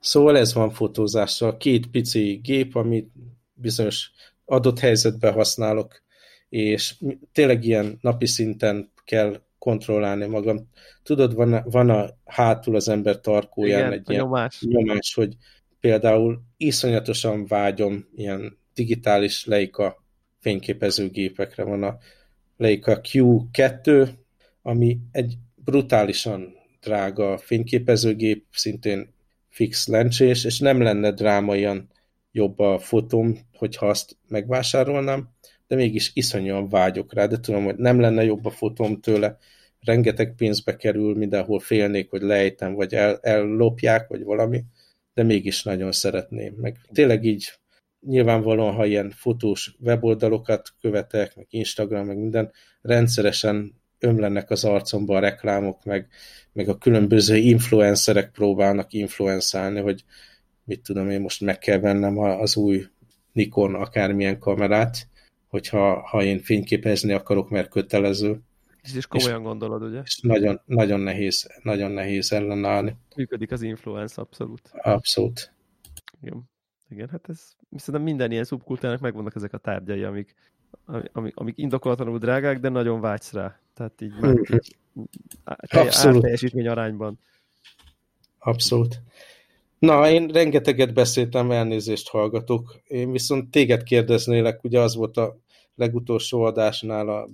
Szóval 0.00 0.36
ez 0.36 0.54
van 0.54 0.70
fotózással. 0.70 1.56
Két 1.56 1.86
pici 1.86 2.40
gép, 2.42 2.74
amit 2.74 3.12
bizonyos 3.54 4.10
adott 4.44 4.78
helyzetben 4.78 5.32
használok, 5.32 6.02
és 6.48 6.94
tényleg 7.32 7.64
ilyen 7.64 7.98
napi 8.00 8.26
szinten 8.26 8.92
kell 9.04 9.40
kontrollálni 9.58 10.26
magam. 10.26 10.68
Tudod, 11.02 11.34
van, 11.34 11.62
van 11.64 11.90
a 11.90 12.08
hátul 12.24 12.76
az 12.76 12.88
ember 12.88 13.20
tarkóján 13.20 13.80
Igen, 13.80 13.92
egy 13.92 14.10
ilyen 14.10 14.22
nyomás. 14.22 14.62
nyomás, 14.62 15.14
hogy 15.14 15.36
például 15.80 16.42
iszonyatosan 16.56 17.46
vágyom 17.46 18.08
ilyen 18.14 18.58
digitális 18.74 19.46
Leica 19.46 20.04
fényképezőgépekre. 20.40 21.62
Van 21.64 21.82
a 21.82 21.98
Leica 22.56 23.00
Q2, 23.00 24.08
ami 24.62 24.98
egy 25.10 25.36
brutálisan 25.64 26.54
drága 26.80 27.38
fényképezőgép, 27.38 28.44
szintén 28.50 29.14
fix 29.48 29.86
lencsés, 29.86 30.44
és 30.44 30.58
nem 30.58 30.82
lenne 30.82 31.12
drámaian 31.12 31.88
jobb 32.32 32.58
a 32.58 32.78
fotóm, 32.78 33.38
hogyha 33.56 33.86
azt 33.86 34.16
megvásárolnám, 34.28 35.28
de 35.66 35.76
mégis 35.76 36.10
iszonyúan 36.14 36.68
vágyok 36.68 37.12
rá, 37.14 37.26
de 37.26 37.40
tudom, 37.40 37.64
hogy 37.64 37.76
nem 37.76 38.00
lenne 38.00 38.24
jobb 38.24 38.44
a 38.44 38.50
fotóm 38.50 39.00
tőle, 39.00 39.38
rengeteg 39.80 40.34
pénzbe 40.34 40.76
kerül, 40.76 41.14
mindenhol 41.16 41.60
félnék, 41.60 42.10
hogy 42.10 42.22
lejtem, 42.22 42.74
vagy 42.74 42.94
el, 42.94 43.18
ellopják, 43.22 44.08
vagy 44.08 44.22
valami, 44.22 44.64
de 45.14 45.22
mégis 45.22 45.62
nagyon 45.62 45.92
szeretném. 45.92 46.54
Meg 46.54 46.78
tényleg 46.92 47.24
így 47.24 47.52
nyilvánvalóan, 48.00 48.74
ha 48.74 48.86
ilyen 48.86 49.10
fotós 49.10 49.76
weboldalokat 49.80 50.68
követek, 50.80 51.36
meg 51.36 51.46
Instagram, 51.50 52.06
meg 52.06 52.16
minden, 52.16 52.52
rendszeresen 52.82 53.82
ömlenek 54.04 54.50
az 54.50 54.64
arcomba 54.64 55.16
a 55.16 55.20
reklámok, 55.20 55.84
meg, 55.84 56.08
meg 56.52 56.68
a 56.68 56.78
különböző 56.78 57.36
influencerek 57.36 58.30
próbálnak 58.30 58.92
influenzálni, 58.92 59.80
hogy 59.80 60.04
mit 60.64 60.80
tudom 60.80 61.10
én, 61.10 61.20
most 61.20 61.40
meg 61.40 61.58
kell 61.58 61.78
vennem 61.78 62.18
az 62.18 62.56
új 62.56 62.86
Nikon 63.32 63.74
akármilyen 63.74 64.38
kamerát, 64.38 65.08
hogyha 65.48 66.00
ha 66.00 66.22
én 66.22 66.38
fényképezni 66.38 67.12
akarok, 67.12 67.50
mert 67.50 67.68
kötelező. 67.68 68.40
Ez 68.82 68.96
is 68.96 69.06
komolyan 69.06 69.40
és, 69.40 69.46
gondolod, 69.46 69.82
ugye? 69.82 70.00
És 70.04 70.20
nagyon, 70.20 70.60
nagyon 70.66 71.00
nehéz, 71.00 71.48
nagyon 71.62 71.90
nehéz 71.90 72.32
ellenállni. 72.32 72.96
Működik 73.16 73.52
az 73.52 73.62
influence, 73.62 74.20
abszolút. 74.20 74.70
Abszolút. 74.72 75.52
Igen. 76.22 76.42
Igen, 76.88 77.08
hát 77.08 77.28
ez 77.28 77.40
szerintem 77.76 78.02
minden 78.02 78.30
ilyen 78.30 78.44
szubkultúrának 78.44 79.00
megvannak 79.00 79.34
ezek 79.34 79.52
a 79.52 79.58
tárgyai, 79.58 80.02
amik, 80.02 80.34
amik, 81.12 81.36
amik 81.36 81.58
indokolatlanul 81.58 82.18
drágák, 82.18 82.60
de 82.60 82.68
nagyon 82.68 83.00
vágysz 83.00 83.32
rá. 83.32 83.60
Tehát 83.74 84.00
így 84.00 84.12
már 84.20 84.32
mhm. 84.32 84.54
így, 84.54 84.76
teljesítmény 86.20 86.68
arányban. 86.68 87.18
Abszolút. 88.38 89.00
Na, 89.78 90.10
én 90.10 90.28
rengeteget 90.28 90.94
beszéltem, 90.94 91.50
elnézést 91.50 92.08
hallgatok. 92.08 92.80
Én 92.84 93.12
viszont 93.12 93.50
téged 93.50 93.82
kérdeznélek, 93.82 94.64
ugye 94.64 94.80
az 94.80 94.94
volt 94.94 95.16
a 95.16 95.38
legutolsó 95.74 96.42
adásnál 96.42 97.08
a 97.08 97.28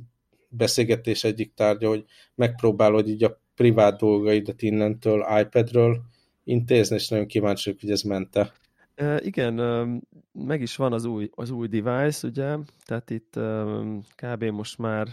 beszélgetés 0.48 1.24
egyik 1.24 1.54
tárgya, 1.54 1.88
hogy 1.88 2.04
megpróbálod 2.34 3.08
így 3.08 3.24
a 3.24 3.40
privát 3.54 3.98
dolgaidat 3.98 4.62
innentől 4.62 5.26
iPadről 5.40 6.00
intézni, 6.44 6.96
és 6.96 7.08
nagyon 7.08 7.26
kíváncsi 7.26 7.76
hogy 7.80 7.90
ez 7.90 8.02
mente. 8.02 8.52
Uh, 9.00 9.16
igen, 9.26 9.54
meg 10.32 10.60
is 10.60 10.76
van 10.76 10.92
az 10.92 11.04
új, 11.04 11.30
az 11.34 11.50
új 11.50 11.68
device, 11.68 12.26
ugye, 12.26 12.56
tehát 12.84 13.10
itt 13.10 13.38
kb. 14.16 14.44
most 14.44 14.78
már 14.78 15.08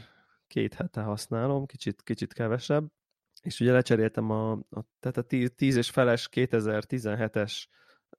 két 0.48 0.74
hete 0.74 1.02
használom, 1.02 1.66
kicsit, 1.66 2.04
kicsit 2.04 2.34
kevesebb, 2.34 2.88
és 3.42 3.60
ugye 3.60 3.72
lecseréltem 3.72 4.30
a, 4.30 4.52
a 4.52 4.86
tehát 5.00 5.18
a 5.18 5.22
10, 5.22 5.52
10 5.56 5.76
és 5.76 5.90
feles 5.90 6.30
2017-es 6.32 7.64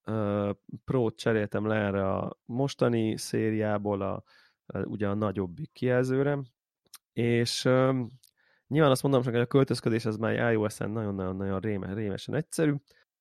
uh, 0.04 0.50
Pro-t 0.84 1.16
cseréltem 1.16 1.66
le 1.66 1.74
erre 1.74 2.14
a 2.14 2.38
mostani 2.44 3.16
szériából 3.16 4.02
a, 4.02 4.24
a, 4.66 4.78
ugye 4.78 5.08
a 5.08 5.14
nagyobbik 5.14 5.72
kijelzőre, 5.72 6.38
és 7.12 7.64
um, 7.64 8.08
nyilván 8.66 8.90
azt 8.90 9.02
mondom, 9.02 9.22
hogy 9.22 9.34
a 9.34 9.46
költözködés 9.46 10.04
az 10.04 10.16
már 10.16 10.52
iOS-en 10.52 10.90
nagyon-nagyon-nagyon 10.90 11.60
réme, 11.60 11.94
rémesen 11.94 12.34
egyszerű, 12.34 12.74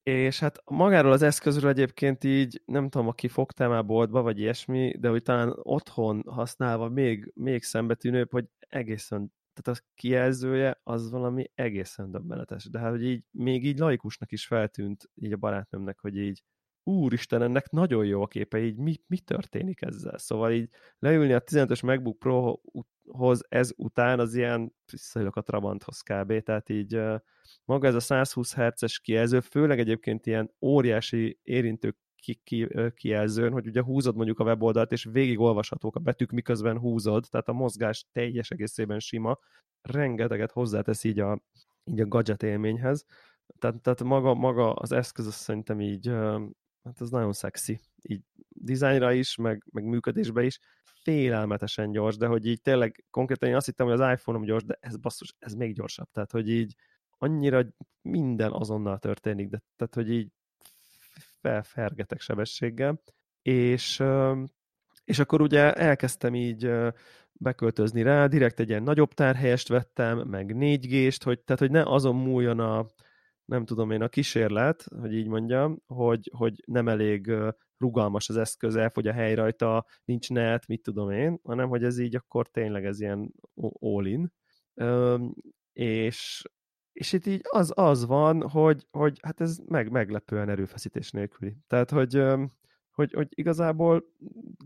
és 0.03 0.39
hát 0.39 0.61
magáról 0.65 1.11
az 1.11 1.21
eszközről 1.21 1.69
egyébként 1.69 2.23
így, 2.23 2.61
nem 2.65 2.89
tudom, 2.89 3.07
aki 3.07 3.27
fogta 3.27 3.67
már 3.67 3.85
boltba, 3.85 4.21
vagy 4.21 4.39
ilyesmi, 4.39 4.97
de 4.99 5.09
hogy 5.09 5.21
talán 5.21 5.55
otthon 5.61 6.23
használva 6.25 6.89
még, 6.89 7.31
még 7.35 7.63
szembetűnőbb, 7.63 8.31
hogy 8.31 8.45
egészen, 8.67 9.33
tehát 9.53 9.79
a 9.79 9.85
kijelzője 9.93 10.79
az 10.83 11.09
valami 11.09 11.51
egészen 11.55 12.11
döbbenetes. 12.11 12.69
De 12.69 12.79
hát, 12.79 12.89
hogy 12.89 13.03
így, 13.03 13.23
még 13.31 13.65
így 13.65 13.77
laikusnak 13.77 14.31
is 14.31 14.47
feltűnt 14.47 15.09
így 15.15 15.31
a 15.31 15.37
barátnőmnek, 15.37 15.99
hogy 15.99 16.17
így, 16.17 16.43
úristen, 16.87 17.41
ennek 17.41 17.69
nagyon 17.69 18.05
jó 18.05 18.21
a 18.21 18.27
képe, 18.27 18.59
így 18.59 18.75
mi, 18.75 18.95
mi 19.07 19.19
történik 19.19 19.81
ezzel? 19.81 20.17
Szóval 20.17 20.51
így 20.51 20.69
leülni 20.99 21.33
a 21.33 21.41
15-ös 21.41 21.85
MacBook 21.85 22.19
Pro-hoz 22.19 23.45
ez 23.49 23.71
után 23.75 24.19
az 24.19 24.35
ilyen 24.35 24.73
visszajövök 24.91 25.35
a 25.35 25.41
Trabanthoz 25.41 26.01
kb. 26.01 26.43
Tehát 26.43 26.69
így 26.69 27.01
maga 27.65 27.87
ez 27.87 27.95
a 27.95 27.99
120 27.99 28.53
Hz-es 28.53 28.99
kijelző, 28.99 29.39
főleg 29.39 29.79
egyébként 29.79 30.25
ilyen 30.25 30.51
óriási 30.61 31.39
érintő 31.43 31.95
ki, 32.21 32.39
ki, 32.43 32.67
kijelzőn, 32.95 33.51
hogy 33.51 33.67
ugye 33.67 33.81
húzod 33.81 34.15
mondjuk 34.15 34.39
a 34.39 34.43
weboldalt, 34.43 34.91
és 34.91 35.07
végig 35.11 35.39
olvashatók 35.39 35.95
a 35.95 35.99
betűk, 35.99 36.31
miközben 36.31 36.79
húzod, 36.79 37.25
tehát 37.29 37.47
a 37.47 37.53
mozgás 37.53 38.05
teljes 38.11 38.51
egészében 38.51 38.99
sima, 38.99 39.39
rengeteget 39.81 40.51
hozzátesz 40.51 41.03
így 41.03 41.19
a, 41.19 41.41
így 41.83 42.01
a 42.01 42.07
gadget 42.07 42.43
élményhez. 42.43 43.05
Tehát, 43.59 43.81
tehát 43.81 44.03
maga, 44.03 44.33
maga 44.33 44.73
az 44.73 44.91
eszköz 44.91 45.27
azt 45.27 45.39
szerintem 45.39 45.81
így 45.81 46.07
hát 46.87 47.01
ez 47.01 47.09
nagyon 47.09 47.33
szexi, 47.33 47.79
így 48.01 48.21
dizájnra 48.49 49.13
is, 49.13 49.35
meg, 49.35 49.63
meg 49.71 49.83
működésbe 49.83 50.43
is, 50.43 50.59
félelmetesen 50.83 51.91
gyors, 51.91 52.17
de 52.17 52.27
hogy 52.27 52.45
így 52.45 52.61
tényleg 52.61 53.05
konkrétan 53.09 53.49
én 53.49 53.55
azt 53.55 53.65
hittem, 53.65 53.87
hogy 53.87 54.01
az 54.01 54.11
iPhone-om 54.11 54.43
gyors, 54.43 54.63
de 54.63 54.77
ez 54.79 54.97
basszus, 54.97 55.35
ez 55.39 55.53
még 55.53 55.73
gyorsabb, 55.73 56.07
tehát 56.11 56.31
hogy 56.31 56.49
így 56.49 56.75
annyira 57.17 57.63
minden 58.01 58.51
azonnal 58.51 58.97
történik, 58.99 59.49
de 59.49 59.61
tehát 59.75 59.93
hogy 59.95 60.11
így 60.11 60.31
felfergetek 61.41 62.19
sebességgel, 62.19 63.01
és, 63.41 64.03
és 65.03 65.19
akkor 65.19 65.41
ugye 65.41 65.73
elkezdtem 65.73 66.35
így 66.35 66.71
beköltözni 67.33 68.01
rá, 68.01 68.27
direkt 68.27 68.59
egy 68.59 68.69
ilyen 68.69 68.83
nagyobb 68.83 69.13
tárhelyest 69.13 69.67
vettem, 69.67 70.17
meg 70.17 70.53
4G-st, 70.55 71.21
hogy, 71.23 71.39
tehát 71.39 71.61
hogy 71.61 71.71
ne 71.71 71.83
azon 71.83 72.15
múljon 72.15 72.59
a, 72.59 72.85
nem 73.45 73.65
tudom 73.65 73.91
én, 73.91 74.01
a 74.01 74.07
kísérlet, 74.07 74.83
hogy 74.99 75.13
így 75.13 75.27
mondjam, 75.27 75.81
hogy, 75.85 76.31
hogy 76.37 76.63
nem 76.65 76.87
elég 76.87 77.31
rugalmas 77.77 78.29
az 78.29 78.37
eszköz, 78.37 78.75
elfogy 78.75 79.07
a 79.07 79.13
hely 79.13 79.33
rajta, 79.33 79.85
nincs 80.05 80.29
net, 80.29 80.67
mit 80.67 80.81
tudom 80.81 81.11
én, 81.11 81.39
hanem 81.43 81.69
hogy 81.69 81.83
ez 81.83 81.99
így 81.99 82.15
akkor 82.15 82.47
tényleg 82.47 82.85
ez 82.85 82.99
ilyen 82.99 83.33
all-in. 83.79 84.33
És, 85.73 86.43
és 86.97 87.13
itt 87.13 87.25
így 87.25 87.41
az, 87.49 87.71
az 87.75 88.05
van, 88.05 88.49
hogy, 88.49 88.87
hogy 88.91 89.19
hát 89.21 89.41
ez 89.41 89.59
meg, 89.67 89.91
meglepően 89.91 90.49
erőfeszítés 90.49 91.11
nélküli. 91.11 91.57
Tehát, 91.67 91.89
hogy 91.91 92.23
hogy, 92.91 93.13
hogy 93.13 93.27
igazából 93.29 94.03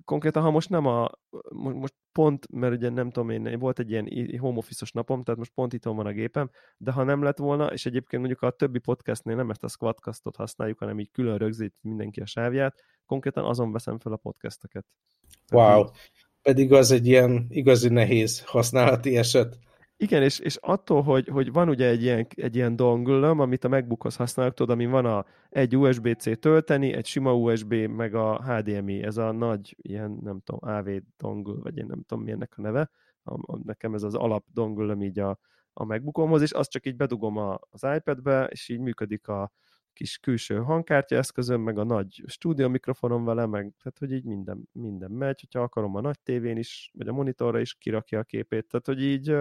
konkrétan, 0.05 0.43
ha 0.43 0.51
most 0.51 0.69
nem 0.69 0.85
a, 0.85 1.09
most 1.53 1.93
pont, 2.11 2.51
mert 2.51 2.73
ugye 2.73 2.89
nem 2.89 3.09
tudom 3.09 3.29
én, 3.29 3.59
volt 3.59 3.79
egy 3.79 3.89
ilyen 3.89 4.37
home 4.39 4.57
office 4.57 4.85
napom, 4.93 5.23
tehát 5.23 5.39
most 5.39 5.51
pont 5.53 5.73
itt 5.73 5.83
van 5.83 6.05
a 6.05 6.11
gépem, 6.11 6.49
de 6.77 6.91
ha 6.91 7.03
nem 7.03 7.23
lett 7.23 7.37
volna, 7.37 7.67
és 7.67 7.85
egyébként 7.85 8.21
mondjuk 8.21 8.41
a 8.41 8.49
többi 8.49 8.79
podcastnél 8.79 9.35
nem 9.35 9.49
ezt 9.49 9.63
a 9.63 9.67
squadcastot 9.67 10.35
használjuk, 10.35 10.79
hanem 10.79 10.99
így 10.99 11.11
külön 11.11 11.37
rögzít 11.37 11.75
mindenki 11.81 12.21
a 12.21 12.25
sávját, 12.25 12.83
konkrétan 13.05 13.45
azon 13.45 13.71
veszem 13.71 13.99
fel 13.99 14.11
a 14.11 14.17
podcasteket. 14.17 14.85
Wow, 15.51 15.85
pedig 16.41 16.73
az 16.73 16.91
egy 16.91 17.07
ilyen 17.07 17.45
igazi 17.49 17.89
nehéz 17.89 18.43
használati 18.45 19.17
eset. 19.17 19.59
Igen, 20.01 20.23
és, 20.23 20.39
és 20.39 20.55
attól, 20.55 21.01
hogy, 21.01 21.27
hogy 21.27 21.51
van 21.51 21.69
ugye 21.69 21.87
egy 21.87 22.01
ilyen, 22.01 22.27
egy 22.35 22.55
ilyen 22.55 22.75
dongle 22.75 23.29
amit 23.29 23.63
a 23.63 23.67
MacBookhoz 23.67 24.15
használok, 24.15 24.53
tudod, 24.53 24.75
ami 24.75 24.85
van 24.85 25.05
a, 25.05 25.25
egy 25.49 25.77
USB-C 25.77 26.39
tölteni, 26.39 26.93
egy 26.93 27.05
sima 27.05 27.33
USB, 27.33 27.73
meg 27.73 28.15
a 28.15 28.43
HDMI, 28.43 29.03
ez 29.03 29.17
a 29.17 29.31
nagy 29.31 29.75
ilyen, 29.81 30.19
nem 30.23 30.39
tudom, 30.39 30.69
AV 30.75 30.89
dongle, 31.17 31.61
vagy 31.61 31.77
én 31.77 31.85
nem 31.85 32.03
tudom, 32.03 32.23
milyennek 32.23 32.53
a 32.57 32.61
neve, 32.61 32.89
a, 33.23 33.53
a, 33.53 33.59
nekem 33.63 33.93
ez 33.93 34.03
az 34.03 34.15
alap 34.15 34.45
dongle 34.53 34.95
így 35.05 35.19
a, 35.19 35.39
a 35.73 35.83
MacBookomhoz, 35.85 36.41
és 36.41 36.51
azt 36.51 36.71
csak 36.71 36.85
így 36.85 36.95
bedugom 36.95 37.37
a, 37.37 37.59
az 37.69 37.83
iPad-be, 37.95 38.45
és 38.45 38.69
így 38.69 38.79
működik 38.79 39.27
a 39.27 39.51
kis 39.93 40.17
külső 40.17 40.57
hangkártya 40.57 41.15
eszközöm, 41.15 41.61
meg 41.61 41.77
a 41.77 41.83
nagy 41.83 42.23
stúdió 42.25 42.67
mikrofonom 42.67 43.25
vele, 43.25 43.45
meg 43.45 43.73
tehát, 43.83 43.97
hogy 43.97 44.11
így 44.11 44.25
minden, 44.25 44.69
minden 44.71 45.11
megy, 45.11 45.39
hogyha 45.39 45.61
akarom 45.61 45.95
a 45.95 46.01
nagy 46.01 46.19
tévén 46.19 46.57
is, 46.57 46.91
vagy 46.93 47.07
a 47.07 47.13
monitorra 47.13 47.59
is 47.59 47.73
kirakja 47.73 48.19
a 48.19 48.23
képét, 48.23 48.67
tehát, 48.67 48.85
hogy 48.85 49.03
így 49.03 49.35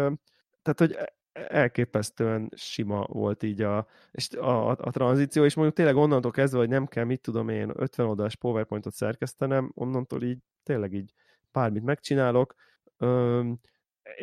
tehát, 0.62 0.78
hogy 0.78 0.92
e, 0.92 1.14
elképesztően 1.48 2.50
sima 2.56 3.06
volt 3.08 3.42
így 3.42 3.62
a, 3.62 3.86
és 4.10 4.30
a, 4.30 4.70
a, 4.70 4.76
a 4.80 4.90
tranzíció, 4.90 5.44
és 5.44 5.54
mondjuk 5.54 5.76
tényleg 5.76 5.96
onnantól 5.96 6.30
kezdve, 6.30 6.58
hogy 6.58 6.68
nem 6.68 6.86
kell, 6.86 7.04
mit 7.04 7.20
tudom 7.20 7.48
én, 7.48 7.70
50 7.74 8.06
oldalas 8.06 8.36
PowerPointot 8.36 8.92
szerkesztenem, 8.92 9.72
onnantól 9.74 10.22
így 10.22 10.38
tényleg 10.62 10.92
így 10.92 11.12
bármit 11.52 11.82
megcsinálok. 11.82 12.54
Üm, 12.98 13.60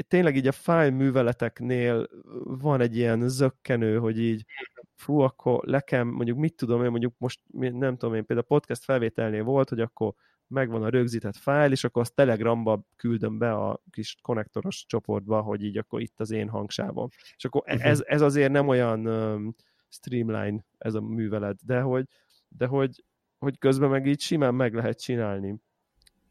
tényleg 0.08 0.36
így 0.36 0.48
a 0.48 0.52
file 0.52 0.90
műveleteknél 0.90 2.08
van 2.44 2.82
egy 2.82 2.96
ilyen 2.96 3.30
zökkenő, 3.30 3.98
hogy 3.98 4.20
így 4.20 4.46
fú, 4.96 5.20
akkor 5.20 5.64
lekem, 5.66 6.08
mondjuk 6.08 6.38
mit 6.38 6.56
tudom 6.56 6.84
én, 6.84 6.90
mondjuk 6.90 7.14
most 7.18 7.42
nem 7.54 7.98
tudom 7.98 8.16
én, 8.16 8.26
például 8.26 8.48
podcast 8.48 8.84
felvételnél 8.84 9.44
volt, 9.44 9.70
hogy 9.70 9.80
akkor 9.80 10.14
megvan 10.48 10.84
a 10.84 10.90
rögzített 10.90 11.36
fájl, 11.36 11.72
és 11.72 11.84
akkor 11.84 12.02
azt 12.02 12.16
Telegramba 12.16 12.84
küldöm 12.96 13.38
be 13.38 13.52
a 13.54 13.82
kis 13.90 14.16
konnektoros 14.22 14.86
csoportba, 14.88 15.42
hogy 15.42 15.64
így 15.64 15.78
akkor 15.78 16.02
itt 16.02 16.20
az 16.20 16.32
én 16.32 16.50
hangsávom. 16.50 17.08
És 17.36 17.46
akkor 17.46 17.62
uh-huh. 17.66 17.86
ez, 17.86 18.04
ez 18.06 18.22
azért 18.22 18.52
nem 18.52 18.68
olyan 18.68 19.08
um, 19.08 19.56
streamline 19.90 20.66
ez 20.78 20.94
a 20.94 21.02
művelet, 21.02 21.66
de 21.66 21.80
hogy, 21.80 22.06
de 22.48 22.66
hogy, 22.66 23.04
hogy 23.38 23.58
közben 23.58 23.90
meg 23.90 24.06
így 24.06 24.22
simán 24.22 24.56
meg 24.56 24.74
lehet 24.74 25.02
csinálni. 25.02 25.56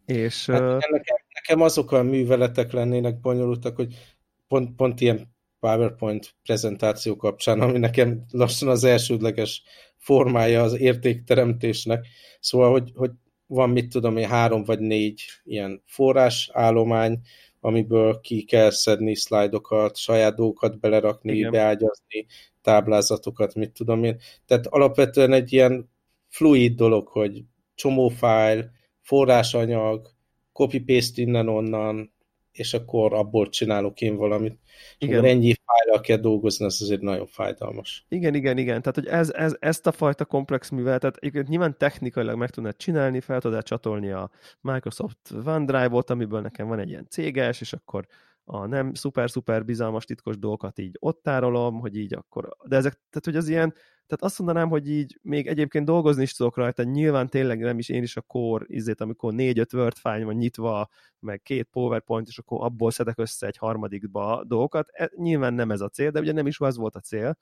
És, 0.05 0.47
hát 0.47 0.61
uh, 0.61 0.67
nekem, 0.67 1.17
nekem 1.35 1.61
azok 1.61 1.93
a 1.93 2.03
műveletek 2.03 2.73
lennének 2.73 3.21
bonyolultak, 3.21 3.77
hogy 3.77 4.17
pont, 4.49 4.77
pont 4.77 5.01
ilyen 5.01 5.35
PowerPoint 5.61 6.35
prezentáció 6.43 7.17
kapcsán, 7.17 7.61
ami 7.61 7.79
nekem 7.79 8.25
lassan 8.31 8.69
az 8.69 8.85
elsődleges 8.85 9.63
formája 9.97 10.63
az 10.63 10.79
értékteremtésnek. 10.79 12.07
Szóval, 12.41 12.71
hogy, 12.71 12.93
hogy 12.95 13.11
van, 13.47 13.71
mit 13.71 13.89
tudom 13.89 14.17
én, 14.17 14.29
három 14.29 14.65
vagy 14.65 14.79
négy 14.79 15.23
ilyen 15.45 15.83
forrásállomány, 15.87 17.21
amiből 17.61 18.21
ki 18.21 18.43
kell 18.43 18.71
szedni 18.71 19.17
szlájdokat, 19.17 19.97
saját 19.97 20.35
dolgokat 20.35 20.81
belerakni, 20.81 21.37
Igen. 21.37 21.51
beágyazni, 21.51 22.27
táblázatokat, 22.63 23.55
mit 23.55 23.73
tudom 23.73 24.05
én. 24.05 24.21
Tehát 24.47 24.67
alapvetően 24.67 25.33
egy 25.33 25.53
ilyen 25.53 25.91
fluid 26.29 26.75
dolog, 26.75 27.09
hogy 27.09 27.45
csomó 27.75 28.09
fájl, 28.09 28.71
forrásanyag, 29.01 30.15
copy-paste 30.53 31.23
innen-onnan, 31.23 32.13
és 32.57 32.75
akkor 32.75 33.15
abból 33.15 33.49
csinálok 33.49 34.01
én 34.01 34.17
valamit. 34.17 34.59
Igen. 34.99 35.17
Akkor 35.17 35.29
ennyi 35.29 35.55
fájlal 35.65 36.01
kell 36.01 36.17
dolgozni, 36.17 36.65
az 36.65 36.83
azért 36.83 37.01
nagyon 37.01 37.27
fájdalmas. 37.27 38.05
Igen, 38.09 38.35
igen, 38.35 38.59
igen. 38.59 38.83
Tehát, 38.83 38.95
hogy 38.95 39.07
ez, 39.07 39.31
ez, 39.31 39.57
ezt 39.59 39.87
a 39.87 39.93
fajta 39.93 40.25
komplex 40.25 40.71
műveletet 40.71 41.17
egyébként 41.17 41.49
nyilván 41.49 41.79
technikailag 41.79 42.37
meg 42.37 42.51
tudnád 42.51 42.77
csinálni, 42.77 43.21
fel 43.21 43.41
tudnád 43.41 43.63
csatolni 43.63 44.11
a 44.11 44.31
Microsoft 44.61 45.19
OneDrive-ot, 45.45 46.11
amiből 46.11 46.41
nekem 46.41 46.69
van 46.69 46.79
egy 46.79 46.89
ilyen 46.89 47.07
céges, 47.09 47.61
és 47.61 47.73
akkor 47.73 48.07
a 48.45 48.67
nem 48.67 48.95
szuper-szuper 48.95 49.65
bizalmas 49.65 50.05
titkos 50.05 50.39
dolgokat 50.39 50.79
így 50.79 50.97
ott 50.99 51.23
tárolom, 51.23 51.81
hogy 51.81 51.97
így 51.97 52.15
akkor, 52.15 52.57
de 52.65 52.77
ezek, 52.77 52.93
tehát 52.93 53.25
hogy 53.25 53.37
az 53.37 53.49
ilyen, 53.49 53.75
tehát 54.07 54.25
azt 54.25 54.39
mondanám, 54.39 54.69
hogy 54.69 54.89
így 54.91 55.19
még 55.23 55.47
egyébként 55.47 55.85
dolgozni 55.85 56.23
is 56.23 56.33
tudok 56.33 56.57
rajta, 56.57 56.83
nyilván 56.83 57.29
tényleg 57.29 57.59
nem 57.59 57.79
is 57.79 57.89
én 57.89 58.03
is 58.03 58.17
a 58.17 58.21
core 58.21 58.65
izét, 58.69 59.01
amikor 59.01 59.33
négy-öt 59.33 59.73
Word 59.73 59.97
fájl 59.97 60.25
van 60.25 60.35
nyitva, 60.35 60.89
meg 61.19 61.43
két 61.43 61.69
PowerPoint, 61.71 62.29
és 62.29 62.39
akkor 62.39 62.65
abból 62.65 62.91
szedek 62.91 63.19
össze 63.19 63.47
egy 63.47 63.57
harmadikba 63.57 64.45
dolgokat. 64.47 64.89
E, 64.93 65.11
nyilván 65.17 65.55
nem 65.55 65.71
ez 65.71 65.81
a 65.81 65.89
cél, 65.89 66.11
de 66.11 66.21
ugye 66.21 66.33
nem 66.33 66.47
is 66.47 66.61
az 66.61 66.77
volt 66.77 66.95
a 66.95 67.01
cél. 67.01 67.39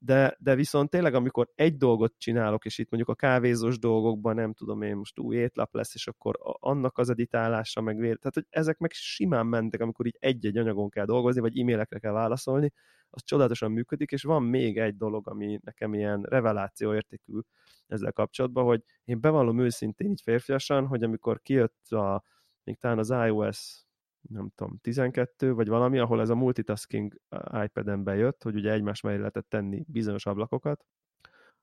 De, 0.00 0.36
de 0.38 0.54
viszont 0.54 0.90
tényleg, 0.90 1.14
amikor 1.14 1.48
egy 1.54 1.76
dolgot 1.76 2.14
csinálok, 2.18 2.64
és 2.64 2.78
itt 2.78 2.90
mondjuk 2.90 3.12
a 3.12 3.26
kávézós 3.26 3.78
dolgokban 3.78 4.34
nem 4.34 4.52
tudom 4.52 4.82
én, 4.82 4.96
most 4.96 5.18
új 5.18 5.36
étlap 5.36 5.74
lesz, 5.74 5.94
és 5.94 6.06
akkor 6.06 6.38
annak 6.42 6.98
az 6.98 7.10
editálása, 7.10 7.80
meg 7.80 7.96
vér, 7.96 8.16
tehát 8.18 8.34
hogy 8.34 8.46
ezek 8.50 8.78
meg 8.78 8.92
simán 8.92 9.46
mentek, 9.46 9.80
amikor 9.80 10.06
így 10.06 10.16
egy-egy 10.18 10.56
anyagon 10.56 10.88
kell 10.88 11.04
dolgozni, 11.04 11.40
vagy 11.40 11.58
e-mailekre 11.58 11.98
kell 11.98 12.12
válaszolni, 12.12 12.72
az 13.10 13.22
csodálatosan 13.24 13.72
működik, 13.72 14.10
és 14.10 14.22
van 14.22 14.42
még 14.42 14.78
egy 14.78 14.96
dolog, 14.96 15.28
ami 15.28 15.58
nekem 15.62 15.94
ilyen 15.94 16.22
reveláció 16.22 16.94
értékű 16.94 17.38
ezzel 17.86 18.12
kapcsolatban, 18.12 18.64
hogy 18.64 18.82
én 19.04 19.20
bevallom 19.20 19.58
őszintén 19.58 20.10
így 20.10 20.20
férfiasan, 20.20 20.86
hogy 20.86 21.02
amikor 21.02 21.42
kijött 21.42 21.88
a, 21.88 22.24
még 22.64 22.78
talán 22.78 22.98
az 22.98 23.10
iOS 23.10 23.86
nem 24.20 24.50
tudom, 24.54 24.78
12 24.80 25.52
vagy 25.52 25.68
valami, 25.68 25.98
ahol 25.98 26.20
ez 26.20 26.28
a 26.28 26.34
multitasking 26.34 27.20
iPad-en 27.64 28.04
bejött, 28.04 28.42
hogy 28.42 28.54
ugye 28.54 28.72
egymás 28.72 29.00
mellé 29.00 29.16
lehetett 29.16 29.48
tenni 29.48 29.84
bizonyos 29.86 30.26
ablakokat, 30.26 30.84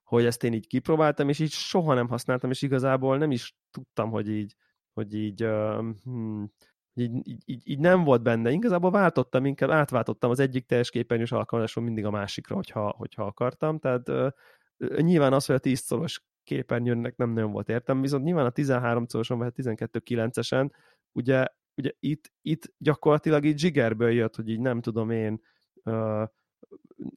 hogy 0.04 0.26
ezt 0.26 0.44
én 0.44 0.54
így 0.54 0.68
kipróbáltam, 0.68 1.30
és 1.30 1.40
így 1.40 1.52
soha 1.52 1.94
nem 1.94 2.08
használtam, 2.08 2.50
és 2.50 2.62
igazából 2.62 3.18
nem 3.18 3.32
is 3.32 3.56
tudtam, 3.72 4.10
hogy 4.10 4.30
így, 4.30 4.56
hogy 4.94 5.14
így, 5.14 5.44
uh, 5.44 5.96
hmm, 6.04 6.52
így, 6.96 7.42
így, 7.46 7.62
így, 7.70 7.80
nem 7.80 8.04
volt 8.04 8.22
benne. 8.22 8.52
Igazából 8.52 8.92
váltottam, 8.92 9.46
inkább 9.46 9.70
átváltottam 9.70 10.30
az 10.30 10.40
egyik 10.40 10.66
teljes 10.66 10.90
képernyős 10.90 11.32
alkalmazáson 11.32 11.84
mindig 11.84 12.06
a 12.06 12.12
másikra, 12.12 12.56
hogyha, 12.56 12.94
hogyha 12.98 13.26
akartam. 13.26 13.80
Tehát 13.80 14.10
uh, 14.10 14.32
nyilván 15.00 15.34
az, 15.34 15.46
hogy 15.46 15.56
a 15.56 15.60
10 15.60 15.80
szoros 15.80 16.24
képernyőnek 16.44 17.16
nem 17.16 17.30
nagyon 17.30 17.52
volt 17.52 17.70
értem, 17.70 18.02
viszont 18.02 18.24
nyilván 18.24 18.46
a 18.46 18.50
13 18.50 19.06
szoroson 19.06 19.38
vagy 19.38 19.48
a 19.48 19.52
12 19.52 20.02
9-esen 20.06 20.70
ugye, 21.12 21.46
ugye 21.76 21.92
itt, 22.00 22.32
itt 22.42 22.74
gyakorlatilag 22.78 23.46
így 23.46 23.60
zsigerből 23.60 24.12
jött, 24.12 24.36
hogy 24.36 24.50
így 24.50 24.60
nem 24.60 24.82
tudom 24.82 25.10
én, 25.10 25.42
uh, 25.84 26.24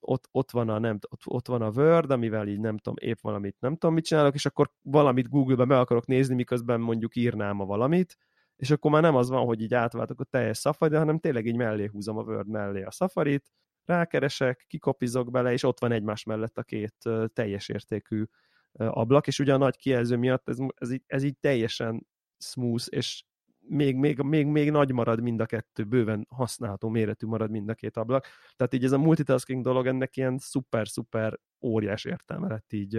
ott, 0.01 0.29
ott, 0.33 0.51
van 0.51 0.68
a, 0.68 0.79
nem, 0.79 0.99
ott, 1.09 1.20
ott 1.24 1.47
van 1.47 1.62
a 1.62 1.70
Word, 1.70 2.11
amivel 2.11 2.49
így 2.49 2.61
nem 2.61 2.79
tudom, 2.79 2.95
épp 3.01 3.18
valamit 3.20 3.57
nem 3.61 3.72
tudom, 3.76 3.95
mit 3.95 4.05
csinálok, 4.05 4.35
és 4.35 4.47
akkor 4.47 4.70
valamit 4.83 5.29
Google-be 5.29 5.64
meg 5.64 5.79
akarok 5.79 6.07
nézni, 6.07 6.35
miközben 6.35 6.81
mondjuk 6.81 7.16
írnám 7.16 7.61
a 7.61 7.64
valamit, 7.64 8.16
és 8.59 8.71
akkor 8.71 8.91
már 8.91 9.03
nem 9.03 9.17
az 9.17 9.29
van, 9.29 9.47
hogy 9.47 9.63
így 9.63 9.75
átváltok 9.75 10.21
a 10.21 10.25
teljes 10.25 10.59
safari 10.59 10.95
hanem 10.95 11.19
tényleg 11.19 11.47
így 11.47 11.57
mellé 11.57 11.87
húzom 11.93 12.17
a 12.17 12.23
Word 12.23 12.49
mellé 12.49 12.83
a 12.83 12.91
Safari-t, 12.91 13.53
rákeresek, 13.85 14.65
kikopizok 14.69 15.31
bele, 15.31 15.53
és 15.53 15.63
ott 15.63 15.81
van 15.81 15.93
egymás 15.93 16.25
mellett 16.25 16.59
a 16.59 16.63
két 16.63 16.95
teljes 17.33 17.69
értékű 17.69 18.25
ablak, 18.73 19.27
és 19.27 19.39
ugye 19.39 19.55
a 19.55 19.57
nagy 19.57 19.77
kijelző 19.77 20.17
miatt 20.17 20.49
ez, 20.49 20.59
ez, 20.75 20.93
így, 20.93 21.03
ez 21.07 21.23
így 21.23 21.39
teljesen 21.39 22.07
smooth, 22.39 22.87
és 22.89 23.25
még, 23.61 23.97
még, 23.97 24.19
még, 24.19 24.47
még 24.47 24.71
nagy 24.71 24.93
marad 24.93 25.21
mind 25.21 25.41
a 25.41 25.47
kettő, 25.47 25.85
bőven 25.85 26.27
használható 26.31 26.89
méretű 26.89 27.27
marad 27.27 27.51
mind 27.51 27.69
a 27.69 27.75
két 27.75 27.97
ablak. 27.97 28.27
Tehát 28.57 28.75
így 28.75 28.85
ez 28.85 28.93
a 28.93 28.99
multitasking 28.99 29.65
dolog 29.65 29.87
ennek 29.87 30.17
ilyen 30.17 30.39
szuper-szuper 30.39 31.39
óriás 31.61 32.05
értelme 32.05 32.49
lett 32.49 32.73
így, 32.73 32.95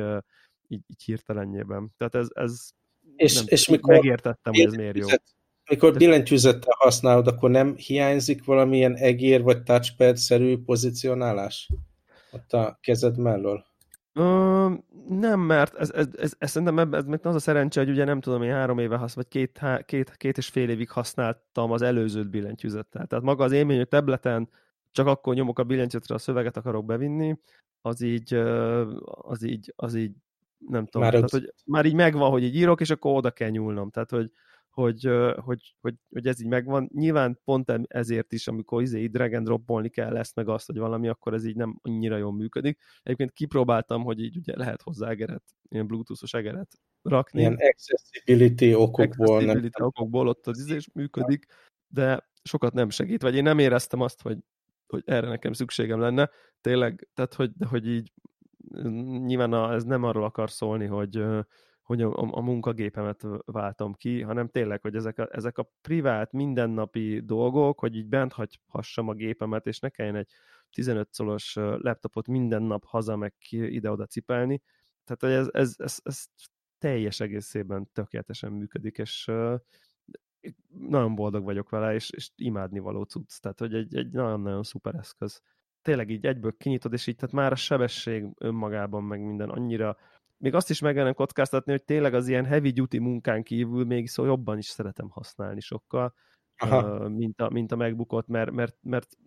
így, 0.68 0.84
így 0.88 1.04
hirtelenjében. 1.04 1.94
Tehát 1.98 2.16
ez, 2.16 2.28
ez 2.34 2.70
és, 3.16 3.36
nem, 3.36 3.44
és 3.48 3.68
mikor 3.68 3.94
megértettem, 3.94 4.54
hogy 4.54 4.66
ez 4.66 4.74
miért 4.74 4.98
jó. 4.98 5.08
Mikor 5.70 5.94
billentyűzettel 5.94 6.76
használod, 6.78 7.28
akkor 7.28 7.50
nem 7.50 7.76
hiányzik 7.76 8.46
valamilyen 8.46 8.96
egér 8.96 9.42
vagy 9.42 9.64
touchpad-szerű 9.64 10.58
pozicionálás 10.64 11.70
ott 12.32 12.54
a 12.54 12.78
kezed 12.82 13.18
mellől? 13.18 13.66
Ö, 14.14 14.74
nem, 15.10 15.40
mert 15.40 15.76
ez, 15.76 15.92
ez, 15.92 16.08
ez, 16.18 16.34
ez 16.38 16.52
szerintem 16.52 16.94
ez, 16.94 17.04
ez 17.10 17.20
az 17.22 17.36
a 17.36 17.40
szerencse, 17.40 17.80
hogy 17.80 17.90
ugye 17.90 18.04
nem 18.04 18.22
tudom, 18.22 18.44
én 18.44 18.52
három 18.52 18.80
éve 18.80 18.96
hasz, 18.96 19.14
vagy 19.14 19.28
két, 19.28 19.62
két, 19.86 20.18
két 20.18 20.38
és 20.38 20.48
fél 20.48 20.70
évig 20.70 20.90
használtam 20.90 21.72
az 21.72 21.82
előzőt 21.82 22.30
billentyűzettel. 22.30 23.06
Tehát 23.06 23.26
maga 23.26 23.44
az 23.44 23.52
élmény, 23.52 23.78
hogy 23.78 23.88
tableten 23.88 24.50
csak 24.92 25.08
akkor 25.08 25.34
nyomok 25.36 25.60
a 25.60 25.64
billentyűzetre, 25.64 26.16
a 26.16 26.18
szöveget 26.18 26.58
akarok 26.58 26.86
bevinni, 26.86 27.40
az 27.82 28.02
így, 28.02 28.34
az 29.04 29.44
így, 29.44 29.74
az 29.76 29.96
így 29.96 30.12
nem 30.58 30.86
tudom, 30.86 31.02
már, 31.02 31.12
tehát, 31.12 31.30
hogy 31.30 31.54
már 31.66 31.86
így 31.86 31.94
megvan, 31.94 32.30
hogy 32.32 32.44
így 32.44 32.56
írok, 32.56 32.82
és 32.82 32.90
akkor 32.90 33.18
oda 33.18 33.32
kell 33.32 33.50
nyúlnom. 33.50 33.90
Tehát, 33.90 34.10
hogy, 34.10 34.32
hogy, 34.80 35.10
hogy, 35.36 35.76
hogy, 35.82 35.96
hogy 36.10 36.28
ez 36.28 36.42
így 36.42 36.48
megvan. 36.48 36.90
Nyilván 36.94 37.40
pont 37.44 37.72
ezért 37.88 38.34
is, 38.34 38.48
amikor 38.48 38.82
izé 38.82 39.08
drag 39.08 39.34
and 39.34 39.46
dropolni 39.46 39.90
kell 39.90 40.18
ezt 40.18 40.36
meg 40.36 40.48
azt, 40.48 40.66
hogy 40.66 40.78
valami, 40.78 41.08
akkor 41.08 41.34
ez 41.34 41.46
így 41.46 41.56
nem 41.56 41.80
annyira 41.82 42.18
jól 42.18 42.34
működik. 42.34 42.80
Egyébként 43.04 43.32
kipróbáltam, 43.32 44.04
hogy 44.04 44.20
így 44.20 44.38
ugye 44.38 44.58
lehet 44.58 44.82
hozzá 44.82 45.10
egeret, 45.10 45.44
ilyen 45.70 45.88
bluetoothos 45.88 46.34
egeret 46.34 46.72
rakni. 47.02 47.40
Ilyen 47.40 47.58
accessibility 47.60 48.74
okokból. 48.74 49.36
Accessibility 49.36 49.80
nem. 49.80 49.88
okokból 49.88 50.28
ott 50.28 50.48
az 50.48 50.60
izés 50.60 50.90
működik, 50.94 51.46
de 51.88 52.30
sokat 52.44 52.74
nem 52.74 52.90
segít, 52.90 53.22
vagy 53.22 53.36
én 53.36 53.44
nem 53.44 53.60
éreztem 53.60 54.02
azt, 54.02 54.22
hogy, 54.22 54.38
hogy 54.88 55.04
erre 55.06 55.28
nekem 55.28 55.54
szükségem 55.54 56.00
lenne. 56.00 56.30
Tényleg, 56.62 57.08
tehát 57.14 57.34
hogy, 57.34 57.52
hogy 57.70 57.88
így 57.88 58.12
nyilván 59.26 59.54
a, 59.54 59.74
ez 59.74 59.84
nem 59.84 60.04
arról 60.04 60.24
akar 60.24 60.52
szólni, 60.52 60.86
hogy, 60.86 61.24
hogy 61.90 62.02
a, 62.02 62.12
a 62.16 62.42
munkagépemet 62.42 63.26
váltom 63.46 63.94
ki, 63.94 64.22
hanem 64.22 64.48
tényleg, 64.48 64.82
hogy 64.82 64.96
ezek 64.96 65.18
a, 65.18 65.28
ezek 65.32 65.58
a 65.58 65.72
privát, 65.82 66.32
mindennapi 66.32 67.20
dolgok, 67.20 67.80
hogy 67.80 67.96
így 67.96 68.08
bent 68.08 68.34
hagyhassam 68.34 69.08
a 69.08 69.14
gépemet, 69.14 69.66
és 69.66 69.80
ne 69.80 69.90
kelljen 69.90 70.16
egy 70.16 70.30
15 70.72 71.14
szolos 71.14 71.56
laptopot 71.56 72.28
minden 72.28 72.62
nap 72.62 72.86
haza 72.86 73.16
meg 73.16 73.34
ide-oda 73.50 74.06
cipelni. 74.06 74.62
Tehát 75.04 75.22
hogy 75.22 75.32
ez, 75.32 75.48
ez, 75.52 75.76
ez, 75.78 76.00
ez 76.04 76.26
teljes 76.78 77.20
egészében 77.20 77.90
tökéletesen 77.94 78.52
működik, 78.52 78.98
és 78.98 79.32
nagyon 80.80 81.16
boldog 81.16 81.44
vagyok 81.44 81.70
vele, 81.70 81.94
és, 81.94 82.10
és 82.10 82.30
imádni 82.36 82.80
való 82.80 83.04
cucc. 83.04 83.40
Tehát, 83.40 83.60
hogy 83.60 83.74
egy, 83.74 83.96
egy 83.96 84.12
nagyon-nagyon 84.12 84.64
szuper 84.64 84.96
eszköz. 84.96 85.42
Tényleg 85.82 86.10
így 86.10 86.26
egyből 86.26 86.58
kinyitod, 86.58 86.94
és 86.94 87.08
így 87.08 87.16
tehát 87.16 87.36
már 87.36 87.52
a 87.52 87.56
sebesség 87.56 88.26
önmagában 88.38 89.04
meg 89.04 89.22
minden 89.22 89.50
annyira 89.50 89.98
még 90.40 90.54
azt 90.54 90.70
is 90.70 90.80
meg 90.80 91.14
kockáztatni, 91.14 91.72
hogy 91.72 91.84
tényleg 91.84 92.14
az 92.14 92.28
ilyen 92.28 92.46
heavy 92.46 92.72
duty 92.72 93.00
munkán 93.00 93.44
kívül 93.44 93.86
még 93.86 94.08
szó 94.08 94.26
jobban 94.26 94.58
is 94.58 94.66
szeretem 94.66 95.10
használni 95.10 95.60
sokkal, 95.60 96.14
Aha. 96.58 97.10
mint 97.10 97.42
a, 97.42 97.50
mint 97.50 97.72
a 97.72 97.76
megbukott, 97.76 98.28
mert, 98.28 98.52
mert, 98.52 98.78
mert, 98.82 99.18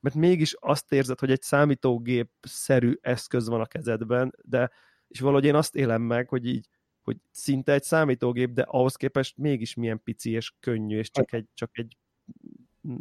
mert 0.00 0.14
mégis 0.14 0.54
azt 0.60 0.92
érzed, 0.92 1.18
hogy 1.18 1.30
egy 1.30 1.42
számítógép-szerű 1.42 2.94
eszköz 3.00 3.48
van 3.48 3.60
a 3.60 3.66
kezedben, 3.66 4.34
de 4.42 4.70
és 5.08 5.20
valahogy 5.20 5.44
én 5.44 5.54
azt 5.54 5.76
élem 5.76 6.02
meg, 6.02 6.28
hogy 6.28 6.46
így, 6.46 6.68
hogy 7.02 7.16
szinte 7.30 7.72
egy 7.72 7.82
számítógép, 7.82 8.52
de 8.52 8.62
ahhoz 8.62 8.96
képest 8.96 9.36
mégis 9.36 9.74
milyen 9.74 10.02
pici 10.02 10.30
és 10.30 10.52
könnyű, 10.60 10.98
és 10.98 11.10
csak 11.10 11.32
egy, 11.32 11.46
csak 11.54 11.78
egy 11.78 11.96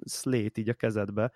szlét 0.06 0.58
így 0.58 0.70
a 0.70 0.74
kezedbe. 0.74 1.32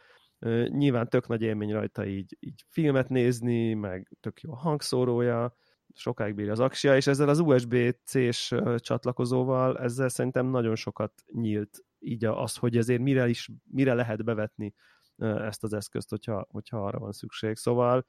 Nyilván 0.68 1.10
tök 1.10 1.28
nagy 1.28 1.42
élmény 1.42 1.72
rajta 1.72 2.06
így, 2.06 2.38
így 2.40 2.64
filmet 2.68 3.10
nézni, 3.10 3.74
meg 3.74 4.12
tök 4.20 4.42
jó 4.42 4.52
a 4.52 4.58
hangszórója, 4.58 5.56
sokáig 5.94 6.36
bírja 6.36 6.52
az 6.52 6.60
aksia, 6.60 6.96
és 6.96 7.08
ezzel 7.08 7.30
az 7.30 7.40
USB-C-s 7.40 8.56
csatlakozóval 8.76 9.80
ezzel 9.80 10.10
szerintem 10.10 10.46
nagyon 10.46 10.76
sokat 10.76 11.24
nyílt 11.32 11.84
így 12.00 12.26
az, 12.26 12.56
hogy 12.56 12.78
ezért 12.78 13.02
mire, 13.02 13.28
is, 13.28 13.50
mire 13.64 13.94
lehet 13.94 14.24
bevetni 14.24 14.74
ezt 15.18 15.64
az 15.64 15.74
eszközt, 15.74 16.10
hogyha, 16.10 16.48
hogyha 16.50 16.86
arra 16.86 17.00
van 17.00 17.12
szükség. 17.12 17.56
Szóval 17.56 18.06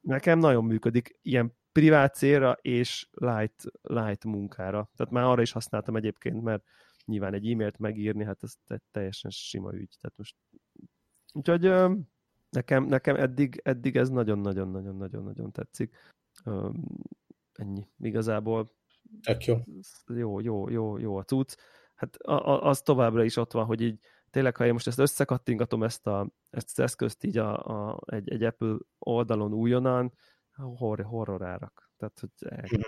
nekem 0.00 0.38
nagyon 0.38 0.64
működik 0.64 1.18
ilyen 1.22 1.56
privát 1.72 2.14
célra 2.14 2.52
és 2.52 3.08
light, 3.10 3.62
light 3.82 4.24
munkára. 4.24 4.90
Tehát 4.96 5.12
már 5.12 5.24
arra 5.24 5.42
is 5.42 5.52
használtam 5.52 5.96
egyébként, 5.96 6.42
mert 6.42 6.64
nyilván 7.04 7.34
egy 7.34 7.50
e-mailt 7.50 7.78
megírni, 7.78 8.24
hát 8.24 8.42
ez 8.42 8.54
teljesen 8.90 9.30
sima 9.30 9.74
ügy. 9.74 9.96
Tehát 10.00 10.16
most... 10.16 10.36
Úgyhogy 11.32 11.72
nekem, 12.50 12.84
nekem 12.84 13.16
eddig, 13.16 13.60
eddig 13.64 13.96
ez 13.96 14.08
nagyon-nagyon-nagyon-nagyon-nagyon 14.08 15.52
tetszik. 15.52 15.96
Ennyi. 17.52 17.86
Igazából 17.98 18.76
Tök 19.22 19.44
jó. 19.44 19.56
Jó, 20.06 20.40
jó, 20.40 20.68
jó, 20.68 20.98
jó 20.98 21.16
a 21.16 21.22
cucc. 21.22 21.56
Hát 21.94 22.16
az 22.60 22.82
továbbra 22.82 23.24
is 23.24 23.36
ott 23.36 23.52
van, 23.52 23.64
hogy 23.64 23.80
így 23.80 23.98
tényleg, 24.30 24.56
ha 24.56 24.66
én 24.66 24.72
most 24.72 24.86
ezt 24.86 24.98
összekattingatom 24.98 25.82
ezt, 25.82 26.06
a, 26.06 26.30
ezt 26.50 26.68
az 26.70 26.84
eszközt 26.84 27.24
így 27.24 27.38
a, 27.38 27.64
a, 27.64 28.00
egy, 28.06 28.30
egy 28.30 28.42
Apple 28.42 28.76
oldalon 28.98 29.52
újonnan, 29.52 30.12
horror, 30.52 31.04
horror 31.04 31.42
árak. 31.42 31.90
Tehát, 31.96 32.20
hogy 32.20 32.30
mhm. 32.70 32.80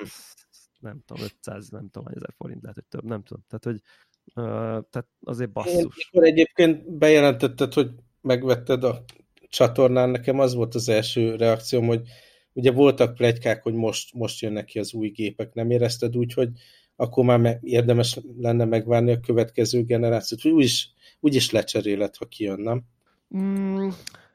nem 0.80 1.02
tudom, 1.06 1.22
500, 1.24 1.68
nem 1.68 1.88
tudom, 1.90 2.08
ezer 2.08 2.34
forint, 2.36 2.62
lehet, 2.62 2.76
hogy 2.76 2.86
több, 2.88 3.04
nem 3.04 3.22
tudom. 3.22 3.44
Tehát, 3.48 3.64
hogy 3.64 3.80
uh, 4.26 4.88
tehát 4.90 5.08
azért 5.20 5.52
basszus. 5.52 6.08
Én, 6.10 6.22
egyébként 6.22 6.90
bejelentetted, 6.98 7.72
hogy 7.72 7.90
megvetted 8.20 8.84
a 8.84 9.04
csatornán, 9.48 10.10
nekem 10.10 10.38
az 10.38 10.54
volt 10.54 10.74
az 10.74 10.88
első 10.88 11.36
reakcióm, 11.36 11.86
hogy 11.86 12.08
ugye 12.52 12.70
voltak 12.70 13.14
plegykák, 13.14 13.62
hogy 13.62 13.74
most, 13.74 14.14
most 14.14 14.40
jönnek 14.40 14.64
ki 14.64 14.78
az 14.78 14.94
új 14.94 15.08
gépek, 15.08 15.54
nem 15.54 15.70
érezted 15.70 16.16
úgy, 16.16 16.32
hogy 16.32 16.48
akkor 16.96 17.24
már 17.24 17.58
érdemes 17.62 18.20
lenne 18.38 18.64
megvárni 18.64 19.12
a 19.12 19.20
következő 19.20 19.84
generációt, 19.84 20.40
hogy 20.40 20.50
úgyis, 20.50 20.92
úgyis 21.20 21.50
lecseréled, 21.50 22.16
ha 22.16 22.24
kijön, 22.24 22.60
nem? 22.60 22.82
Mm, 23.36 23.88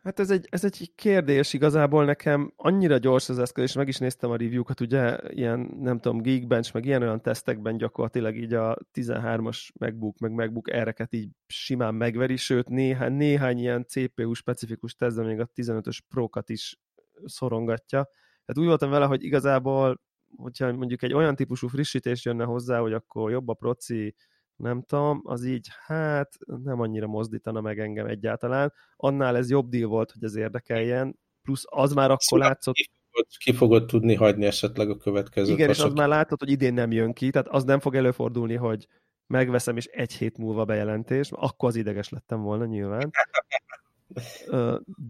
hát 0.03 0.19
ez 0.19 0.29
egy, 0.29 0.47
ez 0.49 0.63
egy 0.63 0.91
kérdés 0.95 1.53
igazából. 1.53 2.05
Nekem 2.05 2.53
annyira 2.55 2.97
gyors 2.97 3.29
az 3.29 3.39
eszköz, 3.39 3.63
és 3.63 3.73
meg 3.73 3.87
is 3.87 3.97
néztem 3.97 4.29
a 4.29 4.35
review-kat, 4.35 4.81
ugye 4.81 5.17
ilyen, 5.29 5.77
nem 5.81 5.99
tudom, 5.99 6.21
Geekbench, 6.21 6.73
meg 6.73 6.85
ilyen 6.85 7.01
olyan 7.01 7.21
tesztekben 7.21 7.77
gyakorlatilag 7.77 8.37
így 8.37 8.53
a 8.53 8.77
13-as 8.93 9.67
MacBook, 9.73 10.17
meg 10.19 10.31
MacBook 10.31 10.71
ereket 10.71 11.13
így 11.13 11.29
simán 11.47 11.95
megveri, 11.95 12.35
sőt 12.35 12.69
néhány, 12.69 13.13
néhány 13.13 13.57
ilyen 13.59 13.85
CPU 13.87 14.33
specifikus 14.33 14.95
tesztben 14.95 15.25
még 15.25 15.39
a 15.39 15.49
15-ös 15.55 15.99
Pro-kat 16.09 16.49
is 16.49 16.79
szorongatja. 17.25 18.03
Tehát 18.45 18.57
úgy 18.57 18.65
voltam 18.65 18.89
vele, 18.89 19.05
hogy 19.05 19.23
igazából, 19.23 20.01
hogyha 20.37 20.73
mondjuk 20.73 21.03
egy 21.03 21.13
olyan 21.13 21.35
típusú 21.35 21.67
frissítés 21.67 22.25
jönne 22.25 22.43
hozzá, 22.43 22.79
hogy 22.79 22.93
akkor 22.93 23.31
jobb 23.31 23.47
a 23.47 23.53
proci, 23.53 24.15
nem 24.55 24.81
tudom, 24.81 25.21
az 25.23 25.45
így, 25.45 25.67
hát 25.85 26.33
nem 26.45 26.79
annyira 26.79 27.07
mozdítana 27.07 27.61
meg 27.61 27.79
engem 27.79 28.05
egyáltalán. 28.05 28.73
Annál 28.95 29.37
ez 29.37 29.49
jobb 29.49 29.69
deal 29.69 29.89
volt, 29.89 30.11
hogy 30.11 30.23
ez 30.23 30.35
érdekeljen, 30.35 31.19
plusz 31.41 31.63
az 31.65 31.93
már 31.93 32.09
akkor 32.09 32.23
szóval 32.23 32.47
látszott... 32.47 32.73
Ki 32.73 32.89
fogod, 33.11 33.27
ki 33.37 33.53
fogod 33.53 33.85
tudni 33.85 34.15
hagyni 34.15 34.45
esetleg 34.45 34.89
a 34.89 34.97
következő 34.97 35.53
Igen, 35.53 35.69
és 35.69 35.79
az 35.79 35.93
már 35.93 36.07
látszott, 36.07 36.39
hogy 36.39 36.51
idén 36.51 36.73
nem 36.73 36.91
jön 36.91 37.13
ki, 37.13 37.29
tehát 37.29 37.47
az 37.47 37.63
nem 37.63 37.79
fog 37.79 37.95
előfordulni, 37.95 38.55
hogy 38.55 38.87
megveszem, 39.27 39.77
és 39.77 39.85
egy 39.85 40.13
hét 40.13 40.37
múlva 40.37 40.65
bejelentés, 40.65 41.31
akkor 41.31 41.69
az 41.69 41.75
ideges 41.75 42.09
lettem 42.09 42.41
volna 42.41 42.65
nyilván. 42.65 43.11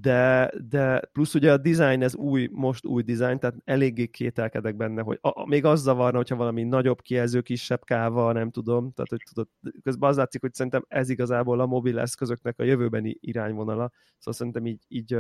De, 0.02 0.52
de 0.70 1.00
plusz 1.00 1.34
ugye 1.34 1.52
a 1.52 1.58
design, 1.58 2.02
ez 2.02 2.16
új, 2.16 2.50
most 2.52 2.86
új 2.86 3.04
design, 3.04 3.40
tehát 3.40 3.56
eléggé 3.64 4.06
kételkedek 4.08 4.76
benne, 4.76 5.02
hogy 5.02 5.18
a, 5.22 5.42
a, 5.42 5.46
még 5.46 5.66
az 5.66 5.82
zavarna, 5.82 6.18
hogyha 6.18 6.36
valami 6.36 6.64
nagyobb 6.64 7.02
kijelző, 7.02 7.42
kisebb 7.42 7.84
káva, 7.84 8.32
nem 8.32 8.52
tudom, 8.52 8.92
tehát 8.92 9.10
hogy 9.10 9.22
tudod, 9.34 9.48
közben 9.84 10.10
az 10.10 10.18
látszik, 10.18 10.42
hogy 10.42 10.54
szerintem 10.54 10.86
ez 10.88 11.10
igazából 11.10 11.60
a 11.60 11.66
mobil 11.66 12.00
eszközöknek 12.00 12.60
a 12.60 12.64
jövőbeni 12.64 13.18
irányvonala, 13.20 13.92
szóval 14.18 14.34
szerintem 14.34 14.66
így, 14.66 14.84
így 14.88 15.18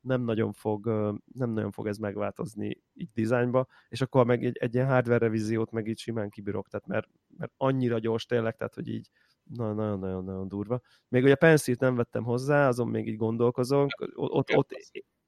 nem 0.00 0.22
nagyon 0.22 0.52
fog, 0.52 0.86
nem 1.34 1.50
nagyon 1.50 1.70
fog 1.70 1.86
ez 1.86 1.96
megváltozni 1.96 2.82
így 2.94 3.10
dizájnba, 3.14 3.66
és 3.88 4.00
akkor 4.00 4.26
meg 4.26 4.44
egy, 4.44 4.56
egy 4.60 4.74
ilyen 4.74 4.86
hardware 4.86 5.18
revíziót 5.18 5.70
meg 5.70 5.86
így 5.86 5.98
simán 5.98 6.30
kibírok, 6.30 6.68
tehát 6.68 6.86
mert, 6.86 7.08
mert 7.36 7.52
annyira 7.56 7.98
gyors 7.98 8.26
tényleg, 8.26 8.56
tehát 8.56 8.74
hogy 8.74 8.88
így 8.88 9.08
nagyon-nagyon-nagyon 9.44 10.48
durva. 10.48 10.80
Még 11.08 11.22
ugye 11.22 11.32
a 11.32 11.36
pencil 11.36 11.76
nem 11.78 11.96
vettem 11.96 12.24
hozzá, 12.24 12.68
azon 12.68 12.88
még 12.88 13.08
így 13.08 13.16
gondolkozom. 13.16 13.86
Ott, 14.14 14.54
ott, 14.54 14.70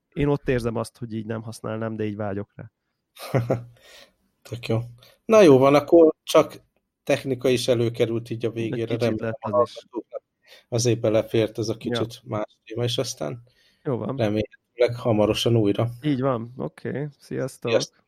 én 0.08 0.28
ott 0.28 0.48
érzem 0.48 0.76
azt, 0.76 0.98
hogy 0.98 1.12
így 1.12 1.26
nem 1.26 1.42
használnám, 1.42 1.96
de 1.96 2.04
így 2.04 2.16
vágyok 2.16 2.52
rá. 2.54 2.70
Tök 4.48 4.66
jó. 4.66 4.78
Na 5.24 5.40
jó 5.40 5.58
van, 5.58 5.74
akkor 5.74 6.14
csak 6.22 6.54
technika 7.02 7.48
is 7.48 7.68
előkerült 7.68 8.30
így 8.30 8.44
a 8.44 8.50
végére. 8.50 8.96
Remélem, 8.96 9.34
az. 9.38 9.86
Azért 10.68 11.00
belefért 11.00 11.58
ez 11.58 11.68
a 11.68 11.76
kicsit 11.76 12.14
ja. 12.14 12.20
más 12.24 12.58
téma, 12.64 12.84
és 12.84 12.98
aztán 12.98 13.42
jó 13.82 13.96
van. 13.96 14.16
remélhetőleg 14.16 14.96
hamarosan 14.96 15.56
újra. 15.56 15.88
Így 16.02 16.20
van, 16.20 16.52
oké. 16.56 16.88
Okay. 16.88 17.06
Sziasztok! 17.18 17.70
Sziasztok. 17.70 18.03